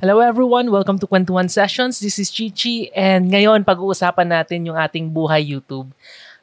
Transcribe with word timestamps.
Hello 0.00 0.16
everyone, 0.24 0.72
welcome 0.72 0.96
to 0.96 1.04
Kwentuhan 1.04 1.52
Sessions. 1.52 2.00
This 2.00 2.16
is 2.16 2.32
Chichi 2.32 2.88
and 2.96 3.28
ngayon 3.28 3.68
pag-uusapan 3.68 4.32
natin 4.32 4.64
yung 4.64 4.72
ating 4.72 5.12
buhay 5.12 5.44
YouTube. 5.44 5.92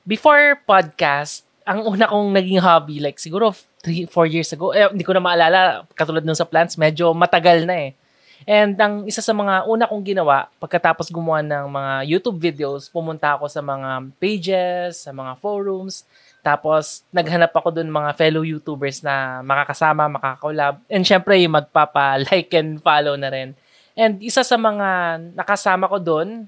Before 0.05 0.61
podcast, 0.61 1.41
ang 1.65 1.82
una 1.89 2.05
kong 2.05 2.38
naging 2.38 2.61
hobby 2.61 3.01
like 3.01 3.18
siguro 3.18 3.57
3 3.82 4.05
4 4.14 4.29
years 4.29 4.54
ago, 4.54 4.78
eh, 4.78 4.86
hindi 4.86 5.01
ko 5.01 5.09
na 5.09 5.25
maalala 5.25 5.89
katulad 5.97 6.21
nung 6.21 6.38
sa 6.38 6.46
plants, 6.46 6.78
medyo 6.78 7.18
matagal 7.18 7.65
na 7.65 7.89
eh. 7.89 7.97
And 8.46 8.78
ang 8.78 9.09
isa 9.09 9.25
sa 9.25 9.33
mga 9.33 9.65
una 9.65 9.89
kong 9.89 10.05
ginawa 10.05 10.54
pagkatapos 10.61 11.10
gumawa 11.10 11.42
ng 11.42 11.65
mga 11.65 11.93
YouTube 12.14 12.37
videos, 12.37 12.93
pumunta 12.93 13.42
ako 13.42 13.50
sa 13.50 13.65
mga 13.65 14.05
pages, 14.21 15.01
sa 15.01 15.10
mga 15.10 15.33
forums, 15.42 16.05
tapos, 16.47 17.04
naghanap 17.11 17.51
ako 17.51 17.75
dun 17.75 17.92
mga 17.92 18.15
fellow 18.15 18.39
YouTubers 18.47 19.04
na 19.04 19.43
makakasama, 19.43 20.07
makakakolab. 20.07 20.79
And 20.87 21.04
syempre, 21.04 21.36
yung 21.43 21.60
magpapa-like 21.60 22.56
and 22.56 22.79
follow 22.79 23.20
na 23.20 23.28
rin. 23.28 23.51
And 24.00 24.23
isa 24.23 24.47
sa 24.47 24.56
mga 24.56 25.20
nakasama 25.36 25.92
ko 25.92 26.00
dun, 26.00 26.47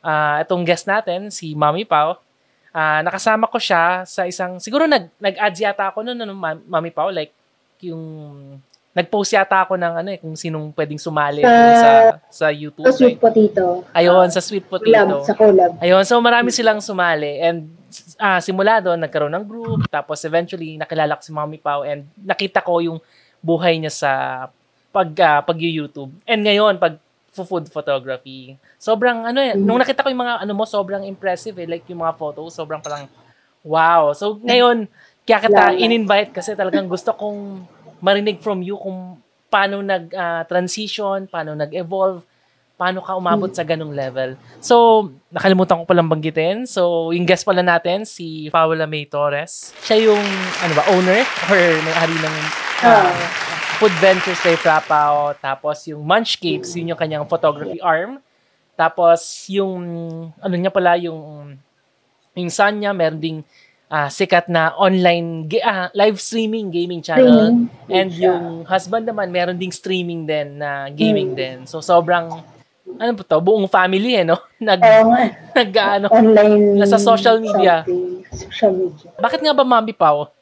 uh, 0.00 0.40
itong 0.40 0.64
guest 0.64 0.88
natin, 0.88 1.28
si 1.28 1.52
Mami 1.52 1.84
Pao, 1.84 2.16
uh, 2.72 3.00
nakasama 3.04 3.44
ko 3.52 3.60
siya 3.60 4.08
sa 4.08 4.24
isang, 4.24 4.56
siguro 4.56 4.88
nag, 4.88 5.12
nag-ads 5.20 5.60
yata 5.60 5.92
ako 5.92 6.08
noon, 6.08 6.24
ano, 6.24 6.32
Mami 6.64 6.88
Pao, 6.88 7.12
like, 7.12 7.36
yung 7.84 8.56
nag-post 8.98 9.30
yata 9.30 9.62
ako 9.62 9.78
ng 9.78 9.94
ano 10.02 10.08
eh, 10.10 10.18
kung 10.18 10.34
sinong 10.34 10.74
pwedeng 10.74 10.98
sumali 10.98 11.46
uh, 11.46 11.50
sa 11.78 11.90
sa 12.26 12.46
YouTube. 12.50 12.90
Sa 12.90 12.98
Sweet 12.98 13.22
Potato. 13.22 13.86
Ayun, 13.94 14.26
uh, 14.26 14.34
sa 14.34 14.42
Sweet 14.42 14.66
Potato. 14.66 14.90
Collab, 14.90 15.22
sa 15.22 15.34
collab. 15.38 15.70
Ayun, 15.78 16.02
so 16.02 16.18
marami 16.18 16.50
silang 16.50 16.82
sumali. 16.82 17.38
And 17.38 17.70
uh, 18.18 18.42
simula 18.42 18.82
doon, 18.82 18.98
nagkaroon 18.98 19.30
ng 19.38 19.46
group. 19.46 19.86
Tapos 19.86 20.18
eventually, 20.26 20.74
nakilala 20.74 21.14
ko 21.14 21.22
si 21.22 21.30
Mommy 21.30 21.62
Pao 21.62 21.86
and 21.86 22.10
nakita 22.18 22.58
ko 22.58 22.82
yung 22.82 22.98
buhay 23.38 23.78
niya 23.78 23.94
sa 23.94 24.10
pag, 24.90 25.14
uh, 25.14 25.40
pag-YouTube. 25.46 26.10
And 26.26 26.42
ngayon, 26.42 26.82
pag 26.82 26.98
food 27.38 27.70
photography. 27.70 28.58
Sobrang 28.82 29.22
ano 29.22 29.38
eh, 29.38 29.54
mm-hmm. 29.54 29.62
nung 29.62 29.78
nakita 29.78 30.02
ko 30.02 30.10
yung 30.10 30.26
mga 30.26 30.42
ano 30.42 30.52
mo, 30.58 30.66
sobrang 30.66 31.06
impressive 31.06 31.54
eh. 31.62 31.70
Like 31.70 31.86
yung 31.86 32.02
mga 32.02 32.18
photos, 32.18 32.50
sobrang 32.58 32.82
parang 32.82 33.06
wow. 33.62 34.10
So 34.10 34.42
ngayon, 34.42 34.90
kaya 35.22 35.38
kita 35.44 35.64
in-invite 35.76 36.32
kasi 36.32 36.56
talagang 36.58 36.88
gusto 36.88 37.12
kong 37.14 37.68
marinig 38.02 38.40
from 38.42 38.62
you 38.62 38.78
kung 38.78 39.18
paano 39.48 39.80
nag-transition, 39.80 41.24
uh, 41.24 41.30
paano 41.30 41.56
nag-evolve, 41.56 42.22
paano 42.78 43.02
ka 43.02 43.18
umabot 43.18 43.50
sa 43.50 43.66
ganung 43.66 43.90
level. 43.90 44.38
So, 44.62 45.08
nakalimutan 45.34 45.82
ko 45.82 45.84
palang 45.88 46.06
banggitin. 46.06 46.62
So, 46.62 47.10
yung 47.10 47.26
guest 47.26 47.42
pala 47.42 47.64
natin, 47.64 48.06
si 48.06 48.46
Paula 48.54 48.86
May 48.86 49.08
Torres. 49.10 49.74
Siya 49.82 50.12
yung, 50.12 50.22
ano 50.62 50.72
ba, 50.78 50.86
owner 50.94 51.26
or 51.50 51.58
may-ari 51.58 52.16
ng 52.22 52.36
uh, 52.86 53.18
Food 53.82 53.94
Ventures 53.98 54.38
kay 54.38 54.54
Frapao. 54.54 55.34
Tapos, 55.42 55.90
yung 55.90 56.06
Munchcapes, 56.06 56.78
yun 56.78 56.94
yung 56.94 57.00
kanyang 57.00 57.26
photography 57.26 57.82
arm. 57.82 58.22
Tapos, 58.78 59.50
yung, 59.50 59.82
ano 60.38 60.54
niya 60.54 60.70
pala, 60.70 60.94
yung, 61.02 61.58
yung 62.38 62.50
son 62.54 62.78
niya, 62.78 62.94
meron 62.94 63.18
ding 63.18 63.42
uh, 63.88 64.08
sikat 64.08 64.48
na 64.48 64.72
online 64.76 65.48
uh, 65.64 65.88
live 65.96 66.20
streaming 66.20 66.68
gaming 66.70 67.00
channel 67.00 67.52
streaming. 67.52 67.92
and 67.92 68.10
yung 68.16 68.44
husband 68.68 69.08
naman 69.08 69.32
meron 69.32 69.56
ding 69.56 69.72
streaming 69.72 70.28
din 70.28 70.60
na 70.60 70.92
gaming 70.92 71.32
mm. 71.34 71.38
din. 71.38 71.56
So 71.64 71.80
sobrang 71.80 72.44
ano 72.96 73.10
po 73.12 73.22
to, 73.22 73.38
buong 73.44 73.68
family 73.68 74.16
eh, 74.16 74.24
no? 74.24 74.40
Nag, 74.58 74.80
Oo 74.80 75.12
nag 75.54 75.70
ano, 75.76 76.06
online 76.08 76.80
nasa 76.80 76.96
social 76.96 77.38
media. 77.38 77.84
Social 78.32 78.72
media. 78.72 79.12
Bakit 79.20 79.44
nga 79.44 79.52
ba 79.52 79.62
Mami 79.62 79.92
Pao? 79.92 80.32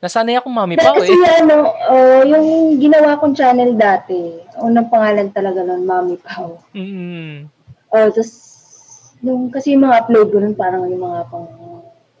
Nasanay 0.00 0.40
akong 0.40 0.56
Mami 0.56 0.80
Pao 0.80 0.96
eh. 1.04 1.12
Kasi 1.12 1.44
ano, 1.44 1.76
uh, 1.76 2.24
yung 2.24 2.80
ginawa 2.80 3.20
kong 3.20 3.36
channel 3.36 3.76
dati, 3.76 4.40
unang 4.64 4.88
pangalan 4.88 5.28
talaga 5.28 5.60
nun, 5.60 5.84
Mami 5.84 6.16
Pao. 6.16 6.56
Mm-hmm. 6.72 7.52
Uh, 7.92 8.08
tapos, 8.08 8.32
yung, 9.20 9.52
kasi 9.52 9.76
yung 9.76 9.84
mga 9.84 10.08
upload 10.08 10.28
ko 10.32 10.36
nun, 10.40 10.56
parang 10.56 10.88
yung 10.88 11.04
mga 11.04 11.28
pang 11.28 11.46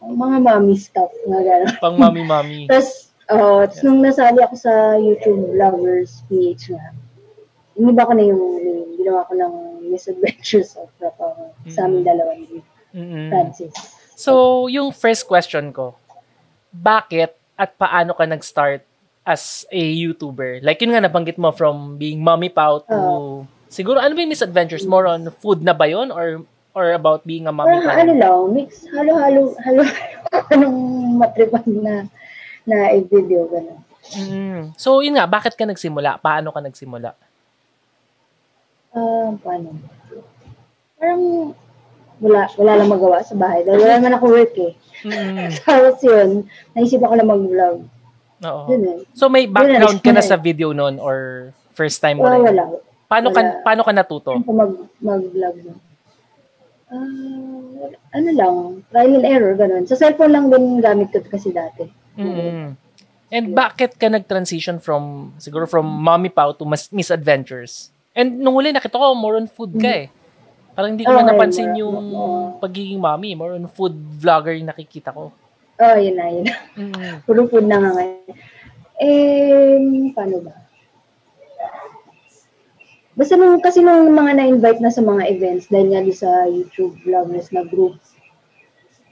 mga 0.00 0.36
mommy 0.40 0.76
stuff 0.80 1.12
na 1.28 1.44
gano'n. 1.44 1.76
Pang 1.80 1.96
mommy-mommy. 2.00 2.66
Tapos, 2.70 3.12
uh, 3.28 3.68
yeah. 3.68 3.82
nung 3.84 4.00
nasali 4.00 4.40
ako 4.40 4.56
sa 4.56 4.96
YouTube 4.96 5.52
Vloggers 5.52 6.24
PH 6.26 6.72
nga, 6.72 6.86
iniba 7.76 8.08
ko 8.08 8.12
na 8.16 8.24
yung 8.24 8.42
name. 8.64 8.90
Ginawa 9.00 9.28
ko 9.28 9.32
ng 9.36 9.54
Misadventures 9.90 10.76
of 10.76 10.88
Papa 11.00 11.34
mm-hmm. 11.36 11.72
sa 11.72 11.88
aming 11.88 12.04
dalawa 12.04 12.32
ni 12.36 12.60
mm-hmm. 12.94 13.28
Francis. 13.28 13.74
So, 14.16 14.66
yung 14.68 14.92
first 14.92 15.24
question 15.24 15.72
ko, 15.72 15.96
bakit 16.70 17.36
at 17.56 17.76
paano 17.76 18.16
ka 18.16 18.24
nag-start 18.24 18.84
as 19.24 19.64
a 19.68 19.80
YouTuber? 19.80 20.64
Like 20.64 20.80
yun 20.80 20.96
nga 20.96 21.04
nabanggit 21.04 21.36
mo 21.36 21.52
from 21.52 22.00
being 22.00 22.24
mommy 22.24 22.48
pao 22.48 22.80
to 22.84 22.96
uh, 22.96 23.44
siguro 23.68 24.00
ano 24.00 24.16
ba 24.16 24.20
yung 24.24 24.32
misadventures? 24.32 24.84
More 24.84 25.06
on 25.06 25.28
food 25.40 25.60
na 25.60 25.72
ba 25.76 25.86
yun 25.88 26.08
or 26.12 26.44
or 26.74 26.94
about 26.94 27.26
being 27.26 27.46
a 27.46 27.52
mommy? 27.52 27.82
Parang 27.82 28.06
ano 28.06 28.12
lang, 28.14 28.38
mix, 28.54 28.86
halo-halo, 28.90 29.54
halo, 29.62 29.82
anong 30.54 30.78
matripan 31.18 31.66
na, 31.66 31.94
na 32.66 32.94
video, 33.06 33.46
gano'n. 33.50 33.80
Mm. 34.10 34.62
So, 34.74 35.02
yun 35.04 35.18
nga, 35.18 35.26
bakit 35.28 35.54
ka 35.54 35.66
nagsimula? 35.66 36.18
Paano 36.18 36.50
ka 36.50 36.60
nagsimula? 36.62 37.14
Uh, 38.90 39.38
paano? 39.38 39.76
Parang, 40.98 41.54
wala, 42.18 42.40
wala 42.58 42.72
lang 42.80 42.90
magawa 42.90 43.22
sa 43.22 43.38
bahay. 43.38 43.62
Dahil 43.62 43.80
wala 43.86 43.94
naman 43.98 44.16
ako 44.18 44.26
work 44.30 44.54
eh. 44.58 44.72
Mm. 45.06 45.50
Tapos 45.62 45.98
yun, 46.02 46.28
naisip 46.74 47.00
ako 47.02 47.14
na 47.14 47.26
mag-vlog. 47.26 47.76
Oo. 48.40 48.62
Yun, 48.72 48.82
eh. 48.88 48.98
So, 49.14 49.28
may 49.28 49.46
background 49.46 50.00
ka 50.02 50.10
na 50.10 50.24
sa 50.24 50.36
video 50.40 50.72
noon 50.74 50.98
or 50.98 51.50
first 51.76 52.02
time 52.02 52.18
mo 52.18 52.26
uh, 52.26 52.40
Wala. 52.40 52.64
Paano, 53.10 53.30
wala. 53.30 53.36
Ka, 53.36 53.40
paano 53.66 53.82
ka 53.86 53.92
natuto? 53.94 54.30
Paano 54.38 54.54
mag, 54.54 54.72
mag-vlog 54.98 55.56
na? 55.66 55.74
Uh, 56.90 57.94
ano 58.10 58.28
lang, 58.34 58.54
trial 58.90 59.14
and 59.22 59.26
error, 59.26 59.54
ganun. 59.54 59.86
Sa 59.86 59.94
cellphone 59.94 60.34
lang 60.34 60.46
din 60.50 60.82
gamit 60.82 61.14
ko 61.14 61.22
kasi 61.22 61.54
dati. 61.54 61.86
Mm-hmm. 62.18 62.66
And 63.30 63.46
bakit 63.54 63.94
ka 63.94 64.10
nag-transition 64.10 64.82
from, 64.82 65.32
siguro 65.38 65.70
from 65.70 65.86
mommy 65.86 66.34
pao 66.34 66.50
to 66.50 66.66
mas, 66.66 66.90
Miss 66.90 67.14
Adventures? 67.14 67.94
And 68.10 68.42
nung 68.42 68.58
huli, 68.58 68.74
nakita 68.74 68.98
ko, 68.98 69.14
more 69.14 69.38
on 69.38 69.46
food 69.46 69.78
ka 69.78 69.86
eh. 69.86 70.10
Parang 70.74 70.98
hindi 70.98 71.06
ko 71.06 71.14
oh, 71.14 71.22
na 71.22 71.30
napansin 71.30 71.78
yung 71.78 71.96
oh. 72.10 72.58
pagiging 72.58 72.98
mommy. 72.98 73.38
More 73.38 73.54
on 73.54 73.70
food 73.70 73.94
vlogger 73.94 74.58
yung 74.58 74.66
nakikita 74.66 75.14
ko. 75.14 75.30
Oh, 75.80 75.96
yun 75.96 76.18
na, 76.18 76.26
yun 76.26 76.44
na. 76.46 76.56
Mm-hmm. 76.74 77.14
Puro 77.26 77.46
food 77.46 77.70
na 77.70 77.78
nga 77.78 77.90
ngayon. 77.94 78.34
Eh, 79.00 80.10
paano 80.12 80.36
ba? 80.42 80.54
Basta 83.20 83.36
nung, 83.36 83.60
kasi 83.60 83.84
nung 83.84 84.16
mga 84.16 84.40
na-invite 84.40 84.80
na 84.80 84.88
sa 84.88 85.04
mga 85.04 85.28
events, 85.28 85.68
dahil 85.68 85.92
nga 85.92 86.00
di 86.00 86.14
sa 86.16 86.48
YouTube 86.48 86.96
vloggers 87.04 87.52
na 87.52 87.68
group, 87.68 88.00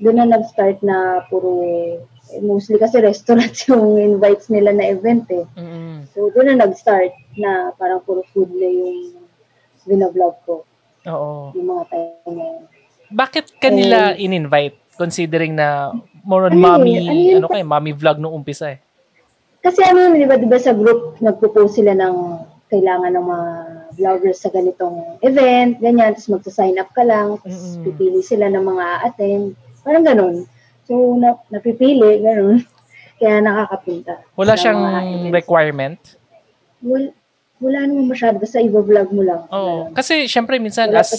doon 0.01 0.17
na 0.17 0.33
nag-start 0.33 0.81
na 0.81 1.29
puro, 1.29 1.61
eh, 1.61 2.01
mostly 2.41 2.81
kasi 2.81 3.03
restaurants 3.05 3.69
yung 3.69 4.01
invites 4.01 4.49
nila 4.49 4.73
na 4.73 4.89
event 4.89 5.29
eh. 5.29 5.45
Mm-hmm. 5.61 6.09
So 6.17 6.33
doon 6.33 6.57
na 6.57 6.65
nag-start 6.65 7.13
na 7.37 7.77
parang 7.77 8.01
puro 8.01 8.25
food 8.33 8.49
na 8.57 8.65
yung 8.65 9.13
binavlog 9.85 10.41
ko. 10.49 10.65
Oo. 11.05 11.53
Yung 11.53 11.69
mga 11.69 11.85
time 11.93 12.33
na 12.33 12.45
yun. 12.49 12.63
Bakit 13.13 13.61
kanila 13.61 14.17
eh, 14.17 14.25
in-invite? 14.25 14.97
Considering 14.97 15.53
na 15.53 15.93
more 16.25 16.49
on 16.49 16.57
ano 16.57 16.65
mommy, 16.65 16.97
ano, 16.97 17.45
ano 17.45 17.49
kay 17.53 17.61
mommy 17.61 17.93
vlog 17.93 18.17
nung 18.17 18.33
umpisa 18.33 18.73
eh. 18.73 18.81
Kasi 19.61 19.85
ano, 19.85 20.17
di 20.17 20.25
ba, 20.25 20.41
di 20.41 20.49
ba 20.49 20.57
sa 20.57 20.73
group, 20.73 21.21
nagpo-post 21.21 21.77
sila 21.77 21.93
ng 21.93 22.17
kailangan 22.73 23.13
ng 23.13 23.27
mga 23.29 23.51
vloggers 23.99 24.39
sa 24.39 24.55
ganitong 24.55 25.19
event, 25.27 25.83
ganyan, 25.83 26.15
tapos 26.15 26.39
magsa-sign 26.39 26.79
up 26.79 26.95
ka 26.95 27.03
lang, 27.03 27.37
tapos 27.43 27.59
mm-hmm. 27.59 27.85
pipili 27.85 28.21
sila 28.23 28.47
ng 28.47 28.63
mga 28.63 28.87
attend, 29.11 29.59
parang 29.83 30.07
ganun. 30.07 30.37
So, 30.87 31.19
na, 31.19 31.37
napipili, 31.51 32.23
ganun. 32.23 32.63
Kaya 33.19 33.43
nakakapunta. 33.43 34.23
Wala 34.39 34.55
siyang 34.55 34.81
requirement? 35.35 35.99
Wala, 36.79 37.11
wala 37.59 37.79
naman 37.91 38.07
masyado. 38.07 38.39
Basta 38.39 38.63
i-vlog 38.63 39.11
mo 39.11 39.27
lang. 39.27 39.43
Oh, 39.51 39.91
kasi 39.91 40.31
syempre 40.31 40.63
minsan 40.63 40.87
as, 40.95 41.11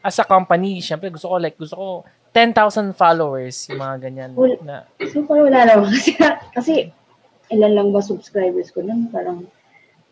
as 0.00 0.16
a 0.16 0.24
company, 0.24 0.80
syempre 0.80 1.12
gusto 1.12 1.28
ko 1.28 1.36
like, 1.36 1.60
gusto 1.60 1.76
ko 1.76 1.88
10,000 2.32 2.92
followers, 2.96 3.68
yung 3.68 3.80
mga 3.80 3.96
ganyan. 4.08 4.30
Wala, 4.36 4.56
na. 4.64 4.76
So, 5.08 5.24
parang 5.24 5.48
wala 5.48 5.60
naman. 5.64 5.88
Kasi, 5.96 6.12
kasi 6.52 6.72
ilan 7.48 7.72
lang 7.72 7.88
ba 7.96 8.04
subscribers 8.04 8.68
ko 8.76 8.84
nun? 8.84 9.08
Parang 9.08 9.48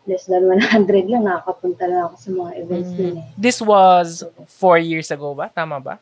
less 0.05 0.25
than 0.29 0.45
100 0.45 1.09
lang, 1.09 1.25
nakakapunta 1.25 1.89
na 1.89 2.05
ako 2.09 2.15
sa 2.17 2.29
mga 2.31 2.51
events 2.61 2.91
mm. 2.93 2.97
din 2.97 3.13
eh. 3.19 3.25
This 3.37 3.57
was 3.61 4.23
four 4.47 4.77
years 4.77 5.09
ago 5.09 5.33
ba? 5.33 5.49
Tama 5.49 5.81
ba? 5.81 5.97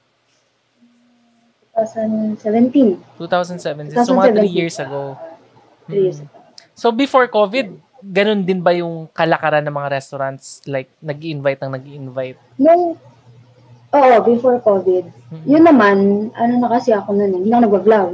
2017. 1.73 3.17
2017. 3.17 3.97
2017. 3.97 4.05
So, 4.05 4.13
mga 4.13 4.45
3 4.45 4.45
years 4.45 4.77
ago. 4.77 5.17
Uh, 5.17 5.89
3 5.89 6.05
years 6.05 6.19
ago. 6.21 6.29
So, 6.77 6.93
before 6.93 7.25
COVID, 7.31 7.73
ganun 8.03 8.45
din 8.45 8.61
ba 8.61 8.75
yung 8.77 9.09
kalakaran 9.09 9.65
ng 9.65 9.73
mga 9.73 9.89
restaurants? 9.89 10.61
Like, 10.69 10.91
nag 11.01 11.17
invite 11.23 11.59
nang 11.63 11.73
nag 11.73 11.85
invite 11.87 12.37
Nung, 12.59 12.99
oo, 13.89 14.15
before 14.21 14.61
COVID. 14.61 15.05
Mm-hmm. 15.09 15.45
Yun 15.49 15.63
naman, 15.65 15.97
ano 16.37 16.53
na 16.61 16.69
kasi 16.69 16.93
ako 16.93 17.15
nun, 17.17 17.33
eh, 17.33 17.39
hindi 17.41 17.49
ako 17.49 17.63
nag-vlog. 17.65 18.09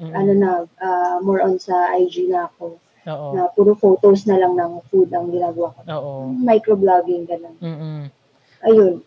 Mm-hmm. 0.00 0.12
Ano 0.14 0.32
na, 0.36 0.50
uh, 0.78 1.16
more 1.24 1.42
on 1.42 1.58
sa 1.58 1.96
IG 1.98 2.30
na 2.30 2.46
ako. 2.46 2.78
Oo. 3.08 3.28
Na 3.32 3.48
puro 3.48 3.72
photos 3.78 4.28
na 4.28 4.36
lang 4.36 4.52
ng 4.52 4.84
food 4.92 5.08
ang 5.14 5.32
ginagawa 5.32 5.72
ko. 5.72 5.80
Oo. 5.88 6.12
Microblogging, 6.36 7.24
ganun. 7.24 7.56
Mm-mm. 7.60 8.00
Ayun. 8.60 9.00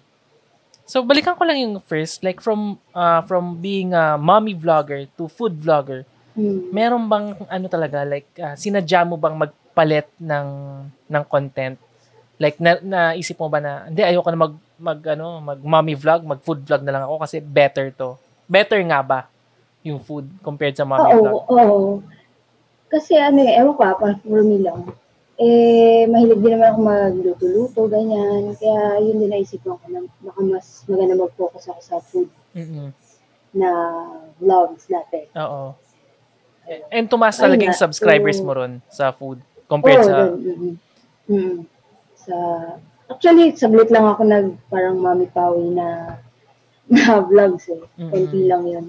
So 0.84 1.00
balikan 1.06 1.38
ko 1.40 1.44
lang 1.48 1.62
yung 1.62 1.76
first 1.80 2.26
like 2.26 2.44
from 2.44 2.76
uh, 2.92 3.24
from 3.24 3.58
being 3.64 3.96
a 3.96 4.20
mommy 4.20 4.52
vlogger 4.52 5.08
to 5.16 5.32
food 5.32 5.56
vlogger. 5.56 6.04
Hmm. 6.34 6.74
Meron 6.74 7.08
bang 7.08 7.38
ano 7.48 7.66
talaga 7.72 8.04
like 8.04 8.28
uh, 8.42 8.58
sinadya 8.58 9.06
mo 9.08 9.16
bang 9.16 9.38
magpalit 9.38 10.10
ng 10.20 10.48
ng 11.08 11.24
content? 11.30 11.80
Like 12.42 12.60
na, 12.60 12.82
naisip 12.82 13.40
mo 13.40 13.48
ba 13.48 13.64
na 13.64 13.88
hindi 13.88 14.04
ayoko 14.04 14.28
na 14.34 14.44
mag 14.50 14.54
mag 14.76 15.00
ano, 15.16 15.40
mag 15.40 15.60
mommy 15.64 15.96
vlog, 15.96 16.28
mag 16.28 16.42
food 16.44 16.66
vlog 16.66 16.84
na 16.84 16.92
lang 17.00 17.04
ako 17.08 17.16
kasi 17.24 17.40
better 17.40 17.94
to. 17.96 18.20
Better 18.50 18.82
nga 18.84 19.00
ba 19.00 19.20
yung 19.86 20.04
food 20.04 20.28
compared 20.44 20.76
sa 20.76 20.84
mommy 20.84 21.16
Oo, 21.16 21.22
vlog? 21.24 21.34
oo. 21.48 21.80
Kasi 22.94 23.18
ano 23.18 23.42
eh, 23.42 23.58
ewan 23.58 23.74
ko 23.74 23.82
ah, 23.82 23.98
parang 23.98 24.22
me 24.22 24.62
lang. 24.62 24.86
Eh, 25.42 26.06
mahilig 26.06 26.46
din 26.46 26.54
naman 26.54 26.70
ako 26.70 26.80
magluto-luto, 26.86 27.80
ganyan. 27.90 28.54
Kaya 28.54 29.02
yun 29.02 29.18
din 29.18 29.34
naisipan 29.34 29.82
ko 29.82 29.86
na 29.90 30.06
baka 30.22 30.40
mas 30.46 30.86
maganda 30.86 31.18
mag-focus 31.18 31.74
ako 31.74 31.82
sa 31.82 31.98
food 32.06 32.30
Mm-mm. 32.54 32.94
na 33.58 33.70
vlogs 34.38 34.86
dati. 34.86 35.26
Oo. 35.34 35.74
And 36.94 37.10
tumaas 37.10 37.42
talaga 37.42 37.66
yung 37.66 37.76
subscribers 37.76 38.38
mo 38.46 38.54
ron 38.54 38.78
sa 38.94 39.10
food 39.10 39.42
compared 39.66 40.06
Oo, 40.06 40.08
sa 40.08 40.14
dun, 40.14 40.32
mm, 40.38 40.76
mm. 41.34 41.58
sa 42.14 42.36
Actually, 43.12 43.52
saglit 43.54 43.92
lang 43.92 44.08
ako 44.08 44.22
nag 44.24 44.48
parang 44.72 44.98
Mami 44.98 45.28
Pawi 45.28 45.76
na 45.76 46.18
na 46.94 47.20
vlogs 47.26 47.68
eh. 47.74 47.84
Mm-mm. 48.00 48.10
Konti 48.14 48.40
lang 48.48 48.64
yun. 48.70 48.86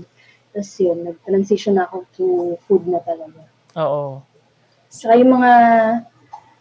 Tapos 0.54 0.70
yun, 0.78 0.98
nag-transition 1.02 1.76
ako 1.80 1.96
to 2.14 2.24
food 2.68 2.86
na 2.86 3.02
talaga. 3.02 3.42
Oo. 3.76 4.22
Saka 4.88 5.18
yung 5.18 5.34
mga, 5.34 5.52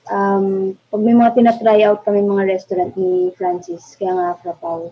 um, 0.10 0.45
pag 0.89 1.01
may 1.01 1.13
mga 1.13 1.31
tinatry 1.33 1.81
out 1.83 2.01
kami 2.01 2.21
mga 2.21 2.50
restaurant 2.50 2.94
ni 2.94 3.30
Francis, 3.33 3.94
kaya 3.95 4.13
nga 4.13 4.27
Frapaw, 4.42 4.89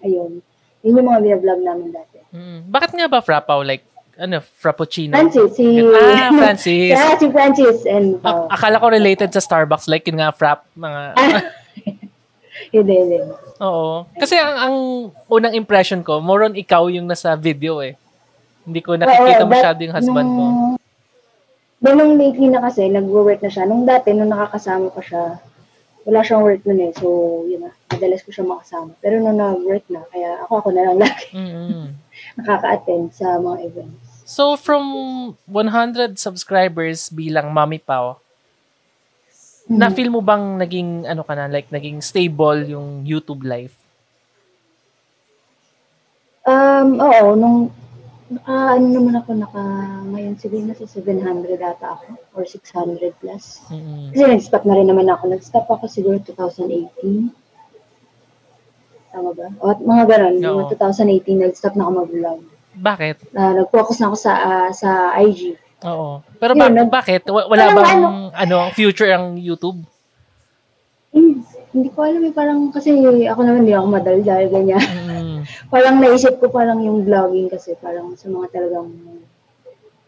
ayun. 0.00 0.44
Yun 0.84 0.98
yung 1.00 1.08
mga 1.08 1.22
binablog 1.24 1.60
namin 1.64 1.88
dati. 1.90 2.20
Mm. 2.28 2.68
Bakit 2.68 2.90
nga 2.92 3.06
ba 3.08 3.24
frappaw 3.24 3.64
like 3.64 3.88
ano, 4.14 4.38
frappuccino? 4.38 5.10
Francis, 5.10 5.58
si... 5.58 5.82
Ah, 5.82 6.30
Francis. 6.30 6.94
Kaya 6.98 7.18
si 7.18 7.26
Francis 7.32 7.78
and 7.82 8.20
A- 8.20 8.22
Pao. 8.22 8.46
akala 8.46 8.78
ko 8.78 8.86
related 8.86 9.32
sa 9.32 9.42
Starbucks 9.42 9.90
like 9.90 10.06
yun 10.06 10.22
nga 10.22 10.30
frap 10.30 10.62
mga 10.76 11.00
Hindi, 12.74 12.94
hindi. 12.94 13.18
Oo. 13.58 14.06
Kasi 14.14 14.38
ang, 14.38 14.54
ang 14.54 14.76
unang 15.26 15.54
impression 15.54 16.02
ko, 16.02 16.18
more 16.18 16.46
on 16.46 16.54
ikaw 16.54 16.86
yung 16.86 17.06
nasa 17.06 17.34
video 17.34 17.82
eh. 17.82 17.94
Hindi 18.62 18.78
ko 18.78 18.94
nakikita 18.94 19.46
masyado 19.46 19.78
that- 19.78 19.84
yung 19.84 19.94
husband 19.94 20.28
mo. 20.28 20.46
Then 21.84 22.00
nung 22.00 22.16
lately 22.16 22.48
na 22.48 22.64
kasi, 22.64 22.88
nag-work 22.88 23.44
na 23.44 23.52
siya. 23.52 23.68
Nung 23.68 23.84
dati, 23.84 24.16
nung 24.16 24.32
nakakasama 24.32 24.88
ko 24.96 25.04
siya, 25.04 25.36
wala 26.08 26.24
siyang 26.24 26.40
work 26.40 26.64
nun 26.64 26.80
eh. 26.80 26.92
So, 26.96 27.44
yun 27.44 27.68
na, 27.68 27.76
madalas 27.92 28.24
ko 28.24 28.32
siya 28.32 28.48
makasama. 28.48 28.96
Pero 29.04 29.20
nung 29.20 29.36
nag-work 29.36 29.84
na, 29.92 30.00
kaya 30.08 30.40
ako 30.48 30.64
ako 30.64 30.68
na 30.72 30.82
lang 30.88 30.96
lagi 31.04 31.28
mm 31.36 31.84
nakaka-attend 32.40 33.12
sa 33.12 33.36
mga 33.36 33.68
events. 33.68 34.00
So, 34.24 34.56
from 34.56 34.84
100 35.44 36.16
subscribers 36.16 37.12
bilang 37.12 37.52
Mami 37.52 37.76
Pao, 37.78 38.16
Mhm. 39.64 39.76
na-feel 39.80 40.08
mo 40.12 40.20
bang 40.20 40.56
naging, 40.56 41.04
ano 41.04 41.20
ka 41.24 41.32
na, 41.36 41.48
like, 41.48 41.68
naging 41.68 42.00
stable 42.00 42.64
yung 42.64 43.04
YouTube 43.04 43.44
life? 43.44 43.76
Um, 46.44 47.00
oo, 47.00 47.32
nung, 47.32 47.72
naka, 48.30 48.80
ano 48.80 48.86
naman 48.88 49.14
ako, 49.20 49.30
naka, 49.36 49.62
ngayon 50.08 50.34
siguro 50.40 50.64
nasa 50.64 50.88
700 50.88 51.60
data 51.60 51.98
ako, 51.98 52.16
or 52.32 52.42
600 52.46 53.12
plus. 53.20 53.60
mm 53.68 54.12
Kasi 54.16 54.22
nag-stop 54.24 54.64
na 54.64 54.76
rin 54.80 54.88
naman 54.88 55.08
ako. 55.08 55.28
Nag-stop 55.28 55.66
ako 55.68 55.84
siguro 55.88 56.16
2018. 56.20 57.30
Tama 59.14 59.30
ba? 59.36 59.48
O, 59.62 59.70
at 59.70 59.78
mga 59.78 60.04
ganun. 60.10 60.34
Yung 60.42 60.58
2018, 60.72 61.38
nag-stop 61.38 61.74
na 61.76 61.86
ako 61.86 61.92
mag-vlog. 62.02 62.40
Bakit? 62.74 63.16
Ah, 63.38 63.54
nag-focus 63.54 64.02
na 64.02 64.10
ako 64.10 64.16
sa 64.18 64.32
ah, 64.34 64.70
sa 64.74 65.14
IG. 65.22 65.54
Oo. 65.86 66.24
Pero 66.40 66.52
Yun, 66.56 66.60
ba- 66.60 66.74
nag- 66.74 66.90
bakit? 66.90 67.22
Wa- 67.30 67.46
Wala 67.46 67.70
bang, 67.70 67.88
ano- 68.02 68.32
ano, 68.34 68.56
future 68.74 69.14
ang 69.14 69.38
YouTube? 69.38 69.84
Hindi, 71.74 71.90
ko 71.90 72.06
alam 72.06 72.22
eh, 72.22 72.30
parang 72.30 72.70
kasi 72.70 72.94
ako 73.02 73.40
naman 73.42 73.66
hindi 73.66 73.74
ako 73.74 73.86
madaldal, 73.90 74.42
ganyan. 74.46 74.78
Mm. 74.78 75.42
parang 75.74 75.98
naisip 75.98 76.38
ko 76.38 76.46
parang 76.46 76.78
yung 76.78 77.02
vlogging 77.02 77.50
kasi 77.50 77.74
parang 77.82 78.14
sa 78.14 78.30
mga 78.30 78.46
talagang 78.54 78.94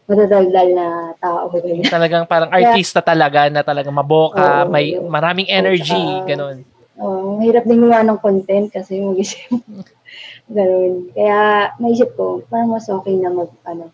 madadaldal 0.07 0.67
na 0.71 0.87
tao. 1.19 1.51
Ganyan. 1.51 1.91
Talagang 1.91 2.23
parang 2.23 2.47
artista 2.55 3.03
talaga 3.03 3.51
na 3.51 3.67
talagang 3.67 3.91
maboka, 3.91 4.63
Oo, 4.63 4.71
may 4.71 4.95
maraming 4.95 5.51
energy, 5.51 5.91
tsaka- 5.91 6.27
ganun. 6.31 6.57
Oh, 6.97 7.37
mahirap 7.37 7.67
din 7.69 7.77
gumawa 7.77 8.01
ng 8.01 8.17
content 8.17 8.73
kasi 8.73 8.97
mag-isip. 8.97 9.53
Ganun. 10.57 11.11
Kaya 11.13 11.69
naisip 11.77 12.15
ko, 12.17 12.41
parang 12.49 12.73
mas 12.73 12.89
okay 12.89 13.13
na 13.21 13.29
mag, 13.29 13.51
ano, 13.67 13.91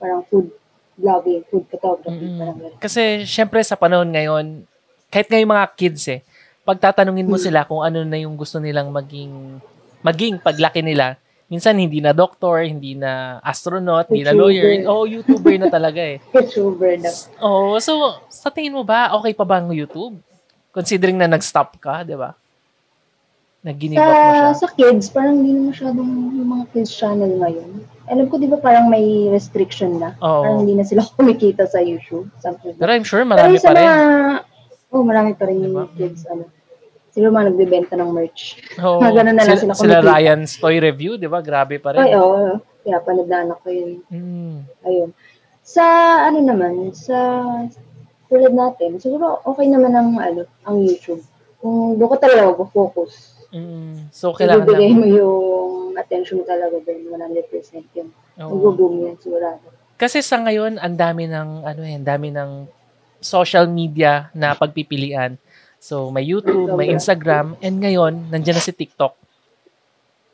parang 0.00 0.24
food 0.30 0.48
vlogging, 0.96 1.44
food 1.52 1.68
photography, 1.68 2.24
Mm-mm. 2.24 2.38
parang 2.40 2.56
ganun. 2.56 2.78
Kasi 2.80 3.28
syempre 3.28 3.60
sa 3.60 3.76
panahon 3.76 4.08
ngayon, 4.08 4.64
kahit 5.12 5.28
ngayong 5.28 5.52
mga 5.52 5.66
kids 5.76 6.08
eh, 6.08 6.24
pag 6.68 6.76
tatanungin 6.76 7.24
mo 7.24 7.40
sila 7.40 7.64
kung 7.64 7.80
ano 7.80 8.04
na 8.04 8.20
yung 8.20 8.36
gusto 8.36 8.60
nilang 8.60 8.92
maging 8.92 9.56
maging 10.04 10.36
paglaki 10.36 10.84
nila, 10.84 11.16
minsan 11.48 11.72
hindi 11.80 12.04
na 12.04 12.12
doktor, 12.12 12.60
hindi 12.60 12.92
na 12.92 13.40
astronaut, 13.40 14.04
hindi 14.12 14.20
na 14.20 14.36
YouTuber. 14.36 14.44
lawyer, 14.44 14.68
oh 14.84 15.08
YouTuber 15.08 15.56
na 15.64 15.72
talaga 15.72 15.96
eh. 16.04 16.20
YouTuber 16.36 17.00
na. 17.00 17.08
Oh, 17.40 17.80
so 17.80 18.20
sa 18.28 18.52
tingin 18.52 18.76
mo 18.76 18.84
ba 18.84 19.16
okay 19.16 19.32
pa 19.32 19.48
ba 19.48 19.64
ang 19.64 19.72
YouTube? 19.72 20.20
Considering 20.76 21.16
na 21.16 21.24
nag-stop 21.24 21.80
ka, 21.80 22.04
'di 22.04 22.20
ba? 22.20 22.36
Nag-give 23.64 23.96
up 23.96 24.04
mo 24.04 24.32
siya. 24.36 24.52
Sa, 24.54 24.68
kids, 24.70 25.08
parang 25.10 25.40
hindi 25.40 25.50
na 25.56 25.74
masyadong 25.74 26.10
yung 26.36 26.50
mga 26.52 26.64
kids 26.70 26.92
channel 26.94 27.32
ngayon. 27.42 27.82
Alam 28.06 28.30
ko, 28.30 28.38
di 28.38 28.46
ba 28.46 28.60
parang 28.60 28.86
may 28.86 29.26
restriction 29.34 29.98
na? 29.98 30.14
Oo. 30.22 30.44
Parang 30.46 30.58
hindi 30.62 30.78
na 30.78 30.86
sila 30.86 31.02
kumikita 31.16 31.64
sa 31.66 31.80
YouTube. 31.80 32.28
Something 32.38 32.76
Pero 32.76 32.92
I'm 32.92 33.02
sure 33.02 33.24
marami 33.26 33.58
pa 33.58 33.72
rin. 33.74 33.82
mga, 33.82 33.96
oh, 34.94 35.02
marami 35.02 35.32
pa 35.34 35.50
rin 35.50 35.64
yung 35.64 35.74
Diba? 35.74 35.90
kids, 35.96 36.22
ano. 36.30 36.46
Sila 37.18 37.34
mga 37.34 37.50
nagbebenta 37.50 37.98
ng 37.98 38.10
merch. 38.14 38.62
Oh, 38.78 39.02
mga 39.02 39.26
ganun 39.26 39.34
na 39.34 39.42
lang 39.42 39.58
sila 39.58 39.74
sila 39.74 39.98
kumikita. 39.98 40.06
Ryan's 40.06 40.52
Toy 40.54 40.78
Review, 40.78 41.18
'di 41.18 41.26
ba? 41.26 41.42
Grabe 41.42 41.82
pa 41.82 41.98
rin. 41.98 42.06
Ay, 42.06 42.14
oo. 42.14 42.62
Kaya 42.86 43.02
panagdaanak 43.02 43.58
ko 43.58 43.68
yun. 43.74 43.98
Mm. 44.06 44.62
Ayun. 44.86 45.10
Sa, 45.66 45.84
ano 46.30 46.38
naman, 46.40 46.94
sa, 46.94 47.18
tulad 48.30 48.54
natin, 48.54 49.02
siguro 49.02 49.42
okay 49.44 49.66
naman 49.66 49.92
ang, 49.92 50.14
ano, 50.16 50.46
ang 50.62 50.80
YouTube. 50.80 51.20
Kung 51.58 51.98
doon 51.98 52.10
ka 52.14 52.24
talaga 52.24 52.54
mag-focus. 52.54 53.42
Mm. 53.50 54.08
So 54.14 54.30
kailangan 54.30 54.64
Ibibigay 54.64 54.92
mo 54.94 55.04
yung 55.10 55.44
attention 55.98 56.46
talaga 56.46 56.78
doon, 56.80 57.18
100% 57.18 57.98
yun. 57.98 58.08
Oo. 58.40 58.70
Mag-boom 58.70 58.94
yan, 59.10 59.16
sigurado. 59.18 59.66
Kasi 59.98 60.22
sa 60.22 60.38
ngayon, 60.38 60.78
ang 60.78 60.94
dami 60.94 61.26
ng 61.26 61.66
ano 61.66 61.82
eh, 61.82 61.98
ang 61.98 62.06
dami 62.06 62.30
ng 62.30 62.70
social 63.18 63.66
media 63.66 64.30
na 64.30 64.54
pagpipilian. 64.54 65.34
So, 65.78 66.10
may 66.10 66.26
YouTube, 66.26 66.74
may 66.74 66.90
Instagram, 66.90 67.54
and 67.62 67.78
ngayon, 67.78 68.34
nandiyan 68.34 68.58
na 68.58 68.64
si 68.64 68.74
TikTok. 68.74 69.14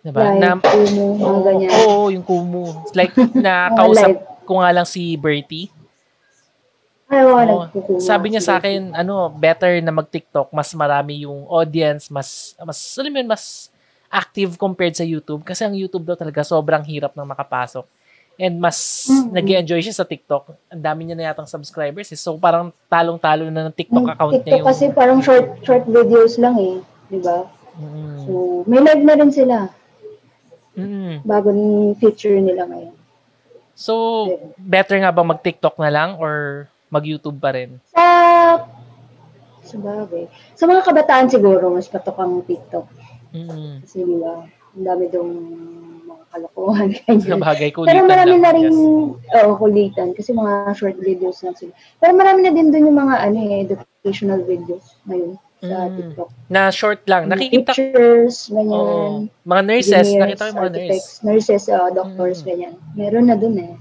Diba? 0.05 0.21
Live, 0.21 0.41
Na, 0.41 0.51
Kumu, 0.61 1.07
mga 1.17 1.41
ganyan. 1.45 1.71
oo, 1.85 2.13
yung 2.13 2.25
Kumu. 2.25 2.65
Like, 2.93 3.13
nakausap 3.47 4.45
ko 4.45 4.61
nga 4.61 4.73
lang 4.73 4.89
si 4.89 5.17
Bertie. 5.17 5.69
Ay, 7.09 7.25
nagkukuha. 7.25 8.01
Sabi 8.01 8.33
niya 8.33 8.43
sa 8.45 8.57
akin, 8.61 8.97
ano, 8.97 9.29
better 9.33 9.81
na 9.85 9.93
mag-TikTok, 9.93 10.49
mas 10.53 10.73
marami 10.73 11.29
yung 11.29 11.45
audience, 11.49 12.09
mas, 12.09 12.57
mas, 12.65 12.81
alam 12.97 13.13
yun, 13.13 13.29
mas 13.29 13.69
active 14.09 14.57
compared 14.57 14.97
sa 14.97 15.05
YouTube. 15.05 15.45
Kasi 15.45 15.65
ang 15.65 15.77
YouTube 15.77 16.05
daw 16.09 16.17
talaga 16.17 16.41
sobrang 16.41 16.85
hirap 16.85 17.13
nang 17.13 17.29
makapasok. 17.29 17.85
And 18.35 18.59
mas 18.59 19.07
Mhm. 19.07 19.31
nag 19.31 19.47
enjoy 19.63 19.81
siya 19.81 19.95
sa 19.95 20.03
TikTok. 20.03 20.59
Ang 20.69 20.83
dami 20.83 21.07
niya 21.07 21.15
na 21.15 21.27
yatang 21.31 21.47
subscribers. 21.47 22.11
Eh. 22.11 22.19
So 22.19 22.35
parang 22.35 22.75
talong-talo 22.87 23.47
na 23.47 23.67
ng 23.67 23.75
TikTok 23.75 24.03
Yung 24.03 24.11
account 24.11 24.33
TikTok 24.35 24.49
niya 24.49 24.59
yung... 24.59 24.69
kasi 24.69 24.85
parang 24.91 25.19
short 25.23 25.47
short 25.63 25.85
videos 25.87 26.35
lang 26.37 26.59
eh. 26.59 26.83
Di 27.07 27.23
ba? 27.23 27.47
Mm, 27.75 28.17
So, 28.23 28.31
may 28.65 28.79
live 28.79 29.03
na 29.03 29.15
rin 29.15 29.31
sila. 29.31 29.57
mm. 30.75 31.23
Bagong 31.23 31.63
feature 31.97 32.39
nila 32.39 32.67
ngayon. 32.67 32.95
So, 33.75 33.95
better 34.57 34.95
nga 34.99 35.11
ba 35.11 35.23
mag-TikTok 35.23 35.79
na 35.79 35.91
lang 35.91 36.11
or 36.17 36.67
mag-YouTube 36.87 37.39
pa 37.39 37.51
rin? 37.51 37.83
Sa 37.91 38.03
sa 39.65 39.77
bagay. 39.77 40.31
Sa 40.55 40.65
mga 40.65 40.83
kabataan 40.85 41.27
siguro, 41.27 41.71
mas 41.71 41.91
patok 41.91 42.19
ang 42.19 42.43
TikTok. 42.43 42.87
Mm. 43.35 43.83
Kasi 43.83 44.03
di 44.03 44.17
ba, 44.19 44.47
ang 44.47 44.85
dami 44.85 45.05
dong 45.09 45.33
kalokohan. 46.35 46.89
ganyan. 47.07 47.39
Bagay 47.39 47.71
Pero 47.71 47.79
kulitan 47.79 48.11
marami 48.11 48.37
na 48.43 48.51
rin, 48.51 48.67
yes. 48.67 49.35
oo, 49.39 49.51
kulitan. 49.55 50.09
Kasi 50.13 50.31
mga 50.31 50.53
short 50.75 50.99
videos 50.99 51.39
lang 51.41 51.55
sila. 51.55 51.73
Pero 52.03 52.13
marami 52.13 52.39
na 52.43 52.51
din 52.51 52.75
doon 52.75 52.91
yung 52.91 52.99
mga 52.99 53.17
ano 53.23 53.39
eh, 53.39 53.63
educational 53.63 54.43
videos 54.43 54.85
ngayon 55.07 55.39
sa 55.65 55.77
Mm. 55.89 55.97
TikTok. 55.97 56.29
Na 56.51 56.61
short 56.69 57.01
lang. 57.07 57.23
Nakikita 57.25 57.73
Oo. 57.73 57.81
ganyan. 58.51 59.33
Mga 59.47 59.63
nurses. 59.65 59.95
engineers, 59.95 60.21
Nakita 60.21 60.43
ko 60.43 60.49
yung 60.51 60.61
mga 60.61 60.73
nurse. 60.75 61.09
Nurses, 61.23 61.65
uh, 61.73 61.89
doctors, 61.89 62.39
Mm. 62.43 62.47
ganyan. 62.47 62.75
Meron 62.93 63.27
na 63.31 63.37
doon 63.39 63.57
eh. 63.63 63.73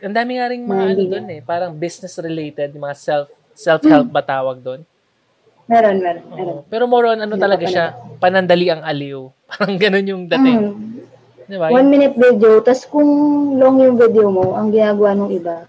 Ang 0.00 0.14
dami 0.16 0.32
nga 0.38 0.46
rin 0.48 0.62
mga 0.62 0.84
ano 0.86 1.02
doon 1.08 1.26
eh. 1.28 1.40
Parang 1.42 1.72
business 1.74 2.14
related. 2.16 2.72
Mga 2.72 2.94
self 2.94 3.28
Self-help 3.52 4.08
ba 4.08 4.24
tawag 4.24 4.64
doon? 4.64 4.80
Meron, 5.68 6.00
meron, 6.00 6.24
meron. 6.32 6.56
Pero 6.66 6.88
more 6.88 7.12
on, 7.12 7.20
ano 7.20 7.36
Hindi 7.36 7.44
talaga 7.44 7.64
siya, 7.68 7.86
panandali 8.16 8.72
ang 8.72 8.80
aliw. 8.80 9.20
Parang 9.52 9.76
ganun 9.76 10.06
yung 10.08 10.22
dating. 10.24 10.60
Mm. 10.64 11.19
Di 11.50 11.58
ba? 11.58 11.66
One 11.66 11.90
minute 11.90 12.14
video, 12.14 12.62
tas 12.62 12.86
kung 12.86 13.10
long 13.58 13.82
yung 13.82 13.98
video 13.98 14.30
mo, 14.30 14.54
ang 14.54 14.70
ginagawa 14.70 15.18
ng 15.18 15.34
iba, 15.34 15.66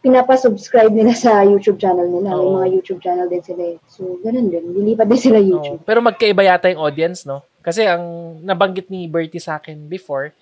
pinapasubscribe 0.00 0.88
nila 0.88 1.12
sa 1.12 1.44
YouTube 1.44 1.76
channel 1.76 2.08
nila. 2.08 2.32
May 2.32 2.48
Oo. 2.48 2.56
mga 2.56 2.68
YouTube 2.72 3.00
channel 3.04 3.28
din 3.28 3.44
sila 3.44 3.62
eh. 3.72 3.76
So, 3.84 4.16
ganun 4.24 4.48
din. 4.48 4.72
Lilipat 4.72 5.04
din 5.04 5.20
sila. 5.20 5.36
YouTube. 5.36 5.84
Pero 5.84 6.00
magkaiba 6.00 6.48
yata 6.48 6.72
yung 6.72 6.80
audience, 6.80 7.28
no? 7.28 7.44
Kasi 7.60 7.84
ang 7.84 8.36
nabanggit 8.40 8.88
ni 8.88 9.04
Bertie 9.04 9.40
sa 9.40 9.60
akin 9.60 9.84
before, 9.84 10.32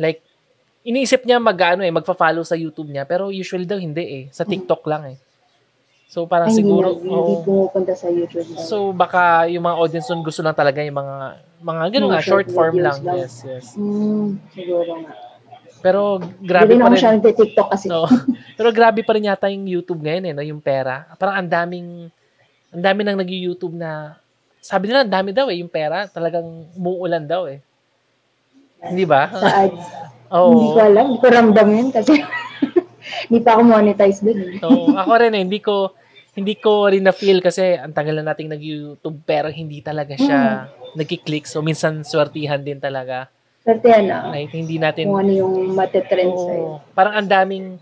like, 0.00 0.24
iniisip 0.84 1.28
niya 1.28 1.36
mag, 1.36 1.56
ano, 1.60 1.84
eh, 1.84 1.92
magpa-follow 1.92 2.44
sa 2.48 2.56
YouTube 2.56 2.88
niya, 2.88 3.04
pero 3.04 3.28
usually 3.28 3.68
daw 3.68 3.76
hindi 3.76 4.04
eh. 4.04 4.24
Sa 4.32 4.48
TikTok 4.48 4.84
lang 4.88 5.12
eh. 5.12 5.18
So, 6.08 6.24
parang 6.24 6.48
Ay, 6.48 6.56
siguro, 6.56 6.96
hindi, 6.96 7.08
na, 7.08 7.20
hindi 7.20 7.44
pumupunta 7.44 7.92
sa 7.92 8.08
YouTube. 8.08 8.48
So, 8.64 8.96
baka 8.96 9.44
yung 9.52 9.64
mga 9.68 9.76
audience 9.76 10.08
nun 10.08 10.24
gusto 10.24 10.40
lang 10.40 10.56
talaga 10.56 10.80
yung 10.80 10.96
mga, 10.96 11.16
mga 11.60 11.84
ganun 11.92 12.10
nga, 12.12 12.22
short 12.22 12.46
short 12.46 12.48
form 12.50 12.74
videos 12.74 12.98
lang. 12.98 13.04
lang. 13.04 13.16
Yes, 13.18 13.34
yes. 13.42 13.66
mm, 13.74 14.26
siguro 14.52 14.92
nga. 15.02 15.12
Pero, 15.78 16.18
Hindi 16.18 16.42
grabe 16.42 16.72
rin 16.74 16.82
pa 16.82 16.90
rin. 16.90 16.98
siya 16.98 17.14
nagtitiktok 17.14 17.68
kasi. 17.70 17.86
Oo. 17.88 18.08
Pero 18.58 18.68
grabe 18.74 19.00
pa 19.02 19.14
rin 19.14 19.30
yata 19.30 19.46
yung 19.46 19.64
YouTube 19.64 20.02
ngayon 20.02 20.24
eh, 20.26 20.32
no? 20.34 20.42
yung 20.42 20.58
pera. 20.58 21.06
Parang 21.14 21.38
ang 21.38 21.46
daming, 21.46 22.10
ang 22.74 22.82
dami 22.82 23.00
nang 23.06 23.14
nag-YouTube 23.14 23.78
na, 23.78 24.18
sabi 24.58 24.90
nila, 24.90 25.06
ang 25.06 25.12
dami 25.14 25.30
daw 25.30 25.46
eh, 25.46 25.62
yung 25.62 25.70
pera. 25.70 26.10
Talagang 26.10 26.66
umuulan 26.74 27.22
daw 27.22 27.46
eh. 27.46 27.62
Hindi 28.82 29.06
ba? 29.06 29.30
Sa 29.30 29.46
ads. 29.66 29.82
Oo. 30.34 30.50
Hindi 30.50 30.66
ko 30.74 30.80
alam. 30.82 31.04
Hindi 31.06 31.18
ko 31.22 31.28
ramdam 31.30 31.68
yun 31.70 31.88
kasi 31.94 32.12
hindi 33.30 33.38
pa 33.40 33.54
ako 33.54 33.62
monetize 33.62 34.18
din. 34.20 34.38
eh. 34.58 34.66
Oo. 34.66 34.98
Ako 34.98 35.12
rin 35.14 35.32
eh, 35.32 35.42
hindi 35.46 35.62
ko, 35.62 35.94
hindi 36.36 36.54
ko 36.58 36.88
rin 36.88 37.04
na-feel 37.04 37.40
kasi 37.40 37.76
ang 37.78 37.94
tagal 37.94 38.16
na 38.18 38.32
nating 38.32 38.52
nag-YouTube 38.52 39.18
pero 39.24 39.48
hindi 39.48 39.80
talaga 39.80 40.14
siya 40.14 40.68
nagki-click. 40.94 41.44
So, 41.44 41.60
minsan 41.60 42.04
swertihan 42.04 42.60
din 42.62 42.80
talaga. 42.80 43.28
Swerte 43.64 43.88
yan 43.90 44.08
ah. 44.08 44.32
Like, 44.32 44.54
hindi 44.54 44.80
natin, 44.80 45.12
Kung 45.12 45.20
ano 45.20 45.32
yung 45.32 45.54
matetrend 45.76 46.32
sa'yo. 46.32 46.80
Oo. 46.80 46.94
Parang 46.96 47.14
ang 47.20 47.28
daming, 47.28 47.76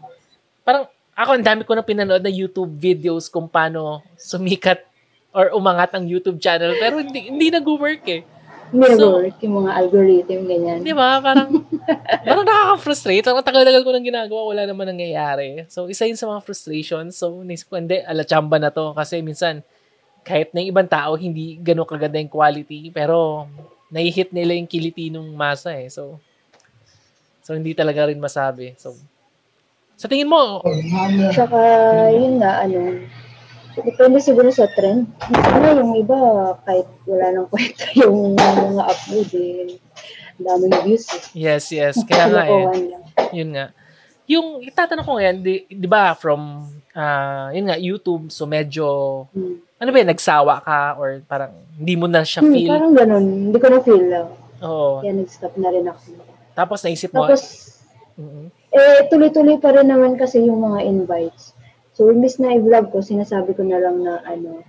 parang 0.66 0.90
ako 1.16 1.30
ang 1.38 1.44
dami 1.46 1.62
ko 1.64 1.72
na 1.72 1.86
pinanood 1.86 2.20
na 2.20 2.32
YouTube 2.32 2.76
videos 2.76 3.32
kung 3.32 3.48
paano 3.48 4.04
sumikat 4.20 4.84
or 5.32 5.52
umangat 5.56 5.96
ang 5.96 6.04
YouTube 6.04 6.36
channel 6.40 6.76
pero 6.76 7.00
hindi 7.00 7.32
hindi 7.32 7.48
nag-work 7.48 8.04
eh. 8.08 8.20
Hindi 8.72 8.86
So- 8.98 9.22
yung 9.22 9.56
mga 9.62 9.72
algorithm, 9.78 10.40
ganyan. 10.46 10.78
Di 10.82 10.94
ba? 10.96 11.22
Parang 11.22 11.50
parang 12.26 12.44
nakaka-frustrate. 12.46 13.26
Ang 13.26 13.42
tagal-tagal 13.46 13.82
ko 13.86 13.90
nang 13.94 14.06
ginagawa, 14.06 14.42
wala 14.42 14.62
naman 14.66 14.90
nangyayari. 14.90 15.66
So, 15.70 15.86
isa 15.86 16.06
yun 16.06 16.18
sa 16.18 16.26
mga 16.26 16.42
frustrations. 16.42 17.18
So, 17.18 17.42
naisip 17.46 17.70
ko, 17.70 17.78
hindi, 17.78 18.02
ala 18.02 18.26
chamba 18.26 18.58
na 18.58 18.74
to. 18.74 18.90
Kasi 18.96 19.22
minsan, 19.22 19.62
kahit 20.26 20.50
na 20.50 20.62
yung 20.62 20.74
ibang 20.74 20.90
tao, 20.90 21.14
hindi 21.14 21.58
ganun 21.62 21.86
kaganda 21.86 22.18
yung 22.18 22.32
quality. 22.32 22.90
Pero, 22.90 23.46
nai-hit 23.90 24.34
nila 24.34 24.58
yung 24.58 24.66
kiliti 24.66 25.10
nung 25.10 25.30
masa 25.34 25.74
eh. 25.78 25.86
So, 25.86 26.18
so 27.42 27.54
hindi 27.54 27.70
talaga 27.74 28.10
rin 28.10 28.18
masabi. 28.18 28.74
So, 28.74 28.94
sa 29.96 30.10
tingin 30.10 30.28
mo, 30.28 30.60
Tsaka, 31.32 31.58
yun 32.12 32.42
nga, 32.42 32.66
ano, 32.66 33.06
depende 33.78 34.18
siguro 34.18 34.48
sa 34.48 34.68
trend. 34.68 35.08
Nga 35.26 35.76
yung 35.76 35.92
iba, 35.96 36.18
kahit 36.62 36.86
wala 37.04 37.26
nang 37.30 37.48
kwenta 37.48 37.84
yung 38.00 38.32
mga 38.32 38.82
upload 38.84 39.30
eh. 39.34 39.76
Daming 40.36 40.76
views 40.84 41.08
eh. 41.08 41.22
yes, 41.34 41.72
yes. 41.72 41.96
Kaya 42.04 42.28
nga 42.28 42.44
eh. 42.44 42.64
Yun 43.32 43.50
nga. 43.50 43.72
Yung 44.26 44.60
itatanong 44.60 45.02
ko 45.02 45.12
ngayon, 45.16 45.36
di, 45.40 45.64
di 45.66 45.88
ba 45.88 46.12
from, 46.12 46.66
ah 46.92 47.48
yun 47.50 47.66
nga, 47.66 47.76
YouTube, 47.76 48.28
so 48.28 48.44
medyo, 48.44 48.84
Hmm. 49.32 49.64
ano 49.76 49.88
ba 49.88 49.98
yun, 49.98 50.10
nagsawa 50.10 50.54
ka 50.60 50.78
or 50.96 51.24
parang 51.24 51.56
hindi 51.72 51.94
mo 51.94 52.04
na 52.04 52.20
siya 52.20 52.40
Hmm, 52.40 52.52
feel? 52.52 52.68
parang 52.68 52.92
ganun. 52.92 53.24
Hindi 53.48 53.56
ko 53.56 53.66
na 53.66 53.80
feel 53.80 54.04
lang. 54.04 54.28
Oo. 54.60 55.00
Kaya 55.00 55.12
nag-stop 55.14 55.54
na 55.56 55.68
rin 55.68 55.86
ako. 55.86 56.00
Tapos 56.52 56.78
naisip 56.80 57.12
mo, 57.12 57.24
Tapos, 57.24 57.42
Mhm. 58.16 58.44
eh, 58.72 59.00
tuloy-tuloy 59.08 59.56
pa 59.56 59.72
rin 59.72 59.88
naman 59.88 60.16
kasi 60.16 60.40
yung 60.42 60.60
mga 60.60 60.84
invites. 60.84 61.55
So, 61.96 62.12
imbis 62.12 62.36
na 62.36 62.52
i-vlog 62.52 62.92
ko, 62.92 63.00
sinasabi 63.00 63.56
ko 63.56 63.64
na 63.64 63.80
lang 63.80 64.04
na, 64.04 64.20
ano, 64.28 64.60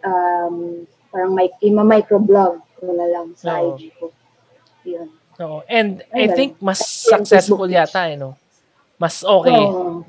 um, 0.00 0.88
parang 1.12 1.36
mic, 1.36 1.52
ima-microblog 1.60 2.64
ko 2.80 2.84
na 2.96 3.06
lang 3.12 3.36
sa 3.36 3.60
Oo. 3.60 3.76
IG 3.76 3.92
ko. 4.00 4.08
Yun. 4.88 5.08
Oo. 5.36 5.60
And 5.68 6.00
I 6.16 6.32
ganun. 6.32 6.36
think 6.40 6.52
mas 6.64 6.80
Yung 6.80 7.20
successful 7.20 7.68
Facebook 7.68 7.76
yata, 7.76 8.08
eh, 8.08 8.16
no? 8.16 8.40
Mas 8.96 9.20
okay. 9.20 9.52
Mm-mm. 9.52 10.00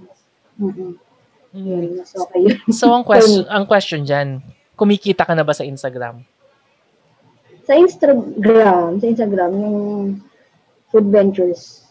Mm. 0.63 0.95
Yun, 1.51 1.85
mas 1.99 2.15
okay 2.15 2.39
yun. 2.47 2.59
So, 2.71 2.95
ang 2.95 3.03
question, 3.03 3.43
ang 3.51 3.67
question 3.67 4.01
dyan, 4.07 4.39
kumikita 4.79 5.27
ka 5.27 5.35
na 5.35 5.43
ba 5.43 5.51
sa 5.51 5.67
Instagram? 5.67 6.23
Sa 7.67 7.75
Instagram, 7.75 9.03
sa 9.03 9.05
Instagram, 9.11 9.51
yung 9.51 9.79
food 10.95 11.11
ventures, 11.11 11.83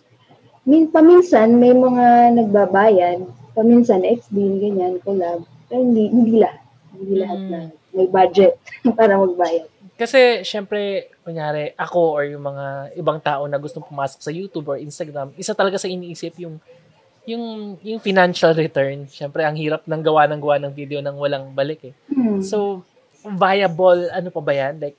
min, 0.65 0.89
paminsan 0.89 1.61
may 1.61 1.77
mga 1.77 2.41
nagbabayad, 2.41 3.42
paminsan 3.53 4.03
XD, 4.03 4.37
ganyan, 4.59 4.97
collab, 5.01 5.45
pero 5.69 5.81
hindi, 5.81 6.09
hindi 6.09 6.41
lahat. 6.41 6.61
Hindi 6.93 7.15
lahat 7.21 7.39
Mm. 7.41 7.51
na 7.51 7.59
may 7.93 8.09
budget 8.09 8.53
para 8.99 9.17
magbayad. 9.17 9.69
Kasi, 9.93 10.43
syempre, 10.43 11.13
kunyari, 11.23 11.77
ako 11.77 12.17
or 12.17 12.25
yung 12.27 12.43
mga 12.43 12.97
ibang 12.97 13.21
tao 13.23 13.47
na 13.47 13.61
gustong 13.61 13.85
pumasok 13.85 14.19
sa 14.19 14.33
YouTube 14.33 14.67
or 14.67 14.81
Instagram, 14.81 15.31
isa 15.37 15.53
talaga 15.53 15.79
sa 15.79 15.87
iniisip 15.87 16.37
yung 16.41 16.57
yung 17.23 17.79
yung 17.87 18.03
financial 18.03 18.51
return. 18.51 19.07
Syempre, 19.07 19.47
ang 19.47 19.55
hirap 19.55 19.87
ng 19.87 20.03
gawa 20.03 20.27
ng 20.27 20.43
gawa 20.43 20.57
ng 20.59 20.73
video 20.75 20.99
nang 20.99 21.15
walang 21.15 21.55
balik 21.55 21.93
eh. 21.93 21.95
Hmm. 22.11 22.43
So, 22.43 22.83
viable, 23.23 24.11
ano 24.11 24.29
pa 24.35 24.43
ba 24.43 24.51
yan? 24.51 24.83
Like, 24.83 24.99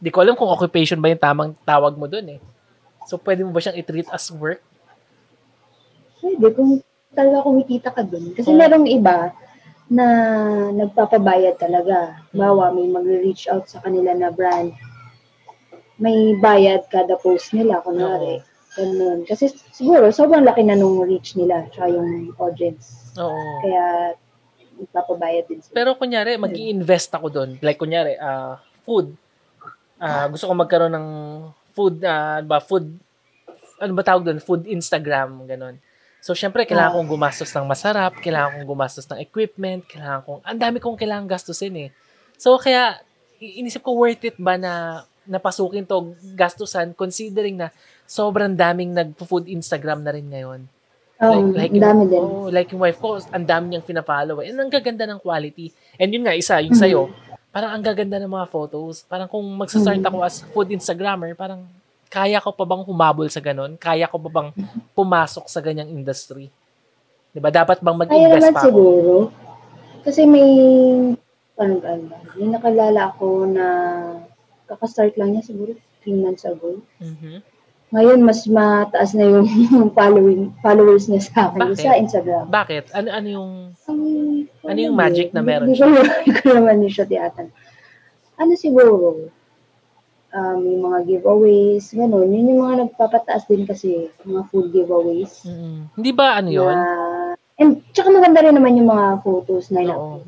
di 0.00 0.08
ko 0.08 0.24
alam 0.24 0.32
kung 0.32 0.48
occupation 0.48 0.96
ba 0.96 1.12
yung 1.12 1.20
tamang 1.20 1.52
tawag 1.68 1.92
mo 1.92 2.08
dun 2.08 2.24
eh. 2.32 2.40
So, 3.04 3.20
pwede 3.20 3.44
mo 3.44 3.52
ba 3.52 3.60
siyang 3.60 3.76
i-treat 3.76 4.08
as 4.08 4.32
work? 4.32 4.64
Pwede, 6.24 6.46
kung 6.56 6.80
talaga 7.12 7.44
kumikita 7.44 7.88
ka 7.92 8.02
dun. 8.04 8.32
Kasi 8.36 8.52
merong 8.52 8.88
iba 8.88 9.32
na 9.92 10.06
nagpapabayad 10.72 11.60
talaga. 11.60 12.20
Bawa, 12.32 12.72
may 12.72 12.88
mag-reach 12.88 13.48
out 13.52 13.68
sa 13.68 13.84
kanila 13.84 14.16
na 14.16 14.32
brand. 14.32 14.72
May 16.00 16.34
bayad 16.40 16.88
kada 16.88 17.20
post 17.20 17.52
nila, 17.52 17.84
kunwari. 17.84 18.40
Ganun. 18.74 19.28
Kasi 19.28 19.52
siguro, 19.70 20.08
sobrang 20.08 20.48
laki 20.48 20.64
na 20.64 20.74
nung 20.74 21.04
reach 21.04 21.36
nila, 21.36 21.68
tsaka 21.68 21.92
yung 21.92 22.32
audience. 22.40 23.12
Oo. 23.20 23.60
Kaya, 23.60 24.16
nagpapabayad 24.80 25.44
din 25.46 25.60
sila. 25.60 25.76
Pero 25.76 25.94
kunyari, 26.00 26.40
mag 26.40 26.56
invest 26.56 27.12
ako 27.12 27.28
doon. 27.28 27.50
Like 27.60 27.76
kunyari, 27.76 28.16
ah 28.16 28.58
food. 28.82 29.14
Ah, 30.02 30.26
gusto 30.26 30.50
ko 30.50 30.54
magkaroon 30.58 30.90
ng 30.90 31.08
food, 31.76 32.02
ah, 32.02 32.42
ba, 32.42 32.58
food, 32.58 32.90
ano 33.78 33.92
ba 33.94 34.02
tawag 34.02 34.26
doon? 34.26 34.42
Food 34.42 34.66
Instagram, 34.66 35.46
ganun. 35.46 35.78
So, 36.22 36.38
syempre, 36.38 36.62
kailangan 36.62 37.02
kong 37.02 37.10
gumastos 37.18 37.50
ng 37.50 37.66
masarap, 37.66 38.14
kailangan 38.22 38.62
kong 38.62 38.68
gumastos 38.70 39.10
ng 39.10 39.18
equipment, 39.18 39.82
kailangan 39.90 40.22
kong, 40.22 40.40
ang 40.46 40.54
dami 40.54 40.78
kong 40.78 40.94
kailangan 40.94 41.26
gastusin 41.26 41.74
eh. 41.74 41.88
So, 42.38 42.54
kaya, 42.62 43.02
inisip 43.42 43.82
ko, 43.82 43.98
worth 43.98 44.22
it 44.22 44.38
ba 44.38 44.54
na 44.54 45.02
napasukin 45.26 45.82
to 45.82 46.14
gastusan 46.34 46.94
considering 46.94 47.58
na 47.58 47.74
sobrang 48.06 48.54
daming 48.54 48.94
nag-food 48.94 49.50
Instagram 49.50 50.02
na 50.02 50.14
rin 50.14 50.26
ngayon. 50.30 50.60
Oh, 51.22 51.38
ang 51.38 51.54
dami 51.54 52.02
din. 52.06 52.18
Oh, 52.18 52.50
like 52.50 52.70
yung 52.70 52.82
wife 52.82 52.98
ko, 52.98 53.18
ang 53.30 53.46
dami 53.46 53.70
niyang 53.70 53.86
pina-follow. 53.86 54.42
eh. 54.42 54.50
And 54.50 54.58
ang 54.58 54.70
gaganda 54.70 55.06
ng 55.06 55.22
quality. 55.22 55.70
And 55.94 56.10
yun 56.10 56.26
nga, 56.26 56.34
isa, 56.34 56.58
yung 56.58 56.74
sa'yo, 56.74 57.10
parang 57.54 57.74
ang 57.74 57.82
gaganda 57.82 58.18
ng 58.18 58.30
mga 58.30 58.46
photos. 58.50 59.06
Parang 59.06 59.26
kung 59.26 59.42
magsastart 59.58 60.02
Mhm. 60.02 60.06
ako 60.10 60.18
as 60.22 60.42
food 60.50 60.70
Instagrammer, 60.70 61.34
parang 61.34 61.66
kaya 62.12 62.38
ko 62.38 62.52
pa 62.52 62.68
bang 62.68 62.84
humabol 62.84 63.24
sa 63.26 63.40
ganun? 63.40 63.80
Kaya 63.80 64.04
ko 64.04 64.20
pa 64.20 64.28
bang 64.30 64.48
pumasok 64.92 65.48
sa 65.48 65.58
ganyang 65.58 65.88
industry? 65.88 66.52
'Di 67.32 67.40
ba 67.40 67.48
Dapat 67.48 67.80
bang 67.80 67.96
mag-invest 67.96 68.52
pa 68.52 68.60
ako? 68.60 68.66
siguro. 68.68 69.14
Kasi 70.04 70.26
may, 70.26 70.44
ano, 71.56 71.74
ano, 71.80 72.04
may 72.36 72.48
nakalala 72.50 73.08
ako 73.08 73.48
na 73.48 73.66
kakastart 74.66 75.16
lang 75.16 75.32
niya 75.32 75.42
siguro 75.42 75.72
3 76.02 76.20
months 76.20 76.44
ago. 76.44 76.84
Mhm. 77.00 77.40
Ngayon, 77.92 78.20
mas 78.20 78.48
mataas 78.48 79.12
na 79.12 79.24
yung 79.24 79.46
following, 79.92 80.48
followers 80.58 81.06
niya 81.06 81.22
sa 81.22 81.38
akin 81.46 81.60
Bakit? 81.62 81.76
sa 81.78 81.92
Instagram. 81.94 82.44
Bakit? 82.48 82.84
Ano 82.92 83.08
ano 83.08 83.28
yung 83.30 83.50
Ang- 83.84 84.48
Ano 84.62 84.78
yung 84.78 84.96
magic 84.96 85.32
na 85.32 85.40
meron 85.40 85.68
Hindi 85.72 86.32
ko 86.34 86.48
naman 86.50 86.82
siya 86.86 87.04
tiyatan. 87.04 87.52
Ano 88.36 88.52
siguro, 88.54 89.28
um, 90.32 90.58
yung 90.64 90.82
mga 90.88 90.98
giveaways, 91.06 91.92
ganun. 91.92 92.28
Yun 92.32 92.50
yung 92.56 92.60
mga 92.64 92.76
nagpapataas 92.88 93.44
din 93.46 93.68
kasi, 93.68 94.08
mga 94.24 94.42
food 94.48 94.72
giveaways. 94.72 95.44
Mhm. 95.44 95.96
Hindi 95.96 96.10
ba 96.12 96.40
ano 96.40 96.50
'yon? 96.50 96.74
Na, 96.74 96.88
and 97.60 97.84
tsaka 97.92 98.08
maganda 98.10 98.42
rin 98.42 98.56
naman 98.56 98.76
yung 98.80 98.90
mga 98.90 99.22
photos 99.22 99.68
na 99.70 99.84
ina 99.84 99.94
Oo. 99.94 100.24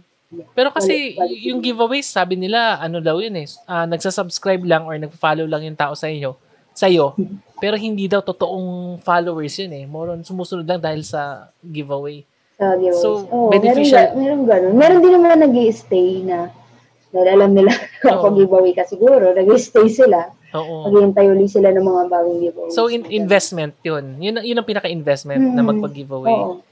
Pero 0.51 0.75
kasi 0.75 1.15
yung 1.47 1.63
giveaways, 1.63 2.11
sabi 2.11 2.35
nila, 2.35 2.83
ano 2.83 2.99
daw 2.99 3.23
yun 3.23 3.39
eh, 3.39 3.47
ah, 3.71 3.87
nagsasubscribe 3.87 4.67
lang 4.67 4.83
or 4.83 4.99
nagfollow 4.99 5.47
lang 5.47 5.63
yung 5.63 5.79
tao 5.79 5.95
sa 5.95 6.11
inyo, 6.11 6.35
sa 6.75 6.91
iyo. 6.91 7.15
Pero 7.63 7.79
hindi 7.79 8.11
daw 8.11 8.19
totoong 8.19 8.99
followers 9.01 9.55
yun 9.63 9.73
eh. 9.73 9.85
More 9.87 10.11
on 10.13 10.27
sumusunod 10.27 10.67
lang 10.67 10.83
dahil 10.83 11.07
sa 11.07 11.49
giveaway. 11.63 12.27
Sa 12.59 12.75
giveaways. 12.75 12.99
So, 12.99 13.25
Oo, 13.31 13.49
beneficial- 13.55 14.19
Meron, 14.19 14.43
meron 14.43 14.43
ganun. 14.43 14.75
Meron 14.75 15.01
din 15.01 15.13
naman 15.15 15.39
nag 15.39 15.55
stay 15.71 16.27
na 16.27 16.51
dahil 17.15 17.29
alam 17.33 17.55
nila 17.55 17.71
ako 18.05 18.27
Oo. 18.27 18.37
giveaway 18.37 18.75
ka 18.75 18.83
siguro, 18.83 19.31
nag 19.31 19.47
stay 19.55 19.87
sila. 19.87 20.35
Oo. 20.51 20.87
Maghihintay 20.87 21.27
uli 21.29 21.47
sila 21.47 21.71
ng 21.71 21.83
mga 21.83 22.03
bagong 22.09 22.39
giveaways. 22.41 22.75
So, 22.75 22.87
in- 22.87 23.07
investment 23.09 23.75
yun. 23.81 24.19
Yun, 24.19 24.39
yun 24.41 24.57
ang 24.57 24.67
pinaka-investment 24.67 25.39
na 25.41 25.63
Mm. 25.63 25.69
magpag-giveaway. 25.71 26.31
Oo. 26.33 26.63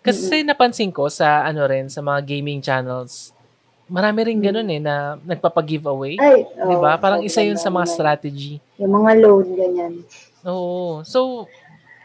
Kasi 0.00 0.40
napansin 0.40 0.88
ko 0.88 1.08
sa 1.08 1.40
ano 1.42 1.64
rin, 1.64 1.88
sa 1.88 2.00
mga 2.00 2.20
gaming 2.26 2.60
channels, 2.60 3.36
marami 3.84 4.24
rin 4.24 4.38
ganun 4.38 4.64
eh, 4.66 4.80
na 4.80 5.20
nagpapag-giveaway. 5.20 6.16
Ay, 6.16 6.44
Di 6.46 6.64
oo, 6.70 6.80
ba? 6.80 6.96
Parang 6.96 7.20
isa 7.20 7.40
yun 7.40 7.56
sa 7.56 7.68
mga 7.68 7.84
strategy. 7.86 8.56
Yung 8.76 8.94
mga 8.94 9.20
load, 9.20 9.52
ganyan. 9.52 10.00
Oo. 10.40 11.04
So, 11.04 11.44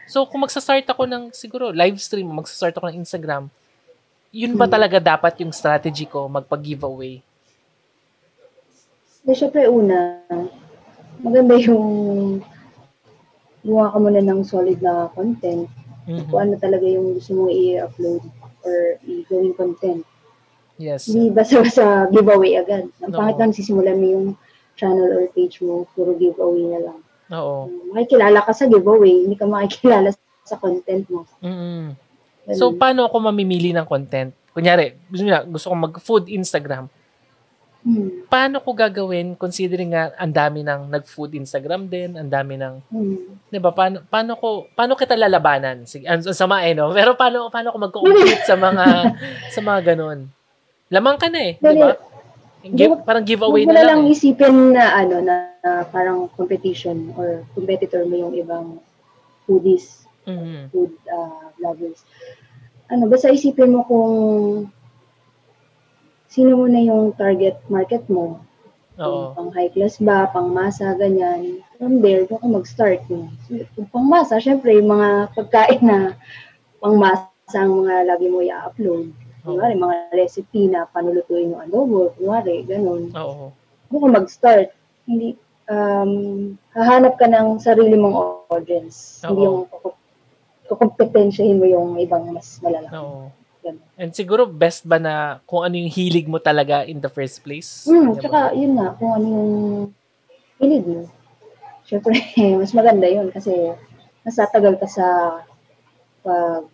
so 0.04 0.24
kung 0.24 0.44
magsa-start 0.44 0.84
ako 0.84 1.08
ng, 1.08 1.24
siguro, 1.32 1.72
live 1.72 1.96
stream, 1.96 2.28
magsa-start 2.28 2.76
ako 2.76 2.90
ng 2.90 3.00
Instagram, 3.00 3.48
yun 4.28 4.52
ba 4.52 4.68
Hmm. 4.68 4.74
talaga 4.76 5.00
dapat 5.00 5.40
yung 5.40 5.48
strategy 5.48 6.04
ko, 6.04 6.28
magpag-giveaway? 6.28 7.24
Di, 9.26 9.34
syempre, 9.34 9.66
una, 9.66 10.22
maganda 11.18 11.58
yung 11.58 12.38
gumawa 13.66 13.90
ka 13.90 13.98
muna 13.98 14.22
ng 14.22 14.46
solid 14.46 14.78
na 14.78 15.10
content. 15.18 15.66
Mhm. 16.06 16.30
Kung 16.30 16.38
ano 16.38 16.54
talaga 16.62 16.86
yung 16.86 17.18
gusto 17.18 17.34
mong 17.34 17.50
i-upload 17.50 18.22
or 18.62 19.02
i-gawing 19.02 19.58
content. 19.58 20.06
Yes. 20.78 21.10
Hindi 21.10 21.34
basta-basta 21.34 22.06
giveaway 22.14 22.54
agad. 22.54 22.86
Ang 23.02 23.10
Oo. 23.10 23.18
pangit 23.18 23.36
lang 23.42 23.50
sisimulan 23.50 23.98
mo 23.98 24.06
yung 24.06 24.26
channel 24.78 25.10
or 25.18 25.26
page 25.34 25.58
mo, 25.58 25.90
puro 25.98 26.14
giveaway 26.14 26.62
na 26.70 26.80
lang. 26.86 26.98
Oo. 27.34 27.66
Makikilala 27.90 28.46
ka 28.46 28.54
sa 28.54 28.70
giveaway, 28.70 29.26
hindi 29.26 29.34
ka 29.34 29.50
makikilala 29.50 30.14
sa 30.46 30.54
content 30.62 31.02
mo. 31.10 31.26
mm 31.42 32.06
Ganun. 32.46 32.58
So, 32.62 32.70
paano 32.78 33.10
ako 33.10 33.26
mamimili 33.26 33.74
ng 33.74 33.82
content? 33.82 34.30
Kunyari, 34.54 34.94
gusto, 35.10 35.26
niya, 35.26 35.42
gusto 35.42 35.66
kong 35.66 35.82
mag-food 35.90 36.30
Instagram. 36.30 36.86
Hmm. 37.86 38.26
Paano 38.26 38.58
ko 38.58 38.74
gagawin 38.74 39.38
considering 39.38 39.94
nga 39.94 40.10
ang 40.18 40.34
dami 40.34 40.66
ng 40.66 40.90
nag-food 40.90 41.38
Instagram 41.38 41.86
din, 41.86 42.18
ang 42.18 42.26
dami 42.26 42.58
ng, 42.58 42.82
Hmm. 42.90 43.38
'di 43.46 43.62
ba? 43.62 43.70
Paano 43.70 44.02
paano 44.02 44.34
ko 44.34 44.66
paano 44.74 44.98
kita 44.98 45.14
lalabanan? 45.14 45.86
Sige, 45.86 46.02
ang, 46.10 46.18
ang 46.18 46.34
sama 46.34 46.66
eh, 46.66 46.74
no? 46.74 46.90
Pero 46.98 47.14
paano 47.14 47.46
paano 47.46 47.70
ko 47.70 47.78
mag-compete 47.78 48.42
sa 48.42 48.58
mga 48.58 48.84
sa 49.54 49.60
mga 49.62 49.94
ganun? 49.94 50.26
Lamang 50.90 51.14
ka 51.14 51.30
na 51.30 51.38
eh, 51.46 51.54
'di 51.56 51.78
ba? 51.78 51.94
Give, 52.66 52.98
parang 53.06 53.22
giveaway 53.22 53.62
na 53.62 53.78
lang. 53.78 53.86
lang 53.86 54.00
eh. 54.10 54.14
isipin 54.18 54.74
na 54.74 54.90
ano 54.90 55.22
na, 55.22 55.54
na 55.62 55.86
parang 55.86 56.26
competition 56.34 57.14
or 57.14 57.46
competitor 57.54 58.02
mo 58.02 58.18
yung 58.18 58.34
ibang 58.34 58.82
foodies, 59.46 60.02
Mhm. 60.26 60.74
food 60.74 60.90
uh, 61.06 61.54
vloggers. 61.54 62.02
Ano, 62.90 63.06
basta 63.06 63.30
isipin 63.30 63.70
mo 63.70 63.86
kung 63.86 64.10
sino 66.36 66.52
muna 66.60 66.76
yung 66.76 67.16
target 67.16 67.56
market 67.72 68.04
mo. 68.12 68.44
Oo. 69.00 69.32
Kung 69.32 69.48
pang 69.48 69.50
high 69.56 69.72
class 69.72 69.96
ba, 69.96 70.28
pang 70.28 70.52
masa, 70.52 70.92
ganyan. 71.00 71.64
From 71.80 72.04
there, 72.04 72.28
doon 72.28 72.40
ka 72.40 72.48
mag-start. 72.60 73.00
No? 73.08 73.32
So, 73.48 73.88
pang 73.88 74.04
masa, 74.04 74.36
syempre, 74.36 74.76
yung 74.76 74.92
mga 74.92 75.32
pagkain 75.32 75.80
na 75.80 76.12
pang 76.80 77.00
masa 77.00 77.56
ang 77.56 77.72
mga 77.84 78.04
lagi 78.04 78.28
mo 78.28 78.44
i-upload. 78.44 79.16
Kunwari, 79.48 79.80
mga 79.80 80.12
recipe 80.12 80.68
na 80.68 80.84
panulutuin 80.92 81.56
yung 81.56 81.62
adobo, 81.64 82.12
kunwari, 82.20 82.68
ganun. 82.68 83.08
Oo. 83.16 83.52
Doon 83.88 84.00
ka 84.04 84.08
mag-start. 84.20 84.68
Hindi, 85.08 85.40
um, 85.72 86.12
hahanap 86.76 87.16
ka 87.16 87.28
ng 87.28 87.60
sarili 87.60 87.96
mong 87.96 88.44
audience. 88.52 89.24
Hindi 89.24 89.40
Oo. 89.40 89.46
yung 89.48 89.58
kukup- 89.72 90.04
kukumpetensyahin 90.66 91.60
mo 91.60 91.66
yung 91.68 91.96
ibang 92.00 92.28
mas 92.32 92.60
malalaki. 92.60 92.92
Oo. 92.96 93.32
Ganun. 93.66 93.82
And 93.98 94.14
siguro 94.14 94.46
best 94.46 94.86
ba 94.86 95.02
na 95.02 95.14
kung 95.42 95.66
ano 95.66 95.74
yung 95.74 95.90
hilig 95.90 96.30
mo 96.30 96.38
talaga 96.38 96.86
in 96.86 97.02
the 97.02 97.10
first 97.10 97.42
place? 97.42 97.82
Di 97.82 97.90
Hmm, 97.90 98.14
ba? 98.14 98.20
tsaka 98.22 98.38
yun 98.54 98.78
nga, 98.78 98.94
kung 98.94 99.10
ano 99.10 99.26
yung 99.26 99.50
hilig 100.62 100.84
mo. 100.86 101.02
Siyempre, 101.82 102.14
mas 102.62 102.70
maganda 102.70 103.10
yun 103.10 103.34
kasi 103.34 103.50
mas 104.22 104.38
tatagal 104.38 104.78
ka 104.78 104.86
sa 104.86 105.06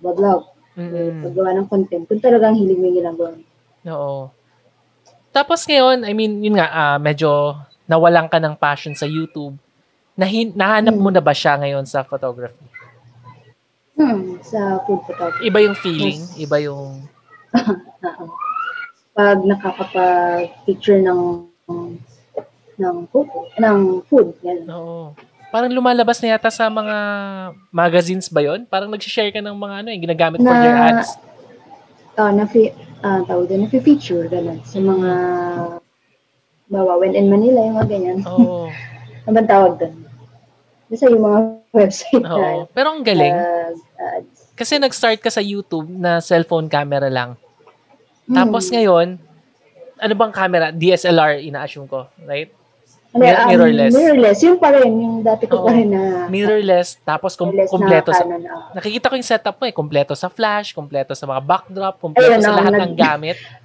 pag-vlog, 0.00 0.48
Mm-mm. 0.72 1.20
paggawa 1.20 1.52
ng 1.52 1.68
content, 1.68 2.04
kung 2.08 2.20
talagang 2.20 2.56
hilig 2.56 2.80
mo 2.80 2.88
yung 2.88 2.98
ginagawa. 3.04 3.30
mo. 3.36 3.44
Oo. 3.88 4.20
Tapos 5.32 5.64
ngayon, 5.64 6.04
I 6.04 6.12
mean, 6.12 6.40
yun 6.44 6.56
nga, 6.56 6.68
ah, 6.68 6.98
medyo 7.00 7.56
nawalan 7.84 8.28
ka 8.28 8.36
ng 8.40 8.56
passion 8.56 8.92
sa 8.96 9.04
YouTube. 9.04 9.56
Nahin, 10.12 10.52
nahanap 10.52 10.96
mo 10.96 11.08
Hmm. 11.08 11.16
na 11.16 11.24
ba 11.24 11.32
siya 11.32 11.56
ngayon 11.56 11.84
sa 11.84 12.04
photography? 12.04 12.60
Hmm, 13.92 14.40
sa 14.40 14.80
food 14.84 15.04
photography. 15.04 15.44
Iba 15.46 15.58
yung 15.60 15.76
feeling, 15.76 16.18
Yes. 16.18 16.40
iba 16.40 16.56
yung... 16.58 17.04
Pag 19.12 19.44
nakakapag-picture 19.44 21.04
ng 21.04 21.44
ng 22.72 22.96
photo, 23.12 23.46
ng 23.60 24.00
food, 24.08 24.32
yan. 24.40 24.64
Oo. 24.72 25.12
Parang 25.52 25.68
lumalabas 25.68 26.16
na 26.24 26.32
yata 26.32 26.48
sa 26.48 26.72
mga 26.72 26.96
magazines 27.68 28.32
ba 28.32 28.40
yon? 28.40 28.64
Parang 28.64 28.88
nag-share 28.88 29.28
ka 29.28 29.44
ng 29.44 29.52
mga 29.52 29.74
ano, 29.84 29.88
yung 29.92 30.04
ginagamit 30.08 30.38
for 30.40 30.48
Na- 30.48 30.64
their 30.64 30.78
ads. 30.80 31.08
Ah, 32.16 32.32
na 32.32 32.44
fi 32.44 32.72
ah, 33.04 33.20
tawag 33.24 33.52
doon, 33.52 33.68
na-feature, 33.68 34.28
ganun, 34.32 34.64
sa 34.64 34.80
mga 34.80 35.10
bawa, 36.68 36.96
when 36.96 37.12
in 37.12 37.28
Manila, 37.28 37.60
yung 37.60 37.76
mga 37.76 37.90
ganyan. 37.92 38.18
Oo. 38.24 38.68
Ano 39.22 39.38
bang 39.38 39.46
tawag 39.46 39.78
doon? 39.78 39.94
Basta 40.90 41.06
yung 41.06 41.22
mga 41.22 41.61
website 41.72 42.20
na 42.20 42.36
Oo. 42.36 42.58
Pero 42.70 42.92
ang 42.92 43.02
galing. 43.02 43.32
uh, 43.32 43.72
ads. 44.20 44.52
Kasi 44.52 44.76
nag-start 44.76 45.18
ka 45.18 45.32
sa 45.32 45.40
YouTube 45.40 45.88
na 45.88 46.20
cellphone 46.20 46.68
camera 46.68 47.08
lang. 47.08 47.34
Hmm. 48.28 48.34
Tapos 48.36 48.68
ngayon, 48.68 49.16
ano 49.96 50.12
bang 50.12 50.32
camera? 50.32 50.66
DSLR, 50.70 51.40
ina-assume 51.42 51.88
ko. 51.88 52.06
Right? 52.28 52.52
Ano, 53.12 53.24
mir- 53.24 53.36
um, 53.36 53.48
mirrorless. 53.48 53.92
Mirrorless. 53.92 54.38
Yung 54.44 54.58
pa 54.60 54.68
rin, 54.72 54.92
yung 54.92 55.16
dati 55.20 55.44
ko 55.44 55.64
pa 55.64 55.72
rin 55.72 55.88
na 55.92 56.28
Mirrorless, 56.32 56.96
tapos 57.04 57.36
kum- 57.36 57.52
mirrorless 57.52 57.72
kumpleto 57.72 58.10
na 58.12 58.16
sa... 58.16 58.24
Ah. 58.24 58.62
Nakikita 58.76 59.08
ko 59.08 59.14
yung 59.16 59.28
setup 59.28 59.56
mo 59.60 59.64
eh. 59.68 59.74
Kumpleto 59.74 60.12
sa 60.16 60.28
flash, 60.32 60.72
kumpleto 60.72 61.12
sa 61.12 61.28
mga 61.28 61.40
backdrop, 61.44 61.96
kumpleto 62.00 62.28
Ayun, 62.28 62.40
sa 62.44 62.52
oh, 62.52 62.58
lahat 62.60 62.72
nag- 62.72 62.82
ng 62.88 62.94
gamit. 62.96 63.36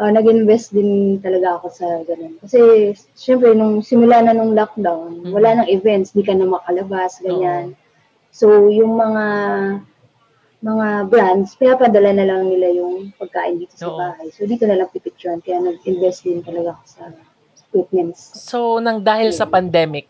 Ah, 0.00 0.08
nag-invest 0.08 0.72
din 0.72 1.20
talaga 1.20 1.60
ako 1.60 1.66
sa 1.68 1.84
ganun. 2.08 2.40
Kasi, 2.40 2.92
syempre, 3.12 3.52
nung 3.52 3.84
simula 3.84 4.24
na 4.24 4.32
nung 4.32 4.56
lockdown, 4.56 5.20
Mhm. 5.20 5.32
wala 5.36 5.48
nang 5.60 5.68
events, 5.68 6.16
di 6.16 6.24
ka 6.24 6.32
na 6.32 6.48
makalabas, 6.48 7.20
ganyan. 7.20 7.76
So, 8.32 8.72
yung 8.72 8.96
mga 8.96 9.24
mga 10.62 11.10
brands, 11.10 11.58
pinapadala 11.58 12.14
na 12.14 12.22
lang 12.22 12.46
nila 12.46 12.70
yung 12.70 13.10
pagkain 13.18 13.58
dito 13.58 13.74
sa 13.74 13.90
Oo. 13.90 13.98
bahay. 13.98 14.30
So, 14.30 14.46
dito 14.46 14.62
na 14.62 14.78
lang 14.78 14.94
pipicturean. 14.94 15.42
Kaya 15.42 15.58
nag-invest 15.58 16.22
din 16.22 16.38
talaga 16.38 16.78
ako 16.78 16.84
sa 16.86 17.02
equipments. 17.66 18.20
So, 18.46 18.78
nang 18.78 19.02
dahil 19.02 19.34
sa 19.34 19.42
pandemic, 19.44 20.06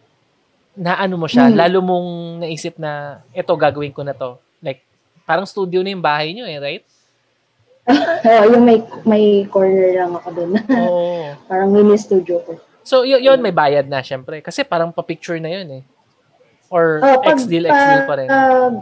na 0.77 0.97
ano 1.01 1.21
mo 1.21 1.27
siya, 1.29 1.49
Hmm. 1.49 1.57
lalo 1.57 1.79
mong 1.81 2.09
naisip 2.45 2.77
na, 2.77 3.21
eto, 3.33 3.57
gagawin 3.57 3.93
ko 3.97 4.05
na 4.05 4.13
to. 4.13 4.37
Like, 4.61 4.85
parang 5.25 5.49
studio 5.49 5.81
na 5.81 5.93
yung 5.93 6.05
bahay 6.05 6.37
nyo 6.37 6.45
eh, 6.45 6.61
right? 6.61 6.85
Oo, 8.29 8.45
yung 8.49 8.63
may, 8.63 8.79
may 9.03 9.25
corner 9.47 9.91
lang 9.93 10.15
ako 10.15 10.29
doon. 10.33 10.51
Oo. 10.71 11.35
Parang 11.51 11.71
mini 11.71 11.99
studio 11.99 12.39
ko. 12.43 12.53
So, 12.83 13.03
y- 13.03 13.19
yun, 13.19 13.39
may 13.39 13.51
bayad 13.51 13.87
na, 13.87 14.03
syempre. 14.03 14.43
Kasi 14.43 14.63
parang 14.63 14.91
pa-picture 14.91 15.39
na 15.39 15.51
yun 15.51 15.69
eh. 15.71 15.83
Or 16.67 16.99
Oh, 16.99 17.23
pag- 17.23 17.39
X-deal, 17.39 17.67
X-deal 17.67 18.03
pa 18.07 18.15
rin. 18.19 18.27
Pag, 18.27 18.75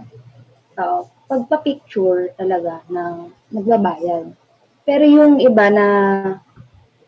oo, 0.78 0.98
pag 1.26 1.42
pa-picture 1.48 2.32
talaga 2.34 2.80
ng 2.88 3.28
nagbabayad. 3.52 4.32
Pero 4.84 5.04
yung 5.04 5.36
iba 5.36 5.68
na 5.68 5.86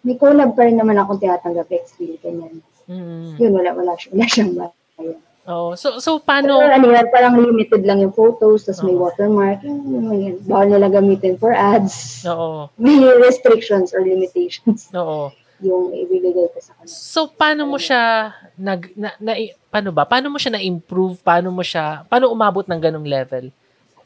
may 0.03 0.21
collab 0.21 0.53
pa 0.53 0.69
rin 0.69 0.77
naman 0.77 0.99
akong 0.99 1.17
tinatanggap 1.17 1.71
ex-deal, 1.71 2.21
ganyan. 2.21 2.61
Mm. 2.85 3.41
Yun, 3.41 3.53
wala, 3.55 3.71
wala, 3.73 3.93
wala 3.97 4.25
siyang 4.29 4.53
bayad. 4.53 5.17
Oo. 5.51 5.75
So, 5.75 5.99
so 5.99 6.23
Pero 6.23 6.27
paano, 6.27 6.53
ano 6.63 6.87
yan, 6.87 7.07
parang 7.11 7.35
limited 7.35 7.83
lang 7.83 7.99
yung 7.99 8.15
photos, 8.15 8.63
tapos 8.63 8.87
may 8.87 8.95
Oo. 8.95 9.03
watermark. 9.11 9.59
Yung, 9.67 10.39
bawal 10.47 10.71
nila 10.71 10.87
gamitin 10.87 11.35
for 11.35 11.51
ads. 11.51 12.23
oo, 12.31 12.71
May 12.79 13.03
restrictions 13.19 13.91
or 13.91 14.07
limitations 14.07 14.87
oo. 14.95 15.35
yung 15.63 15.91
ibibigay 15.95 16.47
ko 16.51 16.59
sa 16.63 16.79
kanila. 16.79 16.95
So, 16.95 17.27
paano 17.27 17.67
mo 17.67 17.79
siya, 17.79 18.35
nag, 18.55 18.95
na, 18.95 19.15
na, 19.19 19.35
paano 19.67 19.91
ba? 19.91 20.07
Paano 20.07 20.31
mo 20.31 20.39
siya 20.39 20.59
na-improve? 20.59 21.19
Paano 21.23 21.51
mo 21.51 21.63
siya, 21.67 22.07
paano 22.07 22.31
umabot 22.31 22.67
ng 22.67 22.79
ganong 22.83 23.07
level? 23.07 23.51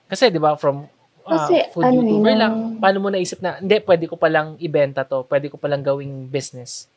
Kasi, 0.09 0.33
di 0.33 0.41
ba, 0.41 0.57
from 0.57 0.89
ah, 1.29 1.45
Kasi, 1.45 1.69
food 1.73 1.85
ano 1.85 2.01
YouTuber 2.01 2.33
eh, 2.33 2.39
lang, 2.41 2.53
paano 2.81 2.99
mo 3.05 3.09
naisip 3.13 3.45
na, 3.45 3.61
hindi, 3.61 3.77
pwede 3.85 4.05
ko 4.09 4.17
palang 4.17 4.57
ibenta 4.57 5.05
to, 5.05 5.25
pwede 5.29 5.53
ko 5.53 5.61
palang 5.61 5.85
gawing 5.85 6.33
business. 6.33 6.89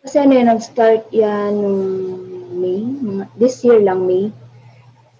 Kasi 0.00 0.16
ano 0.16 0.32
yun, 0.32 0.48
nag-start 0.48 1.12
yan 1.12 1.52
nung 1.54 1.82
May, 2.50 2.80
mga- 2.82 3.30
this 3.36 3.60
year 3.62 3.80
lang 3.80 4.04
May. 4.04 4.32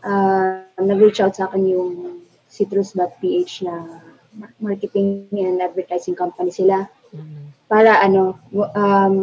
Ah, 0.00 0.64
nag-reach 0.80 1.20
out 1.20 1.36
sa 1.36 1.46
akin 1.46 1.68
yung 1.68 1.90
citrus.ph 2.48 3.62
na 3.62 4.00
mar- 4.32 4.56
marketing 4.58 5.28
and 5.30 5.60
advertising 5.60 6.16
company 6.16 6.48
sila 6.50 6.88
Mm. 7.12 7.52
para 7.68 8.00
ano, 8.00 8.40
um, 8.74 9.16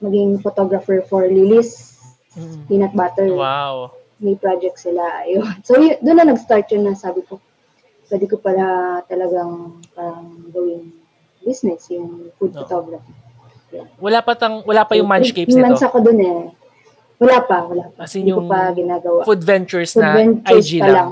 maging 0.00 0.40
photographer 0.40 1.04
for 1.04 1.28
Lily's 1.28 1.92
Mm. 2.32 2.64
Peanut 2.66 2.94
Butter. 2.96 3.28
Wow. 3.28 3.92
May 4.18 4.34
project 4.34 4.80
sila. 4.80 5.22
Ayun. 5.22 5.44
So, 5.66 5.76
y- 5.76 6.00
doon 6.00 6.16
na 6.16 6.32
nag-start 6.32 6.72
yun 6.72 6.88
na 6.88 6.96
sabi 6.96 7.20
ko, 7.22 7.36
pwede 8.08 8.24
ko 8.24 8.40
pala 8.40 8.64
talagang 9.06 9.82
parang 9.92 10.48
gawing 10.48 10.92
business, 11.40 11.90
yung 11.90 12.32
food 12.38 12.56
No. 12.56 12.64
photography. 12.64 13.12
Wala 13.98 14.18
pa 14.20 14.32
tang 14.34 14.60
wala 14.62 14.82
pa 14.82 14.94
yung 14.94 15.06
Munchcapes 15.06 15.48
Three 15.48 15.58
nito. 15.58 15.66
months 15.68 15.82
ako 15.82 15.98
dun 16.00 16.18
eh. 16.18 16.40
Wala 17.16 17.38
pa, 17.40 17.58
wala 17.62 17.84
pa. 17.88 18.02
As 18.02 18.12
in 18.12 18.26
Hindi 18.26 18.32
ko 18.32 18.40
yung 18.40 18.50
pa 18.50 18.60
ginagawa. 18.72 19.20
Food 19.22 19.42
Ventures 19.42 19.92
Food 19.94 20.02
na 20.02 20.10
ventures 20.12 20.66
IG 20.66 20.70
pa 20.76 20.86
lang. 20.86 20.94
lang. 20.94 21.10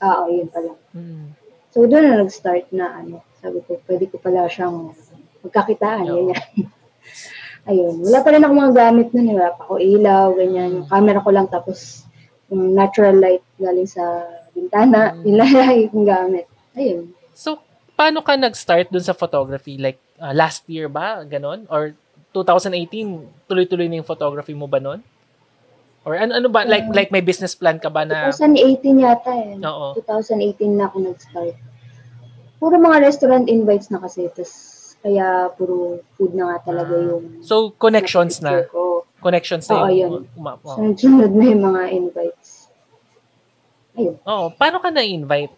Oo, 0.00 0.22
yun 0.28 0.48
pa 0.48 0.60
lang. 0.60 0.78
Mm. 0.92 1.24
So, 1.68 1.82
doon 1.82 2.04
na 2.04 2.22
nag-start 2.22 2.70
na 2.70 2.86
ano. 2.94 3.16
Sabi 3.40 3.58
ko, 3.66 3.74
pwede 3.84 4.06
ko 4.06 4.16
pala 4.16 4.46
siyang 4.46 4.94
magkakitaan. 5.42 6.06
Oo. 6.06 6.30
Ganyan. 6.30 6.42
Ayun. 7.70 7.94
Wala 8.04 8.18
pa 8.20 8.28
rin 8.30 8.44
ako 8.44 8.52
mga 8.52 8.74
gamit 8.76 9.08
nun. 9.10 9.26
eh. 9.26 9.34
Wala 9.34 9.50
pa 9.56 9.62
ako 9.64 9.74
ilaw, 9.80 10.26
ganyan. 10.36 10.70
Yung 10.78 10.86
camera 10.86 11.18
ko 11.18 11.30
lang 11.32 11.48
tapos 11.48 12.04
yung 12.46 12.76
natural 12.76 13.16
light 13.16 13.42
galing 13.56 13.88
sa 13.88 14.04
bintana. 14.52 15.16
Mm. 15.16 15.42
Yung 15.90 16.04
gamit. 16.04 16.44
Ayun. 16.76 17.10
So, 17.32 17.58
paano 17.96 18.20
ka 18.20 18.36
nag-start 18.36 18.92
dun 18.92 19.02
sa 19.02 19.16
photography? 19.16 19.74
Like, 19.74 19.98
uh, 20.16 20.32
last 20.32 20.66
year 20.66 20.86
ba? 20.88 21.22
Ganon? 21.24 21.66
Or 21.68 21.94
2018, 22.32 23.46
tuloy-tuloy 23.46 23.86
na 23.86 23.96
yung 23.96 24.06
photography 24.06 24.52
mo 24.52 24.66
ba 24.66 24.78
nun? 24.78 25.00
Or 26.02 26.14
ano, 26.14 26.36
ano 26.36 26.48
ba? 26.48 26.62
Like, 26.64 26.84
Um, 26.84 26.92
like 26.92 27.10
may 27.10 27.22
business 27.22 27.54
plan 27.54 27.78
ka 27.78 27.88
ba 27.88 28.04
na? 28.04 28.28
2018 28.28 28.98
yata 28.98 29.32
eh. 29.32 29.56
Oo. 29.56 29.96
2018 29.96 30.68
na 30.70 30.84
ako 30.84 30.96
nag-start. 31.00 31.56
Puro 32.58 32.74
mga 32.76 32.98
restaurant 33.00 33.46
invites 33.46 33.88
na 33.88 33.98
kasi. 33.98 34.28
Tapos, 34.28 34.52
kaya 35.00 35.48
puro 35.52 36.00
food 36.14 36.32
na 36.32 36.52
nga 36.52 36.66
talaga 36.66 36.92
Ah. 36.92 37.06
yung 37.06 37.24
So, 37.40 37.72
connections 37.72 38.40
na. 38.40 38.64
ko. 38.66 39.04
Connections 39.18 39.64
na 39.64 39.84
Oo, 39.84 39.88
yun. 39.88 40.28
uma- 40.34 40.58
oo. 40.58 40.76
Sunod-sunod 40.76 41.32
na 41.32 41.44
yung 41.46 41.62
mga 41.64 41.82
invites. 41.90 42.68
Ayun. 43.94 44.16
Oo. 44.20 44.52
Paano 44.52 44.80
ka 44.80 44.90
na-invite? 44.90 45.54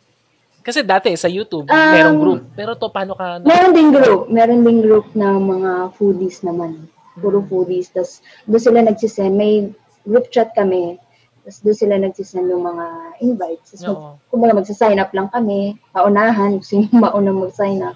Kasi 0.66 0.82
dati 0.82 1.14
sa 1.14 1.30
YouTube, 1.30 1.64
Um, 1.64 1.78
merong 1.94 2.18
group. 2.18 2.40
Pero 2.52 2.74
to, 2.74 2.90
paano 2.90 3.14
ka... 3.14 3.38
Na- 3.38 3.46
Meron 3.46 3.70
ding 3.70 3.94
group. 3.94 4.26
Meron 4.26 4.60
ding 4.60 4.82
group 4.82 5.06
ng 5.14 5.36
mga 5.38 5.70
foodies 5.94 6.42
naman. 6.42 6.90
Puro 7.14 7.38
Hmm. 7.38 7.46
foodies. 7.46 7.86
Tapos 7.88 8.18
doon 8.44 8.58
sila 8.60 8.78
nagsisend. 8.82 9.30
May 9.32 9.70
group 10.02 10.26
chat 10.28 10.50
kami. 10.52 10.98
Tapos 11.40 11.62
doon 11.62 11.76
sila 11.76 11.94
nagsisend 11.96 12.44
ng 12.44 12.58
mga 12.60 12.84
invites. 13.20 13.72
Tapos 13.72 13.82
mag, 13.84 13.94
Oo. 13.94 14.10
kumbaga 14.26 14.52
magsasign 14.56 14.98
up 14.98 15.14
lang 15.14 15.30
kami. 15.30 15.78
Paunahan. 15.88 16.58
Gusto 16.58 16.76
yung 16.76 16.90
maunang 17.00 17.38
mag-sign 17.38 17.80
up. 17.80 17.94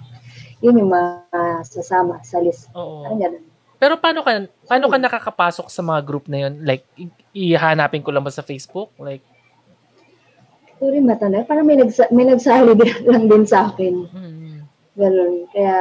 Yun 0.61 0.79
yung 0.79 0.89
masasama 0.89 2.21
sa 2.21 2.39
list. 2.39 2.71
Oo. 2.71 3.03
Parang 3.03 3.19
ganun. 3.19 3.43
Pero 3.75 3.97
paano 3.97 4.21
ka 4.21 4.31
paano 4.63 4.85
ka 4.87 4.95
nakakapasok 4.95 5.67
sa 5.67 5.81
mga 5.81 5.99
group 6.01 6.25
na 6.25 6.45
yun? 6.45 6.61
Like 6.61 6.85
ihanapin 7.31 7.99
ko 7.99 8.09
lang 8.09 8.21
ba 8.21 8.29
sa 8.29 8.41
Facebook? 8.41 8.93
Like 8.95 9.25
Ito 10.81 10.89
rin 10.89 11.05
matanda. 11.05 11.45
Parang 11.45 11.61
may, 11.61 11.77
nagsa- 11.77 12.09
may 12.09 12.25
nagsali 12.25 12.73
din 12.73 12.89
lang 13.13 13.29
din 13.29 13.45
sa 13.45 13.69
akin. 13.69 14.09
mm, 14.09 14.57
Ganun. 14.97 15.45
Kaya, 15.53 15.77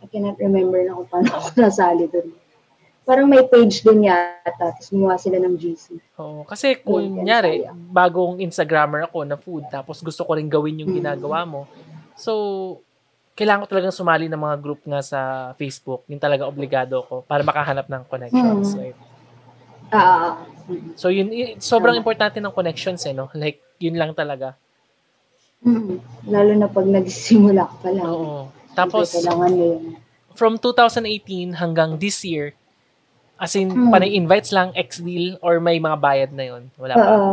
I 0.00 0.06
cannot 0.08 0.40
remember 0.40 0.80
na 0.80 0.96
kung 0.96 1.08
paano 1.12 1.28
ako 1.36 1.48
nasali 1.54 2.08
doon. 2.08 2.32
Parang 3.04 3.28
may 3.28 3.44
page 3.44 3.84
din 3.84 4.08
yata. 4.08 4.48
Tapos 4.72 4.88
gumawa 4.88 5.20
sila 5.20 5.36
ng 5.36 5.52
GC. 5.54 6.00
Oo, 6.16 6.42
kasi 6.42 6.80
kung 6.80 7.20
nyari, 7.20 7.62
bagong 7.92 8.40
Instagrammer 8.40 9.04
ako 9.04 9.18
na 9.22 9.36
food, 9.36 9.68
tapos 9.68 10.00
gusto 10.00 10.24
ko 10.24 10.32
rin 10.32 10.48
gawin 10.48 10.80
yung 10.80 10.90
Mm. 10.90 10.98
ginagawa 11.04 11.44
mo. 11.44 11.68
So, 12.16 12.32
kailangan 13.36 13.62
ko 13.62 13.68
talagang 13.68 13.92
sumali 13.92 14.26
ng 14.26 14.40
mga 14.40 14.56
group 14.58 14.80
nga 14.82 15.04
sa 15.04 15.20
Facebook. 15.54 16.08
Yung 16.08 16.16
talaga 16.18 16.48
obligado 16.48 17.04
ko 17.04 17.20
para 17.20 17.44
makahanap 17.44 17.84
ng 17.84 18.02
connections. 18.08 18.72
Mm. 18.72 18.80
Right? 18.80 18.98
Ah, 19.88 20.42
So, 20.94 21.08
yun, 21.08 21.30
y- 21.30 21.54
sobrang 21.56 21.94
Tama. 21.94 22.02
importante 22.02 22.42
ng 22.42 22.50
connections 22.50 23.06
eh, 23.06 23.14
no? 23.14 23.30
Like, 23.32 23.62
yun 23.78 23.94
lang 23.94 24.10
talaga. 24.12 24.58
mm, 25.58 25.98
lalo 26.26 26.52
na 26.54 26.66
pag 26.66 26.84
nagsimula 26.84 27.64
ka 27.64 27.76
pa 27.80 27.90
lang. 27.90 28.06
Oo. 28.06 28.50
Tapos, 28.72 29.10
kailangan 29.10 29.50
mo 29.50 29.64
yun. 29.72 29.82
from 30.32 30.58
2018 30.58 31.54
hanggang 31.54 31.96
this 31.96 32.22
year, 32.22 32.52
as 33.36 33.54
in, 33.54 33.70
Mm. 33.70 33.88
panay 33.88 34.10
invites 34.12 34.50
lang, 34.50 34.70
ex-deal, 34.74 35.38
or 35.40 35.58
may 35.58 35.78
mga 35.78 35.96
bayad 35.96 36.30
na 36.30 36.44
yun? 36.46 36.68
Wala 36.76 36.94
pa. 36.94 37.06
Oo, 37.08 37.30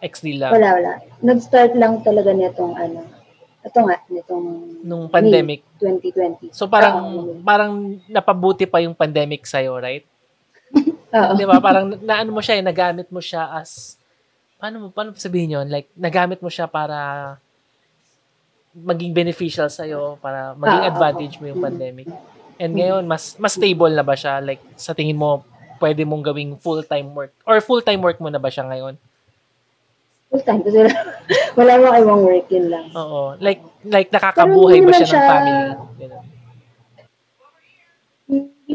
Ex-deal 0.00 0.40
lang. 0.40 0.52
wala, 0.52 0.68
wala. 0.74 0.92
Nag-start 1.20 1.72
lang 1.74 2.00
talaga 2.00 2.32
nitong 2.32 2.72
ano, 2.74 3.00
ito 3.60 3.78
nga, 3.78 3.96
nitong 4.08 4.44
Nung 4.82 5.04
pandemic. 5.06 5.60
May 5.76 6.00
2020. 6.00 6.48
So 6.50 6.64
parang 6.64 6.96
Oo. 6.96 7.36
parang 7.40 7.72
napabuti 8.08 8.64
pa 8.64 8.80
yung 8.80 8.96
pandemic 8.96 9.44
sa 9.44 9.60
right? 9.78 10.04
Oo. 11.10 11.32
'Di 11.34 11.44
ba? 11.44 11.58
Parang 11.58 11.90
naano 11.98 12.30
mo 12.30 12.40
siya, 12.40 12.58
eh, 12.58 12.64
nagamit 12.64 13.10
mo 13.10 13.18
siya 13.18 13.50
as 13.50 13.98
paano 14.56 14.76
mo 14.78 14.86
paano 14.92 15.14
sabihin 15.14 15.58
'yon? 15.58 15.66
Like 15.66 15.90
nagamit 15.94 16.38
mo 16.38 16.48
siya 16.48 16.70
para 16.70 17.34
maging 18.70 19.10
beneficial 19.10 19.66
sa 19.66 19.82
para 20.22 20.54
maging 20.54 20.82
Oo. 20.82 20.90
advantage 20.90 21.34
mo 21.42 21.50
yung 21.50 21.58
pandemic. 21.60 22.06
And 22.60 22.76
ngayon 22.76 23.02
mas 23.08 23.34
mas 23.36 23.58
stable 23.58 23.90
na 23.90 24.06
ba 24.06 24.14
siya? 24.14 24.38
Like 24.38 24.62
sa 24.78 24.94
tingin 24.94 25.18
mo 25.18 25.42
pwede 25.82 26.04
mong 26.04 26.22
gawing 26.22 26.60
full-time 26.60 27.10
work 27.10 27.32
or 27.48 27.58
full-time 27.58 28.04
work 28.04 28.20
mo 28.20 28.28
na 28.28 28.38
ba 28.38 28.52
siya 28.52 28.68
ngayon? 28.68 28.94
Full 30.30 30.44
time. 30.46 30.62
Kasi 30.62 30.76
wala, 30.78 30.92
wala 31.58 31.72
mo 31.74 31.86
ibang 31.98 32.22
work 32.22 32.46
yun 32.52 32.70
lang. 32.70 32.86
Oo. 32.94 33.34
Like 33.42 33.58
like 33.82 34.14
nakakabuhay 34.14 34.78
Pero 34.78 34.86
ba 34.86 34.92
hindi 34.94 35.02
siya, 35.02 35.02
ng 35.02 35.10
siya- 35.10 35.26
family? 35.26 35.62
Ganun. 35.98 36.24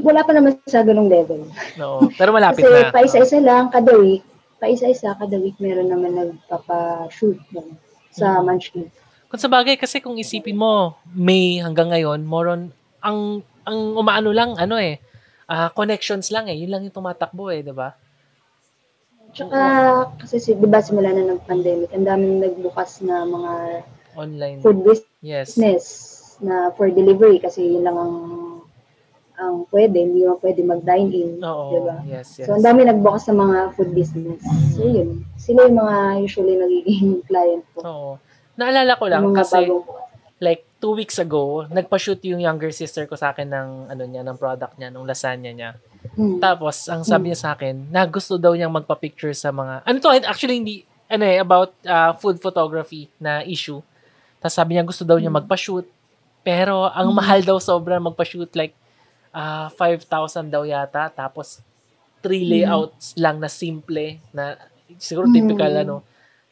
Wala 0.02 0.22
pa 0.22 0.32
naman 0.32 0.60
sa 0.66 0.82
ganung 0.82 1.08
level. 1.08 1.48
Oo. 1.78 2.12
Pero 2.14 2.32
malapit 2.32 2.64
Kasi 2.64 2.72
na. 2.82 2.92
pa 2.92 3.00
isa-isa 3.02 3.40
lang 3.40 3.70
kada 3.70 3.96
week. 3.96 4.24
Pa 4.56 4.68
isa-isa 4.68 5.14
kada 5.14 5.36
week 5.36 5.56
meron 5.58 5.88
naman 5.88 6.16
nagpapa-shoot 6.16 7.40
ganun, 7.50 7.76
sa 8.10 8.40
Mm. 8.40 8.44
Munchkin. 8.44 8.88
Kung 9.26 9.42
sa 9.42 9.48
bagay 9.48 9.76
kasi 9.76 10.00
kung 10.00 10.16
isipin 10.16 10.56
mo, 10.56 10.96
May 11.08 11.58
hanggang 11.58 11.90
ngayon, 11.90 12.24
more 12.24 12.48
on, 12.50 12.62
ang, 13.00 13.40
ang 13.64 13.80
umaano 13.96 14.32
lang, 14.32 14.56
ano 14.56 14.76
eh, 14.76 15.00
ah, 15.46 15.70
connections 15.70 16.30
lang 16.30 16.48
eh. 16.48 16.56
Yun 16.56 16.72
lang 16.72 16.82
yung 16.84 16.96
tumatakbo 16.96 17.50
eh, 17.50 17.60
di 17.60 17.72
ba? 17.72 17.96
Tsaka, 19.32 19.60
kasi 20.16 20.40
si, 20.40 20.56
di 20.56 20.64
ba 20.64 20.80
simula 20.80 21.12
na 21.12 21.26
ng 21.26 21.44
pandemic, 21.44 21.92
ang 21.92 22.08
daming 22.08 22.40
nagbukas 22.40 23.04
na 23.04 23.28
mga 23.28 23.52
Online. 24.16 24.58
food 24.64 24.80
Yes. 25.20 25.60
business 25.60 25.86
na 26.40 26.72
for 26.72 26.88
delivery 26.88 27.40
kasi 27.40 27.76
yun 27.76 27.84
lang 27.84 27.96
ang 27.96 28.14
ang 29.36 29.68
pwede, 29.72 30.00
hindi 30.00 30.24
mo 30.24 30.40
pwede 30.40 30.64
mag-dine-in. 30.64 31.44
Oo. 31.44 31.72
di 31.72 31.80
ba? 31.84 31.98
Yes, 32.08 32.40
yes. 32.40 32.48
So, 32.48 32.56
ang 32.56 32.64
dami 32.64 32.88
nagbukas 32.88 33.28
ng 33.28 33.40
mga 33.40 33.58
food 33.76 33.92
business. 33.92 34.42
So, 34.76 34.88
yun. 34.88 35.28
Sila 35.36 35.68
yung 35.68 35.78
mga 35.80 35.96
usually 36.24 36.56
nagiging 36.56 37.20
client 37.30 37.64
ko. 37.76 37.80
Oo. 37.84 38.12
Naalala 38.56 38.96
ko 38.96 39.06
lang 39.12 39.36
kasi 39.36 39.68
bagong 39.68 39.84
like 40.40 40.68
two 40.84 40.94
weeks 40.96 41.16
ago, 41.20 41.64
nagpa-shoot 41.72 42.20
yung 42.28 42.44
younger 42.44 42.72
sister 42.72 43.08
ko 43.08 43.16
sa 43.16 43.32
akin 43.32 43.48
ng 43.48 43.70
ano 43.92 44.04
niya, 44.04 44.22
ng 44.22 44.36
product 44.36 44.76
niya, 44.76 44.92
ng 44.92 45.08
lasagna 45.08 45.52
niya. 45.52 45.72
Hmm. 46.14 46.38
Tapos, 46.38 46.86
ang 46.92 47.02
sabi 47.02 47.32
niya 47.32 47.40
sa 47.40 47.50
akin, 47.56 47.90
na 47.90 48.04
gusto 48.06 48.36
daw 48.36 48.52
niyang 48.54 48.72
magpa-picture 48.72 49.34
sa 49.34 49.50
mga, 49.50 49.82
ano 49.88 49.98
to, 49.98 50.12
actually 50.28 50.60
hindi, 50.60 50.76
ano 51.08 51.24
eh, 51.24 51.40
about 51.40 51.72
uh, 51.88 52.14
food 52.20 52.38
photography 52.38 53.08
na 53.18 53.42
issue. 53.48 53.80
Tapos 54.38 54.56
sabi 54.56 54.76
niya, 54.76 54.86
gusto 54.86 55.08
daw 55.08 55.18
niya 55.18 55.32
magpa-shoot. 55.32 55.88
Pero, 56.46 56.86
ang 56.94 57.10
mahal 57.10 57.42
daw 57.42 57.58
sobra 57.58 57.98
magpa-shoot, 57.98 58.54
like, 58.54 58.76
ah 59.36 59.68
5,000 59.70 60.08
daw 60.48 60.64
yata. 60.64 61.12
Tapos, 61.12 61.60
three 62.24 62.48
layouts 62.48 63.14
lang 63.20 63.38
na 63.38 63.52
simple, 63.52 64.18
na 64.32 64.56
siguro 64.98 65.28
typical, 65.28 65.70
Mm. 65.70 65.82
ano. 65.84 65.96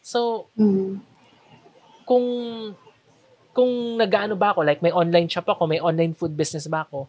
So, 0.03 0.51
Hmm. 0.53 0.99
kung 2.03 2.25
kung 3.53 3.69
nag-ano 3.95 4.33
ba 4.33 4.51
ako, 4.51 4.65
like 4.65 4.81
may 4.81 4.91
online 4.91 5.29
shop 5.29 5.45
ako, 5.47 5.63
may 5.65 5.77
online 5.79 6.11
food 6.11 6.33
business 6.33 6.65
ba 6.65 6.83
ako, 6.83 7.05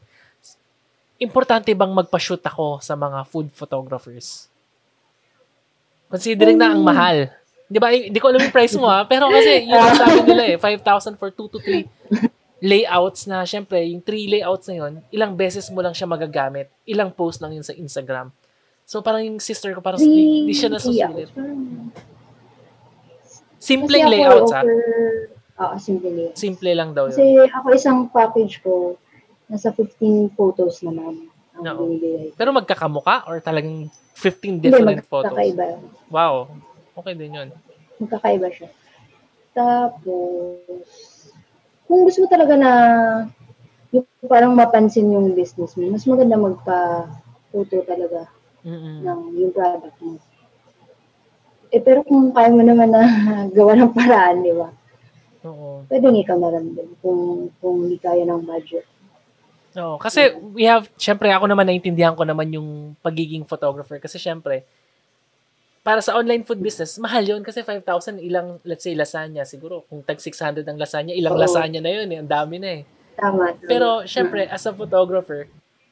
importante 1.17 1.73
bang 1.73 1.89
magpa-shoot 1.91 2.41
ako 2.41 2.79
sa 2.79 2.95
mga 2.95 3.25
food 3.25 3.49
photographers? 3.51 4.47
Considering 6.07 6.55
na 6.55 6.71
ang 6.71 6.85
Mm. 6.85 6.87
mahal. 6.87 7.17
Di 7.65 7.81
ba? 7.81 7.89
Hindi 7.91 8.21
ko 8.21 8.29
alam 8.29 8.45
yung 8.45 8.53
price 8.53 8.77
mo 8.77 8.87
ha, 8.87 9.03
pero 9.03 9.33
kasi 9.33 9.65
yun 9.65 9.81
ang 9.81 9.97
sabi 9.97 10.21
nila 10.23 10.43
eh, 10.53 10.57
5,000 10.61 11.17
for 11.17 11.33
2 11.33 11.49
to 11.49 11.59
3 11.59 11.89
layouts 12.65 13.29
na, 13.29 13.45
syempre, 13.45 13.77
yung 13.85 14.01
3 14.01 14.41
layouts 14.41 14.65
na 14.73 14.75
yun, 14.81 14.93
ilang 15.13 15.37
beses 15.37 15.69
mo 15.69 15.85
lang 15.85 15.93
siya 15.93 16.09
magagamit, 16.09 16.73
ilang 16.89 17.13
post 17.13 17.45
lang 17.45 17.53
yun 17.53 17.61
sa 17.61 17.77
Instagram. 17.77 18.33
So 18.89 19.05
parang 19.05 19.21
yung 19.21 19.37
sister 19.37 19.77
ko, 19.77 19.85
parang 19.85 20.01
Three, 20.01 20.49
hindi 20.49 20.57
siya 20.57 20.73
three 20.73 20.97
nasusulit. 20.97 21.29
Simpleng 23.61 24.09
Kasi 24.09 24.13
layouts 24.17 24.53
ha. 24.53 24.61
offer, 24.65 24.81
Oo, 25.55 25.75
simple 25.79 26.11
layouts. 26.11 26.37
Simple 26.41 26.71
lang 26.75 26.91
daw 26.93 27.09
yun. 27.09 27.17
Kasi 27.17 27.27
ako 27.53 27.67
isang 27.73 27.99
package 28.13 28.61
ko, 28.61 28.97
nasa 29.47 29.71
15 29.71 30.33
photos 30.35 30.81
naman 30.83 31.31
ang 31.55 31.65
binibigay. 31.79 32.35
Pero 32.35 32.51
magkakamuka 32.51 33.25
or 33.31 33.39
talagang 33.39 33.87
15 34.17 34.61
Hindi, 34.61 34.69
different 34.69 35.05
photos? 35.07 35.33
magkakaiba. 35.33 35.81
Wow. 36.11 36.49
Okay 36.97 37.15
din 37.15 37.39
yun. 37.39 37.49
Magkakaiba 38.03 38.49
siya. 38.51 38.69
Tapos, 39.55 41.14
kung 41.85 42.05
gusto 42.09 42.25
mo 42.25 42.29
talaga 42.31 42.55
na 42.57 42.71
yung 43.95 44.07
parang 44.27 44.53
mapansin 44.57 45.13
yung 45.13 45.37
business 45.37 45.77
mo, 45.79 45.87
mas 45.93 46.05
maganda 46.09 46.35
magpa-photo 46.35 47.77
talaga 47.87 48.27
Mm-mm. 48.65 49.05
ng 49.05 49.21
yung 49.39 49.53
product 49.55 49.99
mo. 50.03 50.19
Eh, 51.75 51.83
pero 51.83 52.07
kung 52.07 52.31
kaya 52.31 52.51
mo 52.55 52.63
naman 52.63 52.91
na 52.91 53.03
gawa 53.57 53.75
ng 53.79 53.93
paraan, 53.95 54.43
di 54.43 54.55
ba? 54.55 54.71
Oo. 55.45 55.85
pwedeng 55.93 56.17
ikaw 56.17 56.41
na 56.41 56.49
lang 56.57 56.73
din 56.73 56.89
kung, 57.05 57.53
kung 57.61 57.85
hindi 57.85 58.01
kaya 58.01 58.25
ng 58.25 58.49
budget. 58.49 58.89
Oo. 59.77 60.01
Kasi 60.01 60.33
we 60.57 60.65
have, 60.65 60.89
syempre 60.97 61.29
ako 61.29 61.45
naman 61.45 61.69
naintindihan 61.69 62.17
ko 62.17 62.25
naman 62.25 62.49
yung 62.55 62.97
pagiging 63.05 63.45
photographer. 63.45 64.01
Kasi 64.01 64.17
syempre, 64.17 64.65
para 65.85 66.01
sa 66.01 66.17
online 66.17 66.49
food 66.49 66.65
business, 66.65 66.97
mahal 66.97 67.21
yun 67.21 67.45
kasi 67.45 67.61
5,000 67.61 68.17
ilang, 68.19 68.57
let's 68.65 68.89
say, 68.89 68.97
lasagna. 68.97 69.45
Siguro, 69.45 69.85
kung 69.85 70.01
tag 70.01 70.17
600 70.17 70.65
ang 70.65 70.81
lasagna, 70.81 71.13
ilang 71.13 71.37
Oo. 71.37 71.45
lasagna 71.45 71.85
na 71.85 71.93
yun. 71.93 72.09
Eh. 72.09 72.19
Ang 72.25 72.31
dami 72.33 72.57
na 72.57 72.69
eh. 72.81 72.83
Tama. 73.15 73.53
tama. 73.53 73.69
Pero, 73.69 74.01
syempre, 74.09 74.49
as 74.49 74.65
a 74.65 74.73
photographer, 74.73 75.45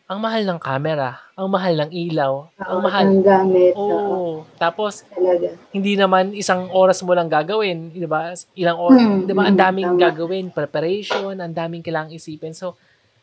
ang 0.09 0.19
mahal 0.21 0.45
ng 0.45 0.61
camera, 0.61 1.21
ang 1.37 1.49
mahal 1.49 1.73
ng 1.87 1.91
ilaw, 1.93 2.45
ang 2.61 2.81
Oo, 2.81 2.85
mahal. 2.85 3.05
ng 3.07 3.21
gamit. 3.25 3.73
Oo. 3.77 3.97
Oo, 3.97 4.33
Tapos, 4.57 5.05
talaga. 5.09 5.57
hindi 5.73 5.97
naman 5.97 6.33
isang 6.37 6.69
oras 6.73 7.01
mo 7.01 7.17
lang 7.17 7.33
gagawin, 7.33 7.93
'di 7.93 8.05
ba? 8.05 8.33
Ilang 8.53 8.77
oras, 8.77 9.01
Hmm, 9.01 9.25
'di 9.25 9.33
ba? 9.33 9.49
Ang 9.49 9.57
hmm, 9.57 9.65
daming 9.65 9.89
tama. 9.97 10.03
gagawin, 10.09 10.47
preparation, 10.53 11.33
ang 11.37 11.53
daming 11.55 11.81
kailangang 11.81 12.17
isipin. 12.17 12.53
So, 12.53 12.77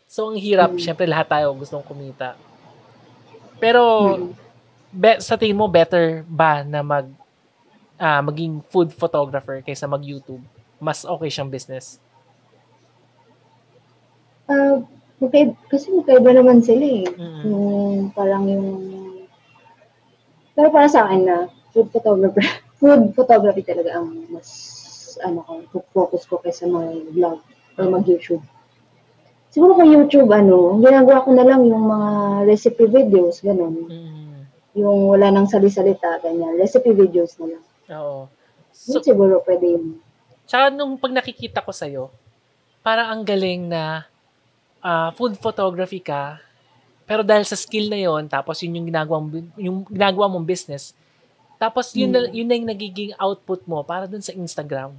so 0.09 0.33
ang 0.33 0.37
hirap, 0.41 0.73
Hmm. 0.73 0.81
syempre 0.81 1.05
lahat 1.05 1.29
tayo 1.29 1.53
gustong 1.53 1.85
kumita. 1.85 2.33
Pero 3.61 3.81
Mm. 4.17 4.33
Be, 4.93 5.21
sa 5.21 5.37
tingin 5.37 5.57
mo 5.57 5.69
better 5.69 6.25
ba 6.25 6.65
na 6.65 6.81
mag 6.81 7.07
ah, 7.99 8.23
maging 8.23 8.63
food 8.71 8.89
photographer 8.95 9.59
kaysa 9.61 9.85
mag-YouTube? 9.85 10.41
Mas 10.79 11.03
okay 11.03 11.29
siyang 11.29 11.51
business. 11.51 11.99
Ah, 14.49 14.81
magkaib- 15.19 15.59
kasi 15.67 15.91
magkaiba 15.91 16.31
naman 16.31 16.63
sila 16.63 16.85
eh. 16.87 17.05
Mm. 17.05 17.41
Yung 17.45 17.67
parang 18.15 18.43
yung... 18.47 18.67
Pero 20.55 20.71
para 20.71 20.87
sa 20.87 21.05
akin 21.05 21.21
na, 21.27 21.37
food 21.75 21.91
photographer, 21.91 22.41
food 22.79 23.11
photography 23.13 23.61
talaga 23.61 23.99
ang 23.99 24.25
mas, 24.31 24.49
ano 25.21 25.43
ko, 25.43 25.83
focus 25.91 26.23
ko 26.25 26.39
kaysa 26.39 26.65
mag-vlog 26.65 27.43
or 27.77 27.85
mag-YouTube. 27.91 28.41
Siguro 29.51 29.75
kung 29.75 29.91
YouTube, 29.91 30.29
ano, 30.31 30.79
ginagawa 30.79 31.25
ko 31.25 31.29
na 31.33 31.43
lang 31.45 31.65
yung 31.67 31.83
mga 31.89 32.09
recipe 32.47 32.87
videos, 32.87 33.43
ganun. 33.43 33.85
Mm. 33.91 34.28
Yung 34.77 35.09
wala 35.09 35.33
nang 35.33 35.49
sali-salita, 35.49 36.21
ganyan. 36.21 36.57
Recipe 36.57 36.93
videos 36.93 37.33
na 37.41 37.57
lang. 37.57 37.63
Oo. 37.97 38.29
Yun 38.69 38.95
So, 38.95 39.03
siguro 39.03 39.41
pwede 39.43 39.65
yun. 39.75 39.97
Tsaka 40.45 40.69
nung 40.69 40.95
pag 40.95 41.13
nakikita 41.13 41.61
ko 41.61 41.73
sa'yo, 41.73 42.03
parang 42.79 43.11
ang 43.11 43.23
galing 43.25 43.69
na 43.69 44.05
ah, 44.79 45.11
food 45.11 45.35
photography 45.35 45.99
ka, 45.99 46.39
pero 47.03 47.25
dahil 47.25 47.43
sa 47.43 47.59
skill 47.59 47.91
na 47.91 47.99
yon 47.99 48.29
tapos 48.29 48.61
yun 48.63 48.79
yung 48.79 48.87
ginagawa, 48.87 49.19
mo- 49.19 49.53
yung 49.59 49.83
ginagawa 49.83 50.31
mong 50.31 50.47
business, 50.47 50.95
tapos 51.59 51.91
yun, 51.91 52.07
na, 52.07 52.23
Hmm. 52.23 52.31
yun 52.31 52.47
na 52.47 52.55
yung 52.55 52.69
nagiging 52.71 53.11
output 53.19 53.67
mo 53.67 53.83
para 53.83 54.07
dun 54.07 54.23
sa 54.23 54.31
Instagram. 54.31 54.95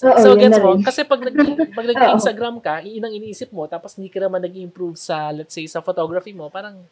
Oo, 0.00 0.18
so, 0.18 0.34
yun 0.34 0.50
gets 0.50 0.58
na 0.58 0.64
mo? 0.64 0.70
Kasi 0.82 1.00
pag, 1.06 1.20
nag, 1.22 1.30
pag 1.78 1.86
nag-Instagram 1.86 2.56
ka, 2.58 2.74
yun 2.82 3.04
ang 3.04 3.14
iniisip 3.14 3.54
mo, 3.54 3.70
tapos 3.70 3.94
hindi 3.94 4.10
ka 4.10 4.18
naman 4.18 4.42
nag-improve 4.42 4.98
sa, 4.98 5.30
let's 5.30 5.54
say, 5.54 5.62
sa 5.70 5.78
photography 5.78 6.34
mo, 6.34 6.50
parang, 6.50 6.82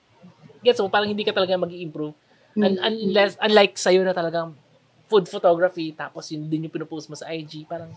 gets 0.69 0.79
mo, 0.79 0.93
parang 0.93 1.09
hindi 1.09 1.25
ka 1.25 1.33
talaga 1.33 1.57
mag 1.57 1.73
improve 1.73 2.13
Un- 2.59 2.75
Mm. 2.75 2.83
unless, 2.83 3.39
unlike 3.39 3.79
sa'yo 3.79 4.03
na 4.03 4.11
talagang 4.11 4.51
food 5.07 5.31
photography, 5.31 5.95
tapos 5.95 6.27
yun 6.29 6.51
din 6.51 6.67
yung 6.67 6.75
pinupost 6.75 7.07
mo 7.07 7.15
sa 7.15 7.31
IG, 7.31 7.65
parang, 7.65 7.95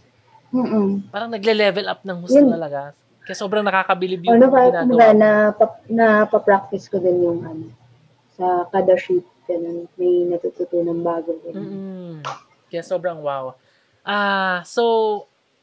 Mm-mm. 0.54 1.10
parang 1.10 1.34
nagle-level 1.34 1.90
up 1.90 2.06
ng 2.06 2.20
gusto 2.22 2.38
Yun. 2.38 2.54
talaga. 2.54 2.94
Kaya 3.26 3.36
sobrang 3.36 3.66
nakakabilib 3.66 4.22
yung 4.22 4.38
na, 4.38 4.48
kumbaga, 4.48 4.86
ginagawa. 4.86 5.12
na, 5.18 5.30
pa, 5.50 5.66
na 5.90 6.06
pa-practice 6.30 6.88
ko 6.88 7.02
din 7.02 7.26
yung 7.26 7.40
ano, 7.42 7.66
sa 8.38 8.70
kada 8.70 8.94
shoot, 8.96 9.26
ganun, 9.50 9.90
may 9.98 10.30
natututunan 10.30 11.02
bago. 11.02 11.36
Ganun. 11.42 11.58
Mm-mm. 11.58 12.14
Kaya 12.70 12.84
sobrang 12.86 13.18
wow. 13.18 13.58
Ah, 14.06 14.62
so 14.62 14.84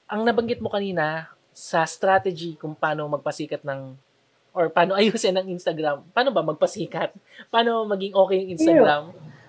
ang 0.07 0.27
nabanggit 0.27 0.59
mo 0.59 0.69
kanina 0.69 1.31
sa 1.55 1.87
strategy 1.87 2.59
kung 2.59 2.75
paano 2.75 3.07
magpasikat 3.07 3.63
ng 3.63 3.95
or 4.59 4.67
paano 4.75 4.99
ayusin 4.99 5.39
ang 5.39 5.47
Instagram. 5.47 6.03
Paano 6.11 6.35
ba 6.35 6.43
magpasikat? 6.43 7.15
Paano 7.47 7.87
maging 7.87 8.19
okay 8.19 8.37
yung 8.43 8.51
Instagram? 8.59 9.03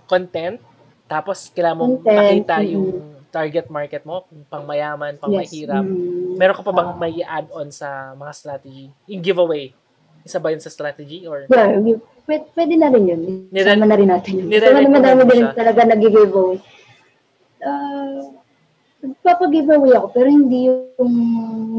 Content. 0.05 0.61
Tapos 1.09 1.49
kailangan 1.49 1.77
mong 1.81 1.95
Content, 2.05 2.17
makita 2.21 2.55
mm. 2.61 2.69
yung 2.69 2.87
target 3.33 3.67
market 3.73 4.05
mo, 4.05 4.25
kung 4.29 4.45
pang 4.45 4.65
mayaman, 4.69 5.17
pang 5.17 5.33
Yes. 5.33 5.49
mahirap. 5.49 5.81
Mm. 5.81 6.37
Meron 6.37 6.55
ka 6.55 6.61
pa 6.61 6.73
bang 6.73 6.91
may 7.01 7.17
add-on 7.25 7.73
sa 7.73 8.13
mga 8.13 8.31
strategy? 8.37 8.85
Yung 9.09 9.25
giveaway. 9.25 9.73
Isa 10.21 10.37
ba 10.37 10.53
yun 10.53 10.61
sa 10.61 10.69
strategy 10.69 11.25
or 11.25 11.49
Yeah, 11.49 11.97
pwede, 12.29 12.45
pwede 12.53 12.73
na 12.77 12.93
rin 12.93 13.05
yun. 13.09 13.21
Nire- 13.49 13.73
Sama 13.73 13.89
na 13.89 13.97
rin 13.97 14.09
natin 14.13 14.33
yun. 14.37 14.45
Kasi 14.45 14.53
nire-recommend 14.53 14.93
madami 14.93 15.21
din 15.33 15.45
talaga 15.57 15.79
nag-giveaway. 15.89 16.57
Uh, 17.59 18.17
nagpapag-giveaway 19.01 19.91
ako, 19.97 20.07
pero 20.13 20.27
hindi 20.29 20.69
yung 20.69 21.13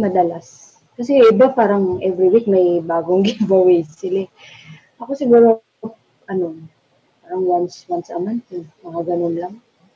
madalas. 0.03 0.70
Kasi 1.01 1.17
iba 1.17 1.49
parang 1.49 1.97
every 2.05 2.29
week 2.29 2.45
may 2.45 2.85
bagong 2.85 3.25
giveaway 3.29 3.81
sila. 3.89 4.29
eh. 4.29 4.31
Ako 5.01 5.17
siguro, 5.17 5.65
ano, 6.29 6.61
parang 7.25 7.43
once, 7.49 7.89
once 7.89 8.13
a 8.13 8.21
month, 8.21 8.45
eh. 8.53 8.61
mga 8.85 9.01
ganun 9.09 9.37
lang. 9.41 9.55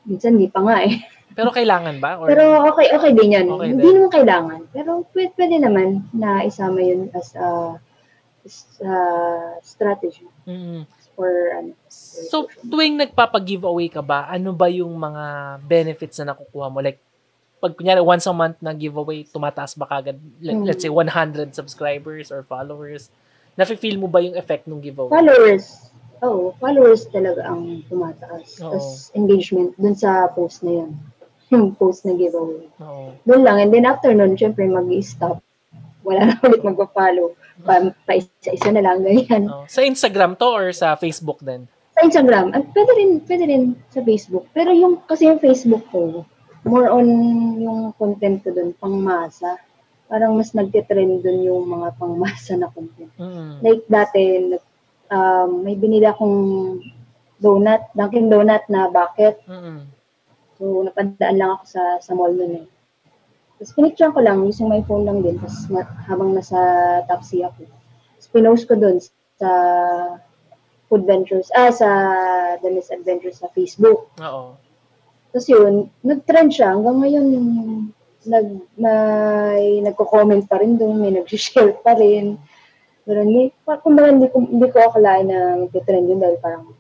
Minsan 0.09 0.41
hindi 0.41 0.49
pa 0.49 0.65
nga 0.65 0.81
eh. 0.81 0.97
pero 1.37 1.53
kailangan 1.53 2.01
ba 2.01 2.17
or 2.17 2.31
Pero 2.33 2.45
okay, 2.73 2.89
okay 2.89 3.13
din 3.13 3.37
yan. 3.37 3.47
Okay 3.53 3.69
Hindi 3.75 3.89
naman 3.91 4.09
kailangan. 4.09 4.61
Pero 4.73 5.05
pwede, 5.13 5.31
pwede 5.37 5.57
naman 5.61 6.09
na 6.15 6.41
isama 6.41 6.81
yun 6.81 7.13
as 7.13 7.37
a, 7.37 7.77
as 8.41 8.65
a 8.81 8.95
strategy 9.61 10.25
Mm. 10.45 10.85
for 11.17 11.31
ano. 11.57 11.73
So, 12.29 12.49
tuwing 12.61 13.01
nagpapag-giveaway 13.01 13.89
ka 13.89 14.05
ba, 14.05 14.29
ano 14.29 14.53
ba 14.53 14.69
yung 14.69 14.93
mga 14.93 15.25
benefits 15.65 16.21
na 16.21 16.33
nakukuha 16.33 16.69
mo? 16.69 16.81
Like, 16.81 17.01
pag 17.65 17.73
kunyari 17.73 18.05
once 18.05 18.29
a 18.29 18.35
month 18.37 18.61
na 18.61 18.77
giveaway, 18.77 19.25
tumataas 19.25 19.73
ba 19.73 19.89
kagad, 19.89 20.21
let, 20.45 20.53
Hmm. 20.53 20.69
let's 20.69 20.85
say 20.85 20.93
100 20.93 21.57
subscribers 21.57 22.29
or 22.29 22.45
followers? 22.45 23.09
Nafe-feel 23.57 23.97
mo 23.97 24.05
ba 24.05 24.21
yung 24.21 24.37
effect 24.37 24.69
ng 24.69 24.85
giveaway? 24.85 25.09
Followers. 25.09 25.89
Oo, 26.21 26.53
followers 26.61 27.09
talaga 27.09 27.49
ang 27.49 27.81
tumataas. 27.89 28.61
Oo. 28.61 28.77
Tapos 28.77 29.09
engagement 29.17 29.73
dun 29.81 29.97
sa 29.97 30.29
post 30.29 30.61
na 30.61 30.85
yan. 30.85 30.93
Yung 31.53 31.77
post 31.77 32.09
na 32.09 32.17
giveaway. 32.17 32.69
Oo. 32.81 33.13
Doon 33.29 33.43
lang. 33.45 33.57
And 33.61 33.71
then 33.73 33.85
after 33.85 34.13
nun, 34.13 34.33
syempre 34.37 34.65
mag-stop. 34.65 35.45
Wala 36.05 36.33
na 36.33 36.35
ulit 36.41 36.65
magpa-follow. 36.65 37.37
Pa, 37.65 37.81
pa 38.05 38.13
isa-isa 38.17 38.73
na 38.73 38.81
lang, 38.81 39.05
ganyan. 39.05 39.49
Oo. 39.49 39.65
Sa 39.69 39.85
Instagram 39.85 40.37
to 40.37 40.49
or 40.49 40.73
sa 40.73 40.97
Facebook 40.97 41.41
din? 41.41 41.69
Sa 41.95 42.01
Instagram, 42.05 42.53
at 42.57 42.65
pwede 42.75 42.93
rin, 42.97 43.11
pwede 43.29 43.45
rin 43.47 43.63
sa 43.93 44.01
Facebook. 44.03 44.49
Pero 44.53 44.73
yung, 44.73 45.05
kasi 45.05 45.29
yung 45.29 45.39
Facebook 45.39 45.85
ko, 45.93 46.27
more 46.65 46.89
on 46.89 47.07
yung 47.61 47.81
content 47.97 48.41
ko 48.41 48.51
dun, 48.51 48.73
pangmasa. 48.77 49.61
Parang 50.09 50.37
mas 50.37 50.53
nagtitrend 50.53 51.25
dun 51.25 51.45
yung 51.45 51.65
mga 51.69 51.97
pangmasa 51.97 52.57
na 52.57 52.73
content. 52.73 53.13
Mm. 53.21 53.61
Like 53.61 53.85
dati, 53.89 54.23
nag- 54.53 54.69
um, 55.13 55.65
may 55.65 55.77
binili 55.77 56.09
akong 56.09 56.37
donut, 57.41 57.93
Dunkin 57.93 58.33
Donut 58.33 58.65
na 58.73 58.89
bucket. 58.89 59.41
Mm. 59.45 59.89
So, 60.57 60.87
napadaan 60.87 61.37
lang 61.37 61.51
ako 61.59 61.65
sa, 61.67 61.83
sa 62.01 62.13
mall 62.15 62.33
nun 62.33 62.65
eh. 62.65 62.67
Tapos 63.59 63.75
pinicture 63.75 64.11
ko 64.11 64.21
lang, 64.23 64.47
using 64.47 64.71
my 64.71 64.83
phone 64.87 65.07
lang 65.07 65.23
din. 65.23 65.39
Tapos 65.39 65.67
na, 65.71 65.87
habang 66.09 66.35
nasa 66.35 66.59
taxi 67.07 67.43
ako. 67.45 67.67
Tapos 67.69 68.29
pinost 68.33 68.65
ko 68.67 68.75
dun 68.79 68.99
sa 69.39 69.51
Food 70.89 71.07
Ventures, 71.11 71.51
ah, 71.59 71.75
sa 71.75 71.89
Dennis 72.63 72.93
Adventures 72.95 73.43
sa 73.43 73.51
Facebook. 73.51 74.11
Oo. 74.23 74.55
Tapos 75.35 75.51
yun, 75.51 75.75
nag-trend 76.01 76.55
siya. 76.55 76.71
Hanggang 76.71 77.03
ngayon, 77.03 77.27
nag, 78.25 78.47
may 78.79 79.83
nagko-comment 79.83 80.47
pa 80.47 80.57
rin 80.57 80.79
doon, 80.79 80.97
may 80.97 81.11
nag-share 81.13 81.75
pa 81.77 81.93
rin. 81.93 82.39
Pero 83.03 83.21
hindi, 83.21 83.51
pa- 83.61 83.77
kumbaga 83.77 84.09
hindi 84.09 84.31
ko, 84.31 84.41
hindi 84.41 84.65
ko 84.65 84.79
akalain 84.81 85.27
na 85.27 85.39
mag-trend 85.61 86.07
yun 86.07 86.23
dahil 86.23 86.39
parang 86.39 86.71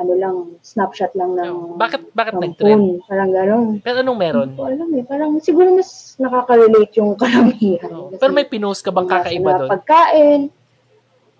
ano 0.00 0.12
lang, 0.16 0.36
snapshot 0.64 1.12
lang 1.12 1.36
ng 1.36 1.52
Oo. 1.52 1.76
Bakit- 1.76 2.14
bakit 2.14 2.32
ng 2.32 2.40
nag-trend? 2.40 2.72
phone. 2.72 3.04
Parang 3.04 3.30
gano'n. 3.30 3.66
Pero 3.84 3.96
anong 4.00 4.16
meron? 4.16 4.48
Hindi 4.48 4.56
ko 4.56 4.64
alam 4.64 4.88
eh. 4.88 5.04
Parang 5.04 5.30
siguro 5.36 5.68
mas 5.74 5.90
nakaka-relate 6.16 6.94
yung 6.96 7.12
karamihan. 7.20 7.90
Oo. 7.90 8.08
Kasi 8.08 8.16
Pero 8.16 8.32
may 8.32 8.48
pinost 8.48 8.80
ka 8.80 8.88
bang 8.88 9.04
kakaiba 9.04 9.50
doon? 9.58 9.68
Pagkain. 9.68 10.40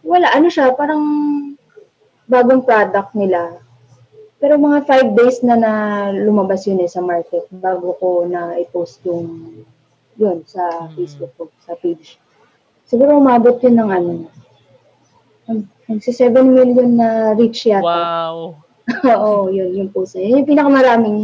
Wala, 0.02 0.26
ano 0.28 0.48
siya, 0.48 0.74
parang 0.74 1.00
bagong 2.26 2.60
product 2.60 3.14
nila. 3.14 3.64
Pero 4.40 4.56
mga 4.56 4.88
five 4.88 5.08
days 5.12 5.44
na 5.44 5.54
na 5.54 5.72
lumabas 6.10 6.64
yun 6.64 6.80
eh 6.80 6.88
sa 6.88 7.04
market 7.04 7.44
bago 7.52 7.92
ko 8.00 8.24
na 8.24 8.56
i-post 8.56 9.04
yung 9.04 9.52
yun 10.16 10.40
sa 10.44 10.88
Mm. 10.88 10.96
Facebook 10.96 11.32
ko, 11.36 11.42
sa 11.60 11.76
page. 11.76 12.16
Siguro 12.84 13.20
umabot 13.20 13.56
yun 13.60 13.76
ng 13.76 13.90
ano, 13.92 14.12
nagsi 15.86 16.12
7 16.12 16.40
million 16.40 16.90
na 16.94 17.08
reach 17.34 17.66
yata. 17.66 17.84
Wow. 17.84 18.36
Oo, 19.06 19.50
yun, 19.50 19.70
yung 19.76 19.90
post 19.90 20.18
na 20.18 20.24
yun. 20.24 20.42
Yung 20.42 20.48
pinakamaraming 20.48 21.18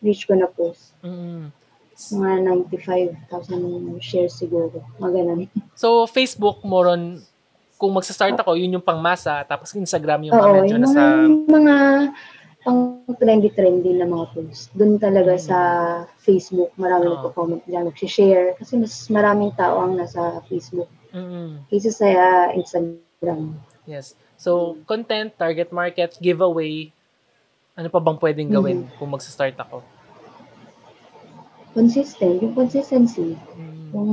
reach 0.00 0.24
ko 0.24 0.32
na 0.36 0.48
post. 0.48 0.96
Mm. 1.04 1.52
Mga 1.94 2.30
95,000 2.74 4.00
shares 4.00 4.34
siguro. 4.34 4.82
Mga 4.98 5.10
ganun. 5.14 5.40
So, 5.74 6.06
Facebook, 6.06 6.62
more 6.62 6.86
on, 6.90 7.18
kung 7.76 7.92
magsa-start 7.92 8.38
ako, 8.38 8.54
yun 8.54 8.78
yung 8.78 8.84
pangmasa, 8.84 9.42
tapos 9.44 9.74
Instagram 9.74 10.30
yung 10.30 10.34
mga 10.38 10.46
Oo, 10.46 10.54
medyo 10.54 10.74
yung 10.74 10.84
nasa... 10.86 11.00
mga, 11.02 11.50
mga 11.50 11.74
pang 12.64 13.04
trendy-trendy 13.20 13.92
na 13.92 14.08
mga 14.08 14.32
post. 14.32 14.72
Doon 14.72 14.96
talaga 14.96 15.36
Mm. 15.36 15.44
sa 15.44 15.58
Facebook, 16.16 16.72
marami 16.80 17.06
Oo. 17.06 17.20
nagko-comment 17.20 17.62
dyan, 17.68 17.84
nag-share. 17.92 18.56
Kasi 18.56 18.80
mas 18.80 18.96
maraming 19.12 19.52
tao 19.52 19.84
ang 19.84 20.00
nasa 20.00 20.40
Facebook 20.48 20.88
Mm-mm. 21.12 21.60
kaysa 21.68 21.92
sa 21.92 22.08
uh, 22.08 22.48
Instagram. 22.56 23.60
Yes. 23.84 24.16
So, 24.40 24.80
content, 24.88 25.36
target 25.36 25.70
market, 25.70 26.16
giveaway. 26.16 26.88
Ano 27.76 27.92
pa 27.92 28.00
bang 28.00 28.16
pwedeng 28.16 28.48
gawin 28.48 28.88
kung 28.96 29.12
magsa-start 29.12 29.60
ako? 29.60 29.84
Consistent, 31.76 32.40
yung 32.40 32.54
consistency. 32.56 33.36
Mm. 33.60 33.90
Kung, 33.92 34.10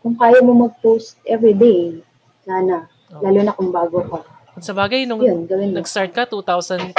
kung 0.00 0.14
kaya 0.16 0.40
mo 0.40 0.56
mag-post 0.56 1.20
everyday, 1.28 2.00
sana. 2.48 2.88
Oo. 3.12 3.20
Lalo 3.20 3.38
na 3.44 3.52
kung 3.52 3.68
bago 3.68 4.00
ka. 4.08 4.37
Sa 4.60 4.74
bagay, 4.74 5.06
nung 5.06 5.22
Yun, 5.22 5.46
nag-start 5.74 6.12
ka 6.12 6.24
2018 6.24 6.94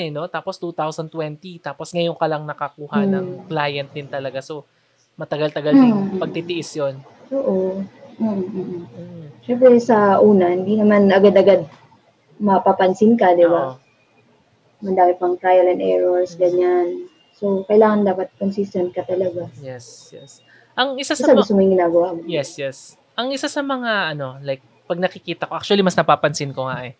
eh, 0.00 0.10
no? 0.10 0.26
Tapos 0.26 0.56
2020. 0.58 1.60
Tapos 1.60 1.92
ngayon 1.92 2.16
ka 2.16 2.26
lang 2.28 2.42
nakakuha 2.44 3.04
Hmm. 3.04 3.12
ng 3.12 3.26
client 3.48 3.88
din 3.92 4.08
talaga. 4.08 4.40
So, 4.40 4.64
matagal-tagal 5.14 5.72
din 5.72 5.92
Hmm. 5.94 6.18
pagtitiis 6.18 6.74
yon. 6.76 6.98
Oo. 7.30 7.82
Mm, 8.14 8.46
mm. 8.46 8.82
Siyempre 9.42 9.74
sa 9.82 10.22
una, 10.22 10.54
hindi 10.54 10.78
naman 10.78 11.10
agad-agad 11.10 11.66
mapapansin 12.38 13.18
ka, 13.18 13.34
di 13.34 13.42
ba? 13.42 13.74
Mandami 14.78 15.18
pang 15.18 15.34
trial 15.34 15.66
and 15.66 15.82
errors, 15.82 16.38
ganyan. 16.38 17.10
So, 17.34 17.66
kailangan 17.66 18.06
dapat 18.06 18.30
consistent 18.38 18.94
ka 18.94 19.02
talaga. 19.02 19.50
Yes, 19.58 20.14
yes. 20.14 20.38
Ang 20.78 20.98
isa 21.02 21.18
sa 21.18 21.26
mga... 21.26 21.42
gusto 21.42 21.58
mo 21.58 21.62
yung 21.66 21.74
ginagawa 21.74 22.14
mo. 22.14 22.20
Yes, 22.26 22.54
yes. 22.54 22.94
Ang 23.14 23.34
isa 23.34 23.50
sa 23.50 23.62
mga, 23.62 24.14
ano, 24.14 24.38
like, 24.42 24.62
pag 24.84 25.00
nakikita 25.00 25.48
ko, 25.48 25.56
actually, 25.56 25.80
mas 25.80 25.96
napapansin 25.96 26.52
ko 26.52 26.68
nga 26.68 26.84
eh. 26.84 26.94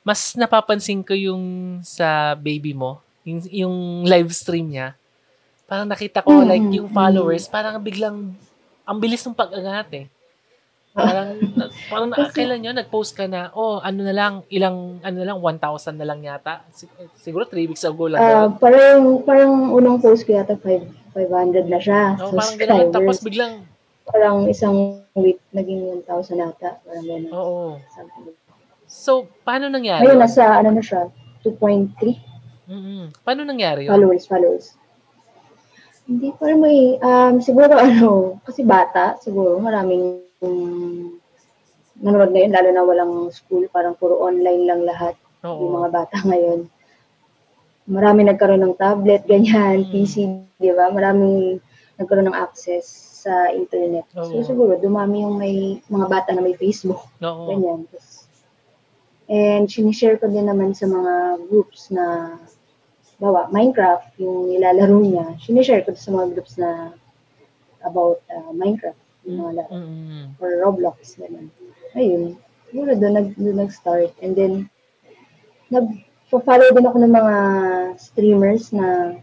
Mas 0.00 0.32
napapansin 0.32 1.04
ko 1.04 1.12
yung 1.12 1.42
sa 1.84 2.32
baby 2.32 2.72
mo, 2.72 3.04
yung, 3.24 3.40
yung 3.52 3.76
live 4.08 4.32
stream 4.32 4.72
niya. 4.72 4.96
Parang 5.68 5.84
nakita 5.84 6.24
ko, 6.24 6.32
Mm, 6.32 6.48
like, 6.48 6.68
yung 6.72 6.88
mm. 6.88 6.96
followers, 6.96 7.44
parang 7.44 7.76
biglang, 7.84 8.32
ang 8.88 8.98
bilis 8.98 9.20
ng 9.28 9.36
pag-angat 9.36 9.88
eh. 9.92 10.06
Parang, 10.96 11.36
parang 11.92 12.08
na, 12.08 12.16
Kasi- 12.16 12.40
kailan 12.40 12.64
yun, 12.64 12.72
nag-post 12.72 13.12
ka 13.12 13.28
na, 13.28 13.52
oh, 13.52 13.84
ano 13.84 14.00
na 14.00 14.14
lang, 14.16 14.32
ilang, 14.48 14.96
ano 15.04 15.16
na 15.20 15.26
lang, 15.28 15.38
1,000 15.38 16.00
na 16.00 16.08
lang 16.08 16.24
yata. 16.24 16.64
Sig- 16.72 16.88
Siguro 17.20 17.44
3 17.44 17.68
weeks 17.68 17.84
ago 17.84 18.08
lang. 18.08 18.20
Ah, 18.24 18.48
yun. 18.48 18.56
parang, 18.56 19.00
parang 19.28 19.52
unang 19.76 20.00
post 20.00 20.24
ko 20.24 20.32
yata 20.32 20.56
5, 20.56 21.12
500 21.12 21.68
na 21.68 21.78
siya. 21.78 22.16
oh, 22.16 22.32
parang 22.32 22.56
gano'n. 22.56 22.88
Tapos 22.88 23.20
biglang, 23.20 23.68
Parang 24.08 24.48
isang 24.48 25.04
week 25.14 25.38
naging 25.50 26.00
1,000 26.02 26.40
ata. 26.40 26.80
Parang 26.80 27.04
gano'n. 27.04 27.30
oo. 27.30 27.76
Something. 27.92 28.32
So, 28.88 29.28
paano 29.42 29.68
nangyari? 29.68 30.00
Ngayon 30.02 30.16
nasa, 30.18 30.56
ano 30.56 30.72
na 30.72 30.80
siya, 30.80 31.12
2.3 31.44 32.16
Mm-mm. 32.68 33.12
Paano 33.20 33.44
nangyari 33.44 33.84
yun? 33.84 33.92
followers, 33.92 34.24
followers. 34.24 34.66
Hindi 36.04 36.32
pa 36.32 36.48
rin 36.48 36.56
may, 36.58 36.96
um, 36.98 37.36
siguro 37.38 37.76
ano, 37.80 38.40
kasi 38.42 38.64
bata, 38.64 39.16
siguro 39.18 39.56
maraming 39.58 40.24
um, 40.40 41.16
nanonood 41.98 42.32
ngayon, 42.32 42.52
lalo 42.52 42.68
na 42.70 42.82
walang 42.82 43.12
school, 43.28 43.64
parang 43.68 43.92
puro 43.92 44.16
online 44.18 44.64
lang 44.64 44.84
lahat, 44.84 45.16
yung 45.42 45.68
Oo. 45.68 45.76
mga 45.78 45.88
bata 45.90 46.16
ngayon. 46.28 46.68
Marami 47.84 48.20
nagkaroon 48.24 48.60
ng 48.62 48.76
tablet, 48.76 49.24
ganyan, 49.24 49.80
Mm. 49.82 49.88
PC, 49.88 50.14
di 50.56 50.72
ba? 50.72 50.88
Maraming 50.88 51.56
nagkaroon 51.96 52.28
ng 52.28 52.36
access 52.36 53.07
sa 53.18 53.50
internet. 53.50 54.06
Oo. 54.14 54.30
So 54.30 54.54
siguro, 54.54 54.78
dumami 54.78 55.26
yung 55.26 55.36
may 55.42 55.82
mga 55.90 56.06
bata 56.06 56.30
na 56.30 56.42
may 56.42 56.54
Facebook, 56.54 57.02
Oo. 57.18 57.50
ganyan. 57.50 57.90
Tas, 57.90 58.30
and 59.26 59.66
sinishare 59.66 60.16
ko 60.16 60.30
din 60.30 60.46
naman 60.46 60.72
sa 60.72 60.86
mga 60.86 61.44
groups 61.50 61.90
na 61.90 62.38
bawa, 63.18 63.50
Minecraft, 63.50 64.14
yung 64.22 64.46
nilalaro 64.46 65.02
niya, 65.02 65.26
sinishare 65.42 65.82
ko 65.82 65.90
sa 65.98 66.14
mga 66.14 66.38
groups 66.38 66.54
na 66.54 66.94
about 67.82 68.22
uh, 68.30 68.54
Minecraft, 68.54 68.98
yung 69.26 69.42
mga 69.42 69.52
laro, 69.58 69.74
Mm-mm. 69.74 70.24
or 70.38 70.50
Roblox, 70.62 71.18
gano'n. 71.18 71.50
Ayun, 71.98 72.38
siguro 72.70 72.94
doon, 72.94 73.14
nag, 73.18 73.28
doon 73.34 73.58
nag-start. 73.66 74.14
And 74.22 74.38
then, 74.38 74.52
nag-follow 75.74 76.70
din 76.72 76.86
ako 76.86 76.98
ng 77.02 77.12
mga 77.12 77.36
streamers 77.98 78.70
na 78.70 79.18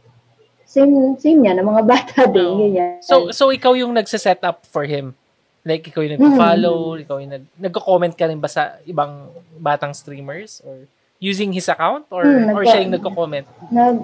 same 0.76 1.16
same 1.16 1.40
niya, 1.40 1.56
na 1.56 1.64
mga 1.64 1.84
bata 1.88 2.28
din, 2.36 2.44
Oo. 2.44 2.60
ganyan. 2.60 3.00
So, 3.00 3.32
so 3.32 3.48
ikaw 3.50 3.72
yung 3.74 3.96
nagse-set 3.96 4.44
up 4.44 4.68
for 4.68 4.84
him? 4.84 5.16
Like, 5.64 5.88
ikaw 5.88 6.04
yung 6.04 6.20
nag-follow, 6.20 7.00
ikaw 7.00 7.18
yung 7.18 7.34
nag- 7.34 7.52
nagko-comment 7.58 8.14
ka 8.14 8.28
rin 8.28 8.38
ba 8.38 8.46
sa 8.46 8.78
ibang 8.84 9.32
batang 9.58 9.96
streamers? 9.96 10.60
Or 10.62 10.86
using 11.18 11.50
his 11.50 11.66
account? 11.66 12.06
Or, 12.12 12.22
Hmm, 12.22 12.54
or 12.54 12.62
siya 12.62 12.84
yung 12.84 12.94
nagko-comment? 12.94 13.48
nag, 13.72 13.98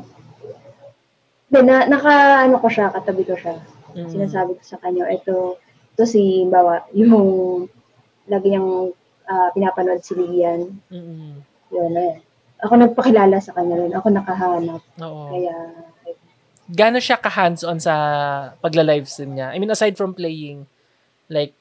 na, 1.51 1.85
naka, 1.85 2.47
ano 2.47 2.57
ko 2.57 2.65
siya, 2.65 2.89
katabi 2.89 3.27
ko 3.27 3.35
siya. 3.35 3.59
Mm. 3.91 4.07
Sinasabi 4.07 4.55
ko 4.55 4.63
sa 4.63 4.79
kanya, 4.79 5.11
ito, 5.11 5.59
ito 5.93 6.03
si, 6.07 6.47
bawa, 6.47 6.87
yung, 6.95 7.67
lagi 8.25 8.47
niyang 8.49 8.95
ah, 9.27 9.51
pinapanood 9.51 9.99
si 10.01 10.15
Lian. 10.15 10.79
Mm-mm. 10.87 11.43
Yun, 11.69 11.93
eh. 11.99 12.23
Ako 12.63 12.73
nagpakilala 12.73 13.37
sa 13.37 13.51
kanya 13.51 13.75
rin. 13.77 13.91
Ako 13.91 14.07
nakahanap. 14.09 14.81
Oo. 14.97 15.29
Kaya, 15.29 15.55
Gano'n 16.71 17.03
siya 17.03 17.19
ka-hands-on 17.19 17.83
sa 17.83 17.93
pagla-livestream 18.63 19.35
niya? 19.35 19.47
I 19.51 19.59
mean, 19.59 19.67
aside 19.69 19.99
from 19.99 20.15
playing, 20.15 20.63
like, 21.27 21.51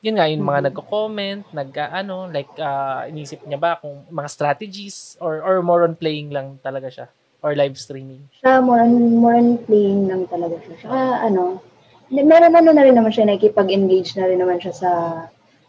yun 0.00 0.16
nga, 0.16 0.28
yung 0.28 0.44
mga 0.44 0.60
Mhm. 0.60 0.66
nagko-comment, 0.72 1.42
nag, 1.52 1.68
ano, 1.92 2.28
like, 2.32 2.48
ah, 2.56 3.04
inisip 3.04 3.44
niya 3.44 3.60
ba 3.60 3.76
kung 3.76 4.04
mga 4.08 4.28
strategies 4.28 5.16
or 5.20 5.40
or 5.40 5.60
more 5.60 5.84
on 5.84 5.92
playing 5.96 6.32
lang 6.32 6.56
talaga 6.64 6.88
siya? 6.88 7.06
Or 7.44 7.52
live 7.52 7.76
streaming? 7.76 8.24
siya, 8.40 8.64
more 8.64 8.80
on, 8.80 8.92
more 9.20 9.36
on 9.36 9.60
playing 9.68 10.08
lang 10.08 10.24
talaga 10.32 10.56
siya. 10.64 10.80
Saka, 10.80 11.28
ano, 11.28 11.60
hindi- 12.08 12.24
meron 12.24 12.56
ano 12.56 12.72
na 12.72 12.84
rin 12.84 12.96
naman 12.96 13.12
siya, 13.12 13.28
nakikipag-engage 13.28 14.16
na 14.16 14.28
rin 14.28 14.40
naman 14.40 14.60
siya 14.60 14.72
sa 14.72 14.90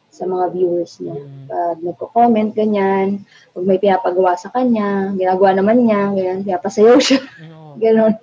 sa 0.07 0.23
mga 0.23 0.55
viewers 0.55 0.95
niya. 1.03 1.19
Mm. 1.19 1.43
Pag 1.51 1.77
nagko-comment, 1.83 2.49
ganyan. 2.55 3.27
Pag 3.51 3.67
may 3.67 3.75
pinapagawa 3.75 4.39
sa 4.39 4.47
kanya, 4.47 5.11
ginagawa 5.11 5.51
naman 5.51 5.83
niya, 5.83 6.15
ganyan, 6.15 6.39
pinapasayaw 6.47 6.95
siya. 7.03 7.19
Ganon. 7.83 8.15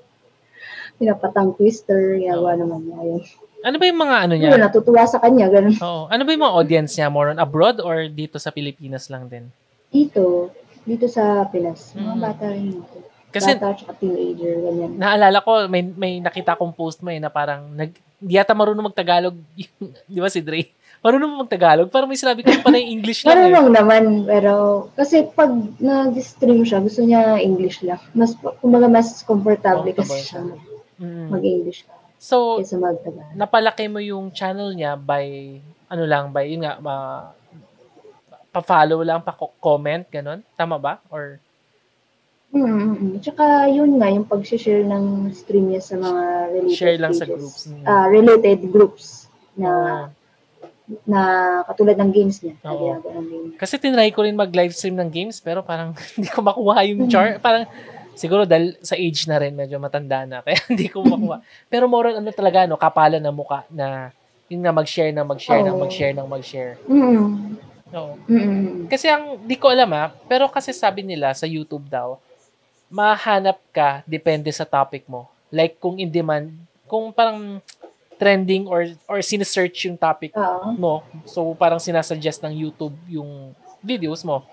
Pinapatang 1.02 1.58
twister, 1.58 2.14
Oo. 2.22 2.46
naman 2.46 2.78
niya. 2.86 2.98
Yun. 3.02 3.22
Ano 3.62 3.76
ba 3.78 3.84
yung 3.86 4.00
mga 4.02 4.16
ano 4.22 4.34
niya? 4.38 4.50
Yun, 4.54 4.62
natutuwa 4.62 5.02
sa 5.06 5.18
kanya, 5.18 5.46
ganon. 5.50 5.74
Oo. 5.78 6.06
Ano 6.06 6.22
ba 6.22 6.30
yung 6.30 6.44
mga 6.46 6.56
audience 6.58 6.92
niya? 6.94 7.10
More 7.10 7.30
on 7.30 7.42
abroad 7.42 7.82
or 7.82 8.06
dito 8.06 8.38
sa 8.38 8.50
Pilipinas 8.50 9.10
lang 9.10 9.26
din? 9.26 9.50
Dito, 9.90 10.50
dito 10.82 11.06
sa 11.06 11.46
Pinas, 11.46 11.94
mga 11.94 12.14
Mm. 12.14 12.22
bata 12.22 12.44
rin 12.50 12.66
dito. 12.74 12.96
Kasi 13.32 13.56
bata 13.56 13.72
at 13.72 13.96
teenager, 13.96 14.60
ganyan. 14.60 14.92
naalala 14.98 15.38
ko, 15.40 15.64
may, 15.66 15.82
may 15.82 16.18
nakita 16.20 16.58
kong 16.58 16.74
post 16.76 17.00
mo 17.00 17.08
eh, 17.08 17.18
na 17.22 17.32
parang, 17.32 17.70
nag, 17.72 17.90
di 18.18 18.34
yata 18.36 18.52
marunong 18.52 18.90
magtagalog, 18.92 19.34
yung- 19.56 19.94
di 20.10 20.20
ba 20.20 20.28
si 20.28 20.42
Dre? 20.42 20.68
Marunong 21.02 21.46
magtagalog? 21.46 21.90
Parang 21.90 22.06
may 22.06 22.18
sinabi 22.18 22.46
ko 22.46 22.50
pa 22.62 22.70
na 22.70 22.78
yung 22.78 23.02
English 23.02 23.26
lang 23.26 23.34
eh. 23.34 23.50
Marunong 23.50 23.68
naman, 23.74 24.02
pero 24.22 24.86
kasi 24.94 25.26
pag 25.34 25.50
nag-stream 25.82 26.62
siya, 26.62 26.78
gusto 26.78 27.02
niya 27.02 27.42
English 27.42 27.82
lang. 27.82 27.98
Mas, 28.14 28.38
kumbaga 28.62 28.86
mas 28.86 29.22
komportable 29.26 29.90
Comfortable 29.90 30.18
kasi 30.18 30.30
siya 30.30 30.42
Mm. 31.02 31.28
mag-English 31.28 31.82
So, 32.16 32.62
kaysa 32.62 32.78
mag-Tagalog. 32.78 33.34
napalaki 33.34 33.90
mo 33.90 33.98
yung 33.98 34.30
channel 34.30 34.70
niya 34.70 34.94
by, 34.94 35.58
ano 35.88 36.04
lang, 36.06 36.30
by, 36.30 36.46
yun 36.46 36.62
nga, 36.62 36.78
ma, 36.78 36.94
pa-follow 38.48 39.02
lang, 39.02 39.18
pa-comment, 39.20 40.06
ganun? 40.06 40.38
Tama 40.54 40.78
ba? 40.78 41.02
Or, 41.08 41.42
Mm-hmm. 42.52 43.24
Tsaka 43.24 43.64
yun 43.66 43.96
nga, 43.96 44.12
yung 44.12 44.28
pag-share 44.28 44.84
ng 44.84 45.32
stream 45.32 45.72
niya 45.72 45.80
sa 45.80 45.96
mga 45.96 46.22
related 46.52 46.76
Share 46.76 47.00
lang 47.00 47.16
sa 47.16 47.24
pages. 47.24 47.32
groups. 47.34 47.60
Mm. 47.64 47.82
Ah, 47.82 48.06
related 48.06 48.60
groups 48.68 49.04
na 49.56 49.70
Oo. 49.72 50.04
na 51.08 51.20
katulad 51.64 51.96
ng 51.96 52.12
games 52.12 52.44
niya. 52.44 52.52
Oo. 52.62 53.00
ng 53.00 53.26
game. 53.26 53.48
Kasi 53.56 53.80
tinry 53.80 54.12
ko 54.12 54.20
rin 54.20 54.36
mag-live 54.36 54.76
stream 54.76 55.00
ng 55.00 55.08
games, 55.08 55.40
pero 55.40 55.64
parang 55.64 55.96
hindi 56.14 56.28
ko 56.28 56.44
makuha 56.44 56.84
yung 56.84 57.08
char. 57.08 57.40
Parang, 57.40 57.64
siguro 58.14 58.44
dahil 58.44 58.76
sa 58.84 58.96
age 58.96 59.24
na 59.28 59.40
rin, 59.40 59.52
medyo 59.56 59.76
matanda 59.80 60.24
na, 60.24 60.40
kaya 60.44 60.58
hindi 60.70 60.88
ko 60.88 61.02
makuha. 61.04 61.40
Pero 61.68 61.86
more 61.88 62.12
on 62.12 62.20
ano 62.20 62.30
talaga, 62.32 62.64
no, 62.68 62.80
kapalan 62.80 63.22
na 63.22 63.32
muka 63.32 63.64
na 63.72 64.12
yun 64.52 64.60
nga 64.60 64.74
mag-share 64.74 65.12
na 65.16 65.24
mag-share 65.24 65.64
na 65.64 65.72
Oo. 65.72 65.80
mag-share 65.80 66.12
na 66.12 66.28
mag-share. 66.28 66.76
Mm-mm. 66.84 67.56
Oo. 67.96 68.14
Mm-mm. 68.28 68.88
Kasi 68.92 69.08
ang, 69.08 69.40
di 69.48 69.56
ko 69.56 69.72
alam 69.72 69.88
ah, 69.96 70.12
pero 70.28 70.48
kasi 70.52 70.76
sabi 70.76 71.00
nila 71.00 71.32
sa 71.32 71.48
YouTube 71.48 71.88
daw, 71.88 72.20
mahanap 72.92 73.56
ka 73.72 74.04
depende 74.04 74.52
sa 74.52 74.68
topic 74.68 75.08
mo. 75.08 75.24
Like 75.48 75.80
kung 75.80 75.96
in 75.96 76.12
demand, 76.12 76.52
kung 76.84 77.08
parang 77.08 77.64
trending 78.20 78.68
or 78.68 78.86
or 79.08 79.18
sinesearch 79.24 79.88
yung 79.88 79.96
topic 79.96 80.36
Oo. 80.36 80.76
mo, 80.76 80.94
so 81.24 81.42
parang 81.56 81.80
sinasuggest 81.80 82.44
ng 82.44 82.52
YouTube 82.52 82.94
yung 83.08 83.56
videos 83.80 84.20
mo. 84.22 84.44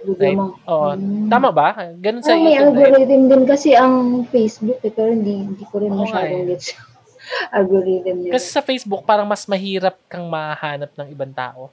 Video 0.00 0.16
Right? 0.16 0.38
Oo. 0.66 0.88
Mm. 0.96 1.28
Tama 1.28 1.48
ba? 1.52 1.68
Ganun 2.00 2.22
sa 2.24 2.32
may 2.32 2.56
YouTube. 2.56 2.76
Right? 2.76 2.92
algorithm 2.96 3.22
din 3.28 3.42
kasi 3.44 3.68
ang 3.76 4.24
Facebook 4.28 4.80
eh, 4.80 4.92
pero 4.92 5.12
hindi, 5.12 5.34
hindi 5.44 5.64
ko 5.68 5.76
rin 5.80 5.92
masyadong 5.92 6.44
eh. 6.48 6.50
gets 6.56 6.72
algorithm 7.56 8.16
niya. 8.24 8.32
Kasi 8.36 8.46
sa 8.48 8.64
Facebook, 8.64 9.04
parang 9.04 9.28
mas 9.28 9.44
mahirap 9.44 9.96
kang 10.08 10.24
mahanap 10.26 10.90
ng 10.96 11.08
ibang 11.12 11.32
tao. 11.36 11.68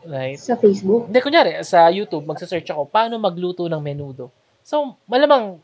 Right? 0.00 0.40
Sa 0.40 0.56
Facebook. 0.56 1.06
Hindi, 1.12 1.20
kunyari, 1.20 1.50
sa 1.62 1.86
YouTube, 1.92 2.24
magsa-search 2.24 2.72
ako, 2.72 2.88
paano 2.88 3.20
magluto 3.20 3.68
ng 3.68 3.80
menudo. 3.80 4.32
So, 4.64 4.96
malamang, 5.04 5.60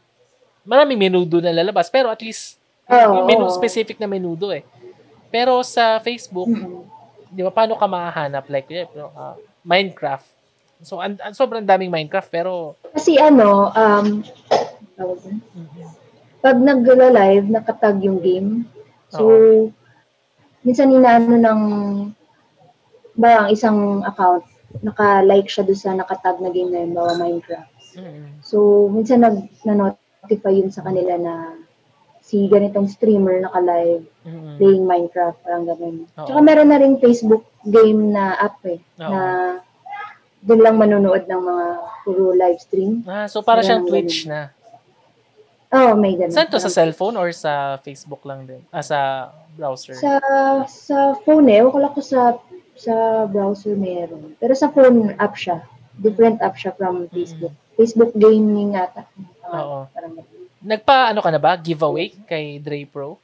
maraming 0.62 1.09
menudo 1.09 1.40
na 1.40 1.57
lalabas, 1.57 1.88
pero 1.88 2.12
at 2.12 2.20
least, 2.20 2.61
Oo. 2.86 3.24
menu, 3.24 3.49
specific 3.51 3.97
na 3.99 4.07
menudo 4.07 4.53
eh. 4.53 4.62
Pero 5.32 5.59
sa 5.64 5.99
Facebook, 6.05 6.47
Mhm. 6.47 6.84
di 7.32 7.42
ba, 7.42 7.51
paano 7.51 7.74
ka 7.74 7.88
makahanap? 7.88 8.44
Like, 8.47 8.68
uh, 8.94 9.34
Minecraft. 9.66 10.36
So, 10.85 11.01
an, 11.01 11.16
an- 11.24 11.37
sobrang 11.37 11.64
daming 11.64 11.93
Minecraft, 11.93 12.29
pero, 12.29 12.53
Kasi 12.93 13.16
ano, 13.16 13.72
um, 13.72 14.24
pag 16.45 16.57
nag-live, 16.61 17.47
nakatag 17.49 18.01
yung 18.05 18.20
game. 18.20 18.68
So, 19.09 19.24
minsan 20.66 20.93
inaano 20.93 21.37
ng 21.39 21.62
ba 23.16 23.45
ang 23.45 23.49
isang 23.49 24.05
account, 24.05 24.45
naka-like 24.85 25.49
siya 25.49 25.64
doon 25.64 25.81
sa 25.81 25.97
nakatag 25.97 26.37
na 26.45 26.53
game 26.53 26.68
na 26.68 26.85
yun, 26.85 26.93
bawa 26.93 27.16
Minecraft. 27.16 27.72
So, 28.45 28.87
minsan 28.93 29.24
nag, 29.24 29.49
na-notify 29.64 30.53
yun 30.53 30.68
sa 30.68 30.85
kanila 30.85 31.16
na 31.16 31.35
si 32.27 32.51
ganitong 32.51 32.91
streamer 32.91 33.39
naka-live 33.41 34.03
mm, 34.27 34.59
playing 34.59 34.85
Minecraft, 34.85 35.39
parang 35.47 35.64
ganun. 35.64 36.11
Oo. 36.18 36.27
Tsaka 36.27 36.41
meron 36.43 36.68
na 36.74 36.81
rin 36.83 36.99
Facebook 36.99 37.47
game 37.64 38.11
na 38.12 38.35
app 38.37 38.59
eh, 38.66 38.83
Oo. 39.01 39.09
na 39.09 39.20
doon 40.43 40.61
lang 40.61 40.76
manonood 40.76 41.24
ng 41.24 41.43
mga 41.43 41.66
puro 42.05 42.32
live 42.32 42.61
stream. 42.61 43.03
Ah, 43.05 43.26
so 43.26 43.41
para 43.41 43.61
siyang 43.61 43.84
Ganun, 43.84 43.91
Twitch 43.93 44.26
na. 44.26 44.51
Oh, 45.72 45.99
may 45.99 46.14
ganun. 46.14 46.30
Saan 46.32 46.47
to? 46.47 46.57
Sa 46.57 46.70
Parang- 46.70 46.76
cellphone 46.78 47.16
or 47.18 47.28
sa 47.34 47.76
Facebook 47.82 48.22
lang 48.22 48.47
din? 48.47 48.62
Ah, 48.70 48.84
sa 48.84 49.30
browser? 49.59 49.99
Sa 49.99 50.12
sa 50.64 50.97
phone 51.26 51.51
eh, 51.51 51.61
wala 51.62 51.91
ko 51.91 51.99
sa 51.99 52.39
sa 52.76 53.24
browser 53.26 53.74
meron. 53.74 54.37
Pero 54.39 54.53
sa 54.55 54.70
phone 54.70 55.16
app 55.18 55.34
siya. 55.34 55.64
Different 55.97 56.45
app 56.45 56.55
siya 56.55 56.76
from 56.76 57.09
Facebook. 57.09 57.53
Facebook 57.74 58.12
gaming 58.14 58.76
ata. 58.76 59.09
Mm. 59.16 59.26
Oo. 59.53 59.78
Parang. 59.91 60.12
Nagpa, 60.66 61.11
ano 61.12 61.20
ka 61.22 61.30
na 61.30 61.41
ba? 61.41 61.57
Giveaway 61.57 62.12
kay 62.26 62.59
Dre 62.59 62.84
Pro? 62.84 63.18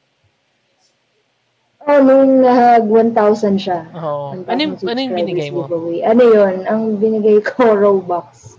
Oh, 1.83 1.99
nung 1.99 2.41
nahag 2.41 2.87
1,000 2.87 3.59
siya. 3.59 3.91
Oo. 3.93 4.39
1,000 4.39 4.47
Ano 4.47 4.61
yung, 4.61 4.75
ano 4.81 4.99
yung 5.01 5.15
binigay 5.17 5.49
mo? 5.51 5.67
giveaway. 5.67 5.99
Ano 6.03 6.23
yun? 6.23 6.55
Ang 6.65 6.83
binigay 6.97 7.43
ko, 7.43 7.75
Robux. 7.75 8.55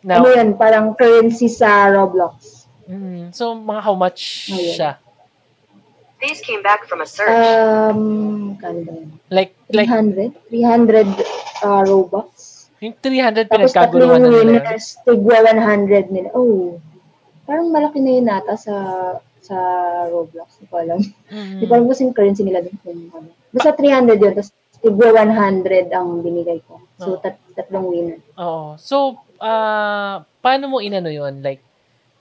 Now, 0.00 0.24
Ano 0.24 0.32
yun? 0.32 0.56
Parang 0.56 0.96
currency 0.96 1.46
sa 1.46 1.88
Roblox. 1.88 2.64
mm, 2.86 3.30
so, 3.30 3.52
mga 3.52 3.80
how 3.82 3.92
much 3.94 4.48
Ayun. 4.48 4.72
siya? 4.72 4.92
These 6.18 6.40
came 6.40 6.60
back 6.60 6.84
from 6.84 7.00
a 7.00 7.08
search. 7.08 7.28
Um, 7.30 8.56
kano 8.56 8.80
ba 8.82 8.92
yun? 8.94 9.08
Like, 9.28 9.52
like, 9.68 9.88
300? 9.88 10.32
300 10.48 11.08
uh, 11.60 11.84
Robux. 11.84 12.28
yung 12.78 12.92
300 12.94 13.44
Tapos 13.46 13.52
pinagkaguluhan 13.68 13.84
na 14.16 14.24
tatlong 14.24 14.32
nila. 14.34 14.40
yun. 14.40 14.64
winners, 14.64 14.86
tigwa 15.04 15.36
100 15.44 16.08
nila. 16.08 16.28
Oh, 16.32 16.80
parang 17.44 17.68
malaki 17.68 18.00
na 18.00 18.10
yun 18.10 18.24
nata 18.24 18.56
sa 18.56 18.74
sa 19.50 19.58
Roblox. 20.06 20.62
Hindi 20.62 20.66
ko 20.70 20.76
alam. 20.78 21.00
Mm. 21.26 21.50
Hindi 21.58 21.64
ko 21.66 21.72
alam 21.74 21.86
kasi 21.90 22.00
yung 22.06 22.14
currency 22.14 22.42
nila 22.46 22.62
dun. 22.62 22.76
Kung, 22.80 23.00
ano. 23.10 23.28
Basta 23.50 23.74
300 23.74 24.14
yun. 24.16 24.32
Tapos 24.32 24.54
tigwa 24.80 25.08
100 25.12 25.90
ang 25.90 26.22
binigay 26.22 26.62
ko. 26.64 26.78
So, 26.96 27.18
Oh. 27.18 27.20
tat 27.20 27.36
tatlong 27.52 27.90
winner. 27.90 28.18
Oo. 28.38 28.78
So, 28.78 29.18
ah, 29.36 30.22
paano 30.38 30.70
mo 30.70 30.78
inano 30.78 31.10
yun? 31.10 31.42
Like, 31.42 31.60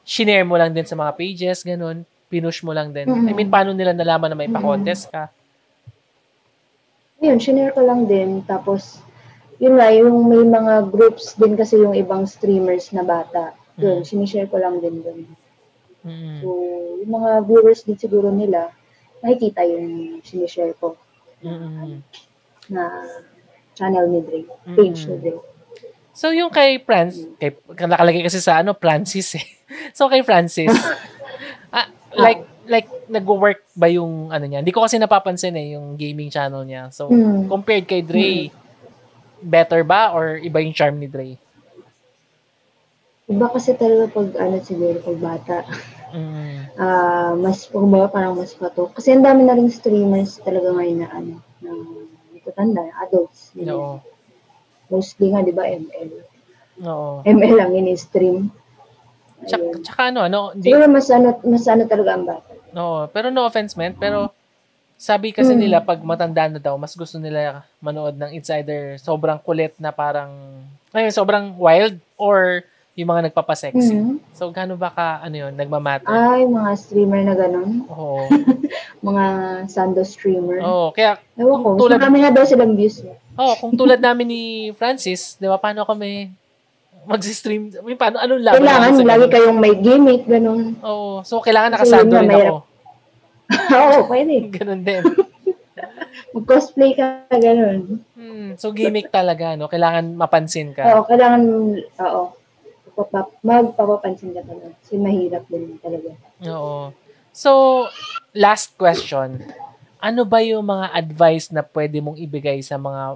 shinare 0.03 0.43
mo 0.43 0.57
lang 0.57 0.73
din 0.73 0.83
sa 0.83 0.97
mga 0.97 1.13
pages, 1.13 1.61
ganun. 1.61 2.01
Pinush 2.27 2.65
mo 2.65 2.73
lang 2.73 2.89
din. 2.89 3.05
I 3.05 3.13
Mhm. 3.13 3.31
mean, 3.31 3.49
paano 3.49 3.71
nila 3.71 3.93
nalaman 3.93 4.33
na 4.33 4.37
may 4.37 4.49
pa-contest 4.49 5.07
ka? 5.07 5.29
Yun, 7.19 7.37
shinare 7.37 7.71
ko 7.71 7.83
lang 7.83 8.07
din. 8.07 8.41
Tapos, 8.43 8.99
yun 9.59 9.75
nga, 9.75 9.91
yung 9.91 10.25
may 10.25 10.41
mga 10.41 10.87
groups 10.87 11.35
din 11.35 11.53
kasi 11.53 11.75
yung 11.75 11.91
ibang 11.93 12.23
streamers 12.25 12.91
na 12.91 13.03
bata. 13.03 13.51
Yun, 13.75 14.01
Mhm. 14.01 14.07
sinishare 14.07 14.47
ko 14.47 14.55
lang 14.57 14.79
din 14.79 14.99
dun. 14.99 15.19
Mm. 15.99 16.39
So, 16.39 16.47
yung 17.03 17.11
mga 17.11 17.29
viewers 17.43 17.83
din 17.83 17.97
siguro 17.97 18.31
nila, 18.31 18.71
nakikita 19.19 19.63
yung 19.63 20.19
sinishare 20.23 20.71
ko 20.75 20.95
Mm. 21.39 22.03
na 22.67 22.83
channel 23.73 24.05
ni 24.07 24.19
Dre, 24.19 24.39
page 24.75 25.03
Mm. 25.03 25.09
ni 25.09 25.15
Dre. 25.23 25.39
So, 26.11 26.35
yung 26.35 26.51
kay 26.51 26.83
Francis, 26.83 27.27
kay, 27.39 27.55
nakalagay 27.79 28.23
kasi 28.23 28.43
sa 28.43 28.59
ano, 28.59 28.75
Francis 28.75 29.39
eh. 29.39 29.47
So, 29.97 30.09
kay 30.11 30.19
Francis, 30.23 30.71
ah, 31.75 31.87
like, 32.11 32.43
like, 32.65 32.87
nag-work 33.07 33.63
ba 33.73 33.87
yung 33.87 34.29
ano 34.29 34.43
niya? 34.43 34.59
Hindi 34.59 34.73
ko 34.73 34.83
kasi 34.83 34.99
napapansin 34.99 35.55
eh, 35.55 35.73
yung 35.77 35.95
gaming 35.95 36.29
channel 36.29 36.67
niya. 36.67 36.91
So, 36.91 37.07
Mm. 37.07 37.47
compared 37.47 37.85
kay 37.85 38.01
Dre, 38.03 38.51
better 39.39 39.87
ba 39.87 40.11
or 40.11 40.35
iba 40.37 40.59
yung 40.59 40.75
charm 40.75 40.99
ni 40.99 41.07
Dre? 41.07 41.39
Iba 43.29 43.45
kasi 43.47 43.77
talaga 43.77 44.09
pag 44.09 44.29
ano 44.35 44.57
siguro 44.59 44.97
pag 44.99 45.19
bata. 45.21 45.57
Mm. 46.09 46.73
Ah, 46.73 47.37
mas 47.37 47.69
kumbaga 47.69 48.09
parang 48.09 48.33
mas 48.33 48.57
pato. 48.57 48.89
Kasi 48.89 49.13
ang 49.13 49.21
dami 49.21 49.45
na 49.45 49.53
rin 49.53 49.69
streamers 49.69 50.41
talaga 50.41 50.73
ngayon 50.73 50.97
na 50.97 51.07
ano, 51.13 51.33
na 51.61 51.71
matutanda, 52.33 52.81
adults. 52.99 53.53
yun. 53.53 53.69
Oo. 53.69 54.01
Mostly 54.89 55.29
nga, 55.29 55.45
di 55.45 55.53
ba, 55.53 55.69
ML. 55.69 56.09
Oo. 56.81 57.21
ML 57.21 57.53
lang 57.53 57.77
ini-stream. 57.77 58.49
Tsaka, 59.45 59.77
tsaka 59.85 60.01
ano, 60.09 60.25
ano, 60.25 60.39
hindi, 60.51 60.73
Siguro 60.73 60.89
mas 60.89 61.07
ano, 61.13 61.37
mas 61.45 61.63
ano 61.63 61.85
talaga 61.85 62.11
ang 62.17 62.25
bata. 62.25 62.51
no, 62.73 63.05
pero 63.13 63.29
no 63.29 63.45
offense 63.45 63.77
man, 63.77 63.93
pero 63.93 64.33
sabi 64.97 65.29
kasi 65.31 65.53
Mm. 65.53 65.61
nila 65.61 65.77
pag 65.79 66.01
matanda 66.01 66.49
na 66.49 66.57
daw, 66.57 66.73
mas 66.75 66.91
gusto 66.91 67.15
nila 67.15 67.61
manood 67.79 68.17
ng 68.17 68.33
It's 68.33 68.49
either 68.49 68.97
sobrang 68.97 69.37
kulit 69.39 69.77
na 69.77 69.93
parang, 69.93 70.33
ayun, 70.91 71.13
sobrang 71.13 71.53
wild 71.55 71.95
or 72.17 72.65
yung 72.99 73.09
mga 73.09 73.31
nagpapasexy. 73.31 73.95
Mhm. 73.95 74.19
So, 74.35 74.51
gaano 74.51 74.75
ba 74.75 74.91
ka, 74.91 75.23
ano 75.23 75.35
yun, 75.39 75.55
nagmamatter? 75.55 76.11
Ay, 76.11 76.43
mga 76.43 76.71
streamer 76.75 77.23
na 77.23 77.31
ganun. 77.33 77.87
Oo. 77.87 78.27
Mga 78.99 79.23
sando 79.71 80.03
streamer. 80.03 80.59
Oo, 80.59 80.91
kaya, 80.91 81.15
Ewan 81.39 81.63
ko, 81.63 81.67
tulad- 81.79 81.95
marami 81.97 82.19
na 82.19 82.35
daw 82.35 82.43
silang 82.43 82.75
views. 82.75 82.99
oh, 83.33 83.55
kung 83.55 83.71
tulad 83.73 84.03
namin 84.03 84.27
ni 84.27 84.43
Francis, 84.75 85.39
di 85.39 85.47
ba, 85.47 85.55
paano 85.55 85.87
kami 85.87 86.27
mag-stream? 87.07 87.71
I 87.71 87.81
mean, 87.81 87.95
paano, 87.95 88.19
anong 88.19 88.43
laban 88.43 88.59
Kailangan, 88.59 88.91
lagi 89.07 89.27
kayong 89.31 89.57
may 89.57 89.73
gimmick, 89.73 90.27
ganun. 90.27 90.75
Oo, 90.83 91.23
so 91.23 91.39
kailangan 91.39 91.79
nakasando 91.79 92.11
na, 92.11 92.21
rin 92.21 92.31
ako. 92.35 92.57
Oo, 93.79 93.97
pwede. 94.11 94.35
Ganun 94.51 94.81
din. 94.83 95.03
Mag-cosplay 96.29 96.91
ka, 96.93 97.25
ganun. 97.31 98.03
Hmm, 98.13 98.53
so 98.59 98.69
gimmick 98.69 99.07
talaga, 99.09 99.55
no? 99.55 99.71
Kailangan 99.71 100.13
mapansin 100.13 100.75
ka. 100.75 100.83
Oo, 100.85 101.07
kailangan, 101.07 101.41
oo. 102.03 102.23
Papa- 102.99 103.31
Magpapapansin 103.39 104.35
ka 104.35 104.43
talaga. 104.43 104.75
Kasi 104.83 104.99
mahirap 104.99 105.47
din 105.47 105.79
talaga. 105.79 106.11
Oo. 106.51 106.91
So, 107.31 107.87
last 108.35 108.75
question. 108.75 109.39
Ano 110.03 110.27
ba 110.27 110.43
yung 110.43 110.67
mga 110.67 110.91
advice 110.91 111.47
na 111.55 111.63
pwede 111.63 112.03
mong 112.03 112.19
ibigay 112.19 112.59
sa 112.59 112.75
mga 112.75 113.15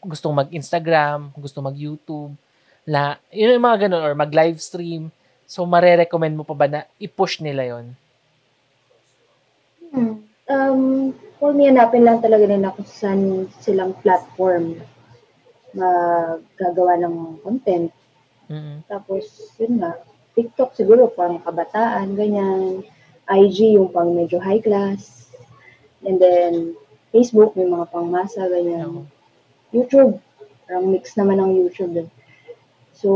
gustong 0.00 0.32
mag-Instagram, 0.32 1.28
gustong 1.36 1.68
mag-YouTube, 1.68 2.32
na, 2.88 3.20
yun 3.28 3.60
yung 3.60 3.68
mga 3.68 3.86
ganun, 3.86 4.00
or 4.00 4.16
mag-live 4.16 4.56
stream. 4.56 5.12
So, 5.44 5.68
marerecommend 5.68 6.32
mo 6.32 6.44
pa 6.48 6.56
ba 6.56 6.66
na 6.70 6.80
i-push 6.96 7.44
nila 7.44 7.68
yon 7.68 7.86
Hmm. 9.90 10.22
Um, 10.46 11.10
for 11.42 11.50
me, 11.50 11.66
hanapin 11.66 12.06
lang 12.06 12.22
talaga 12.22 12.46
nila 12.46 12.70
kung 12.74 12.86
saan 12.86 13.50
silang 13.58 13.94
platform 14.02 14.78
magagawa 15.74 16.98
ng 16.98 17.42
content. 17.42 17.90
Mm 18.50 18.90
Tapos, 18.90 19.54
yun 19.62 19.78
nga, 19.78 19.96
TikTok 20.34 20.74
siguro 20.74 21.06
pang 21.14 21.38
kabataan, 21.38 22.18
ganyan. 22.18 22.82
IG 23.30 23.78
yung 23.78 23.94
pang 23.94 24.10
medyo 24.10 24.42
high 24.42 24.58
class. 24.58 25.30
And 26.02 26.18
then, 26.18 26.74
Facebook, 27.14 27.54
may 27.54 27.70
mga 27.70 27.86
pang 27.94 28.10
masa, 28.10 28.50
ganyan. 28.50 29.06
YouTube, 29.70 30.18
parang 30.66 30.90
mix 30.90 31.14
naman 31.14 31.38
ng 31.38 31.54
YouTube. 31.62 31.94
Eh. 32.02 32.08
So, 32.98 33.08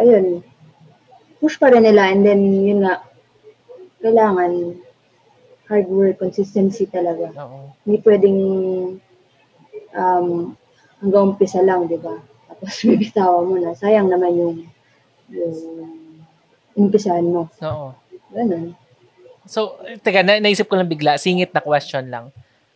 ayun. 0.00 0.40
Push 1.38 1.60
pa 1.60 1.68
rin 1.68 1.84
nila. 1.84 2.08
And 2.08 2.24
then, 2.24 2.40
yun 2.64 2.88
nga, 2.88 3.04
kailangan 4.00 4.80
hard 5.68 5.86
work, 5.92 6.16
consistency 6.16 6.88
talaga. 6.88 7.28
Oo. 7.36 7.76
Hindi 7.84 8.00
pwedeng 8.08 8.40
um, 9.92 10.56
hanggang 11.04 11.36
umpisa 11.36 11.60
lang, 11.60 11.86
di 11.86 12.00
ba? 12.00 12.16
Tapos 12.48 12.72
bibitawan 12.88 13.44
mo 13.44 13.56
na. 13.60 13.76
Sayang 13.76 14.08
naman 14.08 14.32
yung 14.34 14.56
yung 15.28 15.54
umpisahan 16.74 17.24
mo. 17.24 17.48
Oo. 17.60 17.92
Ganun. 18.30 18.72
So, 19.48 19.76
teka, 20.04 20.20
na, 20.20 20.36
naisip 20.38 20.68
ko 20.68 20.76
lang 20.76 20.88
bigla, 20.88 21.16
singit 21.16 21.50
na 21.50 21.64
question 21.64 22.04
lang. 22.06 22.28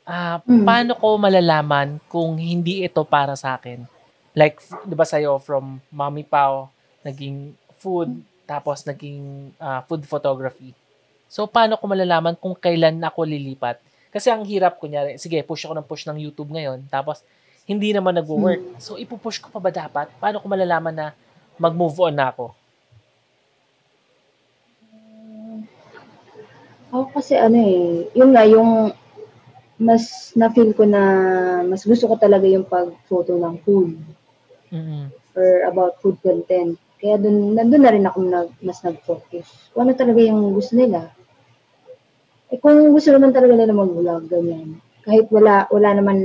Ah, 0.02 0.42
Mm. 0.42 0.66
paano 0.66 0.92
ko 0.98 1.14
malalaman 1.14 2.02
kung 2.10 2.34
hindi 2.34 2.82
ito 2.82 3.04
para 3.06 3.36
sa 3.38 3.54
akin? 3.54 3.86
Like, 4.34 4.58
'di 4.82 4.96
ba 4.96 5.04
sa'yo 5.04 5.36
from 5.38 5.78
Mommy 5.92 6.24
Pao, 6.24 6.72
naging 7.04 7.52
food, 7.78 8.10
tapos 8.42 8.82
naging 8.82 9.52
ah, 9.60 9.84
food 9.86 10.02
photography. 10.02 10.74
So, 11.28 11.46
paano 11.46 11.76
ko 11.78 11.84
malalaman 11.86 12.34
kung 12.34 12.56
kailan 12.56 12.98
ako 12.98 13.24
lilipat? 13.24 13.78
Kasi 14.10 14.28
ang 14.28 14.44
hirap, 14.44 14.76
kunyari, 14.76 15.16
sige, 15.16 15.40
push 15.40 15.64
ako 15.64 15.78
ng 15.78 15.86
push 15.86 16.04
ng 16.04 16.18
YouTube 16.18 16.50
ngayon, 16.50 16.84
tapos 16.90 17.22
hindi 17.64 17.94
naman 17.94 18.12
nagwo-work. 18.18 18.82
So, 18.82 18.98
ipupush 18.98 19.38
ko 19.38 19.48
pa 19.48 19.62
ba 19.62 19.70
dapat? 19.70 20.10
Paano 20.18 20.42
ko 20.42 20.50
malalaman 20.50 20.92
na 20.92 21.06
mag-move 21.62 21.94
on 22.02 22.14
na 22.18 22.34
ako? 22.34 22.50
Ako 26.90 27.06
kasi 27.14 27.38
ano 27.38 27.56
eh, 27.56 28.10
yung 28.18 28.30
nga, 28.34 28.44
yung 28.44 28.90
mas 29.78 30.30
na-feel 30.38 30.74
ko 30.74 30.84
na 30.86 31.02
mas 31.66 31.82
gusto 31.86 32.06
ko 32.10 32.14
talaga 32.18 32.46
yung 32.46 32.66
pag-photo 32.66 33.34
ng 33.34 33.56
food 33.62 33.98
mm 34.70 35.22
or 35.32 35.64
about 35.64 35.96
food 36.04 36.20
content. 36.20 36.76
Kaya 37.00 37.16
dun, 37.16 37.56
nandun 37.56 37.82
na 37.82 37.92
rin 37.96 38.04
ako 38.04 38.20
nag, 38.20 38.48
mas 38.60 38.84
nag-focus. 38.84 39.72
Kung 39.72 39.88
ano 39.88 39.96
talaga 39.96 40.20
yung 40.20 40.52
gusto 40.52 40.76
nila. 40.76 41.08
Eh 42.52 42.60
kung 42.60 42.92
gusto 42.92 43.08
naman 43.16 43.32
talaga 43.32 43.56
nila 43.56 43.72
mag-vlog, 43.72 44.28
ganyan. 44.28 44.76
Kahit 45.00 45.32
wala, 45.32 45.66
wala 45.72 45.88
naman 45.96 46.18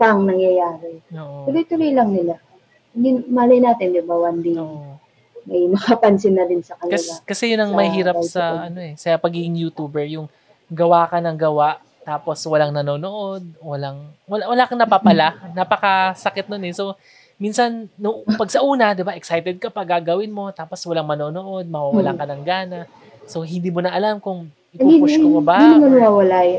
pang 0.00 0.24
nangyayari. 0.24 1.04
Oo. 1.14 1.46
Tuloy-tuloy 1.46 1.92
lang 1.92 2.16
nila. 2.16 2.40
Hindi, 2.96 3.28
malay 3.28 3.60
natin, 3.60 3.92
di 3.92 4.00
ba, 4.00 4.16
one 4.16 4.40
day, 4.40 4.56
Oo. 4.56 4.96
may 5.44 5.68
makapansin 5.76 6.32
na 6.32 6.48
din 6.48 6.64
sa 6.64 6.80
kanila. 6.80 6.96
Kasi, 6.96 7.12
kasi 7.28 7.44
yun 7.52 7.60
ang 7.60 7.76
Sa 7.76 7.78
mahirap 7.78 8.16
sa 8.24 8.42
ano. 8.48 8.60
ano 8.72 8.78
eh, 8.80 8.92
sa 8.96 9.20
pagiging 9.20 9.60
YouTuber, 9.68 10.08
yung 10.08 10.32
gawa 10.72 11.04
ka 11.06 11.20
ng 11.20 11.36
gawa 11.36 11.78
tapos 12.06 12.38
walang 12.46 12.70
nanonood, 12.70 13.42
walang 13.58 14.14
wala, 14.30 14.46
wala 14.46 14.62
kang 14.70 14.78
napapala. 14.78 15.34
Napakasakit 15.58 16.46
nun 16.46 16.62
eh. 16.62 16.70
So 16.70 16.94
minsan 17.34 17.90
no, 17.98 18.22
pag 18.38 18.46
sa 18.46 18.62
una, 18.62 18.94
'di 18.94 19.02
ba, 19.02 19.18
excited 19.18 19.58
ka 19.58 19.74
pa 19.74 19.82
gagawin 19.82 20.30
mo 20.30 20.54
tapos 20.54 20.86
walang 20.86 21.10
manonood, 21.10 21.66
mawawalan 21.66 22.14
ka 22.14 22.26
ng 22.30 22.42
gana. 22.46 22.86
So 23.26 23.42
hindi 23.42 23.74
mo 23.74 23.82
na 23.82 23.90
alam 23.90 24.22
kung 24.22 24.46
ipupush 24.70 25.18
ko 25.18 25.42
pa 25.42 25.42
ba. 25.42 25.58
Hindi 25.58 25.82
naman 25.82 25.90
nawawala 25.98 26.38
eh. 26.46 26.58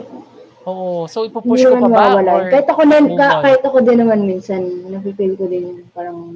Oo, 0.68 1.08
so 1.08 1.24
ipupush 1.24 1.64
ko 1.64 1.80
pa 1.80 1.88
naman 1.88 1.96
ba 1.96 2.36
or 2.36 2.52
Kahit 2.52 2.68
ako, 2.68 2.82
na, 2.84 3.00
ka- 3.16 3.40
kahit 3.40 3.64
ako 3.64 3.78
din 3.88 3.98
naman 4.04 4.20
minsan, 4.28 4.60
napipil 4.92 5.40
ko 5.40 5.48
din 5.48 5.64
yung 5.64 5.80
parang, 5.96 6.36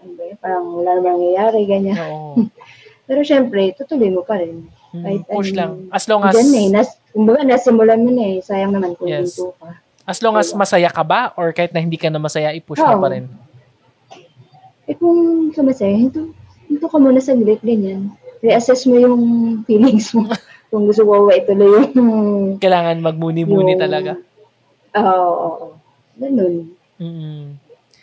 ano 0.00 0.12
ba 0.16 0.22
yun, 0.24 0.38
parang 0.40 0.64
wala 0.72 0.90
namang 0.96 1.20
nangyayari, 1.20 1.60
ganyan. 1.68 1.96
Oo. 2.00 2.40
Pero 3.08 3.20
syempre, 3.20 3.76
tutuloy 3.76 4.08
mo 4.08 4.24
pa 4.24 4.40
rin. 4.40 4.64
Mm, 4.96 5.04
Kahit 5.04 5.22
push 5.28 5.52
ano, 5.52 5.58
lang. 5.60 5.72
As 5.92 6.08
long 6.08 6.24
as 6.24 6.32
Diyan 6.32 6.50
eh, 6.56 6.66
nas, 6.72 6.88
kumbaga 7.12 7.44
nasimulan 7.44 8.00
mo 8.00 8.10
na 8.16 8.24
eh, 8.32 8.38
sayang 8.40 8.72
naman 8.72 8.96
kung 8.96 9.12
Yes. 9.12 9.36
dito 9.36 9.52
ka. 9.60 9.76
as 10.04 10.20
long 10.20 10.36
as 10.36 10.52
masaya 10.52 10.92
ka 10.92 11.00
ba 11.00 11.32
or 11.32 11.48
kahit 11.52 11.72
na 11.72 11.80
hindi 11.80 11.96
ka 11.96 12.08
na 12.08 12.20
masaya, 12.20 12.52
i-push 12.52 12.80
mo 12.80 12.96
Oo. 12.96 13.00
pa 13.00 13.08
rin. 13.12 13.24
Eh 14.84 14.96
kung 14.96 15.48
sumasaya, 15.52 15.92
hinto, 15.92 16.32
hinto 16.64 16.86
ka 16.88 16.96
muna 16.96 17.20
saglit, 17.20 17.60
ganyan. 17.60 18.08
Reassess 18.40 18.84
mo 18.84 18.96
yung 18.96 19.20
feelings 19.68 20.12
mo. 20.12 20.28
Kung 20.74 20.90
gusto 20.90 21.06
mo 21.06 21.30
ba 21.30 21.38
ituloy 21.38 21.86
yung... 21.94 22.10
Kailangan 22.58 22.98
magmuni-muni 22.98 23.78
yung- 23.78 23.84
talaga. 23.86 24.18
Oo, 24.98 25.30
oo. 25.30 25.66
Ganun. 26.18 26.74
Mm. 26.98 27.54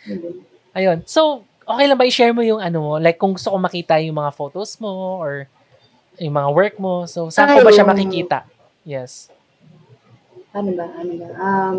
Ganun. 0.08 0.34
Ayun. 0.72 0.98
So, 1.04 1.44
okay 1.68 1.84
lang 1.84 2.00
ba 2.00 2.08
i-share 2.08 2.32
mo 2.32 2.40
yung 2.40 2.64
ano 2.64 2.80
mo? 2.80 2.92
Like, 2.96 3.20
kung 3.20 3.36
gusto 3.36 3.52
ko 3.52 3.60
makita 3.60 4.00
yung 4.00 4.16
mga 4.16 4.32
photos 4.32 4.80
mo 4.80 5.20
or 5.20 5.44
yung 6.16 6.32
mga 6.32 6.48
work 6.48 6.74
mo. 6.80 7.04
So, 7.04 7.28
saan 7.28 7.60
ko 7.60 7.60
ba 7.60 7.76
siya 7.76 7.84
makikita? 7.84 8.48
Yes. 8.88 9.28
ano 10.56 10.72
ba, 10.72 10.88
ano 10.96 11.12
ba, 11.16 11.28
um, 11.36 11.76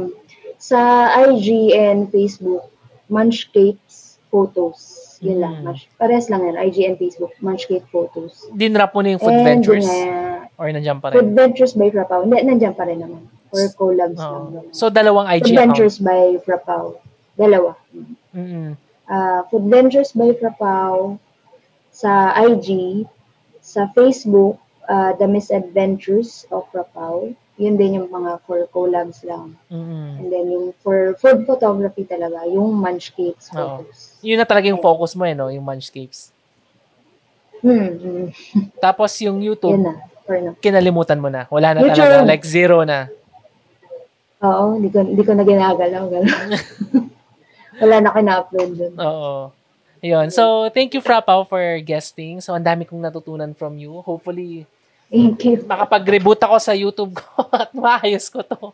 sa 0.57 1.09
IG 1.29 1.73
and 1.73 2.09
Facebook, 2.09 2.69
Munchcapes 3.09 4.17
Photos. 4.33 5.12
Yun 5.23 5.39
lang. 5.39 5.53
Mm. 5.57 5.63
Munch, 5.65 5.87
pares 5.95 6.27
lang 6.27 6.43
yan, 6.43 6.55
IG 6.59 6.77
and 6.83 6.97
Facebook, 6.99 7.31
Munchcape 7.39 7.87
Photos. 7.87 8.45
Dinrap 8.51 8.91
mo 8.91 8.99
na 8.99 9.15
yung 9.15 9.23
Food 9.23 9.39
And 9.39 9.47
Ventures? 9.47 9.87
nga, 9.87 10.51
Or 10.53 10.67
nandiyan 10.69 10.99
pa 10.99 11.09
Food 11.09 11.31
rin? 11.31 11.35
Ventures 11.35 11.73
by 11.73 11.89
Frapaw. 11.89 12.27
Hindi, 12.27 12.37
nandiyan 12.43 12.75
pa 12.75 12.83
rin 12.85 12.99
naman. 13.01 13.23
Or 13.49 13.63
collabs 13.73 14.19
lang. 14.19 14.29
Oo. 14.29 14.45
naman. 14.51 14.63
So, 14.75 14.91
dalawang 14.91 15.25
IG 15.31 15.41
Food 15.41 15.55
account. 15.55 15.61
Ventures 15.73 15.97
by 15.97 16.21
Frapaw. 16.43 16.83
Dalawa. 17.33 17.71
Mm-mm. 18.35 18.77
Uh, 19.03 19.41
Food 19.49 19.65
Ventures 19.65 20.11
by 20.11 20.35
Frapaw 20.35 21.17
sa 21.89 22.33
IG, 22.35 23.03
sa 23.63 23.87
Facebook, 23.93 24.59
uh, 24.85 25.13
The 25.15 25.25
Misadventures 25.25 26.45
of 26.51 26.67
Frapaw. 26.69 27.31
Yun 27.53 27.77
din 27.77 28.01
yung 28.01 28.09
mga 28.09 28.41
for 28.49 28.65
collabs 28.73 29.21
lang. 29.21 29.53
Mm-mm. 29.69 30.17
And 30.17 30.27
then 30.33 30.45
yung 30.49 30.73
for 30.81 31.13
food 31.21 31.45
photography 31.45 32.01
talaga, 32.01 32.49
yung 32.49 32.73
Munchcapes 32.73 33.53
Oo. 33.53 33.85
photos. 33.85 34.17
Yun 34.25 34.41
na 34.41 34.47
talaga 34.49 34.73
yung 34.73 34.81
focus 34.81 35.13
mo 35.13 35.23
eh, 35.29 35.37
no? 35.37 35.53
Yung 35.53 35.61
Munchcapes. 35.61 36.33
Hmm, 37.61 37.93
hmm. 37.95 38.27
Tapos 38.85 39.13
yung 39.21 39.37
YouTube, 39.39 39.77
Yun 39.77 39.85
na. 39.85 39.95
For 40.23 40.39
now. 40.39 40.55
kinalimutan 40.63 41.19
mo 41.19 41.29
na. 41.29 41.45
Wala 41.51 41.77
na 41.77 41.79
YouTube. 41.85 41.99
talaga. 41.99 42.25
Like 42.25 42.43
zero 42.47 42.81
na. 42.87 43.11
Oo, 44.43 44.75
hindi 44.75 44.89
ko, 44.91 44.99
hindi 45.05 45.23
ko 45.23 45.31
na 45.37 45.43
ginagalaw. 45.47 46.03
galaw. 46.09 46.35
Wala 47.83 47.95
na 48.01 48.09
kina-upload 48.11 48.71
dun. 48.75 48.93
Oo. 48.99 49.49
Ayun. 50.03 50.27
So, 50.35 50.67
thank 50.75 50.91
you, 50.91 50.99
Frapaw, 50.99 51.47
for 51.47 51.63
guesting. 51.79 52.43
So, 52.43 52.51
ang 52.51 52.67
dami 52.67 52.83
kong 52.83 52.99
natutunan 52.99 53.55
from 53.55 53.79
you. 53.79 54.03
Hopefully, 54.03 54.67
Thank 55.13 55.45
you. 55.45 55.61
makapag-reboot 55.69 56.41
ako 56.41 56.57
sa 56.57 56.73
YouTube 56.73 57.13
ko 57.13 57.45
at 57.53 57.69
maayos 57.77 58.33
ko 58.33 58.41
to. 58.41 58.73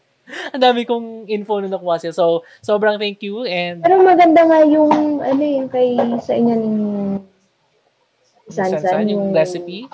Ang 0.56 0.62
dami 0.64 0.88
kong 0.88 1.28
info 1.28 1.60
na 1.60 1.68
nakuha 1.68 2.00
siya. 2.00 2.16
So, 2.16 2.48
sobrang 2.64 2.96
thank 2.96 3.20
you 3.26 3.44
and 3.44 3.84
Pero 3.84 4.00
maganda 4.00 4.48
nga 4.48 4.64
yung, 4.64 5.20
ano 5.20 5.42
yung 5.42 5.68
kay 5.68 6.00
sa 6.24 6.32
inyo 6.32 6.54
ng 6.56 6.76
Sansan, 8.50 8.82
Sansan, 8.82 9.12
yung 9.12 9.36
recipe. 9.36 9.86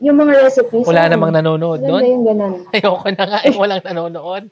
Yung 0.00 0.16
mga 0.16 0.48
recipes. 0.48 0.88
Wala 0.88 1.04
oo. 1.04 1.12
namang 1.12 1.32
nanonood 1.36 1.80
doon. 1.84 2.02
yung 2.06 2.24
ganun. 2.24 2.54
Ayoko 2.76 3.08
na 3.12 3.24
nga, 3.28 3.38
eh, 3.44 3.52
walang 3.52 3.84
nanonood. 3.84 4.44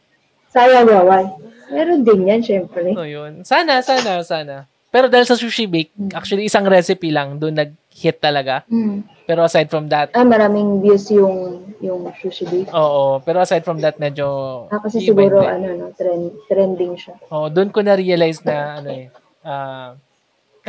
Sayang 0.52 0.84
naman. 0.84 1.24
Meron 1.72 2.00
din 2.04 2.28
yan, 2.28 2.40
syempre. 2.44 2.92
So, 2.92 3.08
yun. 3.08 3.44
Sana, 3.44 3.80
sana, 3.80 4.20
sana. 4.24 4.68
Pero 4.88 5.08
dahil 5.08 5.28
sa 5.28 5.36
sushi 5.36 5.68
bake, 5.68 5.92
actually, 6.16 6.48
isang 6.48 6.64
recipe 6.64 7.12
lang, 7.12 7.36
doon 7.36 7.56
nag-hit 7.98 8.22
talaga. 8.22 8.62
Hmm. 8.70 9.02
Pero 9.26 9.42
aside 9.44 9.66
from 9.68 9.90
that, 9.90 10.14
Ah, 10.14 10.24
maraming 10.24 10.80
views 10.80 11.10
yung 11.10 11.66
yung 11.82 12.06
sushi 12.22 12.46
oo. 12.70 13.18
Pero 13.26 13.42
aside 13.42 13.66
from 13.66 13.82
that, 13.82 13.98
medyo... 13.98 14.66
Ah, 14.70 14.78
kasi 14.80 15.02
siguro, 15.02 15.42
ano, 15.42 15.74
no, 15.74 15.86
trend, 15.98 16.32
trending 16.48 16.94
siya. 16.94 17.18
Oo, 17.34 17.50
doon 17.50 17.74
ko 17.74 17.82
na-realize 17.82 18.40
na, 18.46 18.80
ano 18.80 18.90
eh, 18.94 19.06
ah, 19.44 19.98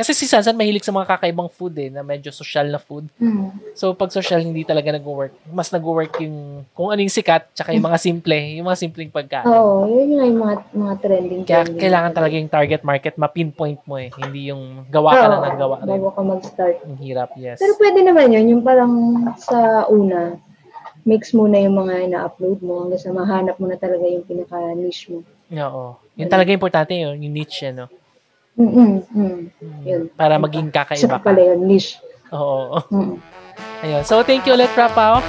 kasi 0.00 0.16
si 0.16 0.24
Sansan 0.24 0.56
mahilig 0.56 0.80
sa 0.80 0.96
mga 0.96 1.12
kakaibang 1.12 1.52
food 1.52 1.76
eh, 1.76 1.92
na 1.92 2.00
medyo 2.00 2.32
social 2.32 2.64
na 2.72 2.80
food. 2.80 3.04
Hmm. 3.20 3.52
So, 3.76 3.92
pag 3.92 4.08
social, 4.08 4.40
hindi 4.40 4.64
talaga 4.64 4.96
nag-work. 4.96 5.36
Mas 5.52 5.68
nag-work 5.68 6.24
yung, 6.24 6.64
kung 6.72 6.88
ano 6.88 7.04
yung 7.04 7.12
sikat, 7.12 7.52
tsaka 7.52 7.76
yung 7.76 7.84
mga 7.84 8.00
simple, 8.00 8.32
yung 8.56 8.64
mga 8.64 8.80
simpleng 8.80 9.12
pagkain. 9.12 9.44
Oo, 9.44 9.84
yun 9.84 10.16
nga 10.16 10.24
yung 10.24 10.40
mga, 10.40 10.54
mga 10.72 10.94
trending. 11.04 11.42
Kaya 11.44 11.68
trending. 11.68 11.82
kailangan 11.84 12.12
talaga 12.16 12.34
yung 12.40 12.48
target 12.48 12.82
market, 12.82 13.14
ma-pinpoint 13.20 13.80
mo 13.84 14.00
eh. 14.00 14.08
Hindi 14.08 14.48
yung 14.48 14.88
gawa 14.88 15.12
ka 15.12 15.20
Oo, 15.20 15.30
lang 15.30 15.42
ng 15.44 15.60
gawa. 15.60 15.76
Bago 15.84 16.08
ka 16.16 16.22
mag-start. 16.24 16.76
Ang 16.88 16.98
hirap, 17.04 17.36
yes. 17.36 17.60
Pero 17.60 17.76
pwede 17.76 18.00
naman 18.00 18.32
yun, 18.32 18.46
yung 18.56 18.62
parang 18.64 18.92
sa 19.36 19.84
una, 19.92 20.40
mix 21.04 21.36
muna 21.36 21.60
yung 21.60 21.76
mga 21.76 22.08
ina-upload 22.08 22.64
mo 22.64 22.88
hanggang 22.88 23.04
sa 23.04 23.12
mahanap 23.12 23.56
mo 23.60 23.68
na 23.68 23.76
talaga 23.76 24.08
yung 24.08 24.24
pinaka-niche 24.24 25.12
mo. 25.12 25.20
Oo. 25.52 26.00
Yun 26.16 26.28
talaga 26.32 26.56
importante 26.56 26.96
yun, 26.96 27.20
yung 27.20 27.34
niche, 27.36 27.68
ano. 27.68 27.92
Mm-mm, 28.58 28.90
mm. 29.14 29.38
Yun. 29.86 30.02
Para 30.18 30.36
maging 30.36 30.68
kakaiba 30.74 31.18
pa 31.18 31.30
pala 31.30 31.40
ka. 31.40 31.48
yun, 31.54 31.60
niche. 31.64 32.00
Oo. 32.34 32.78
Mm. 32.90 33.14
Ayun. 33.80 34.02
So, 34.04 34.20
thank 34.26 34.44
you 34.44 34.54
ulit, 34.54 34.70
Rapaw. 34.76 35.22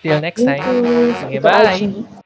Till 0.00 0.20
next 0.20 0.44
Thank 0.44 0.64
time. 0.64 0.84
you. 0.84 1.12
Sige, 1.16 1.38
bye. 1.40 2.19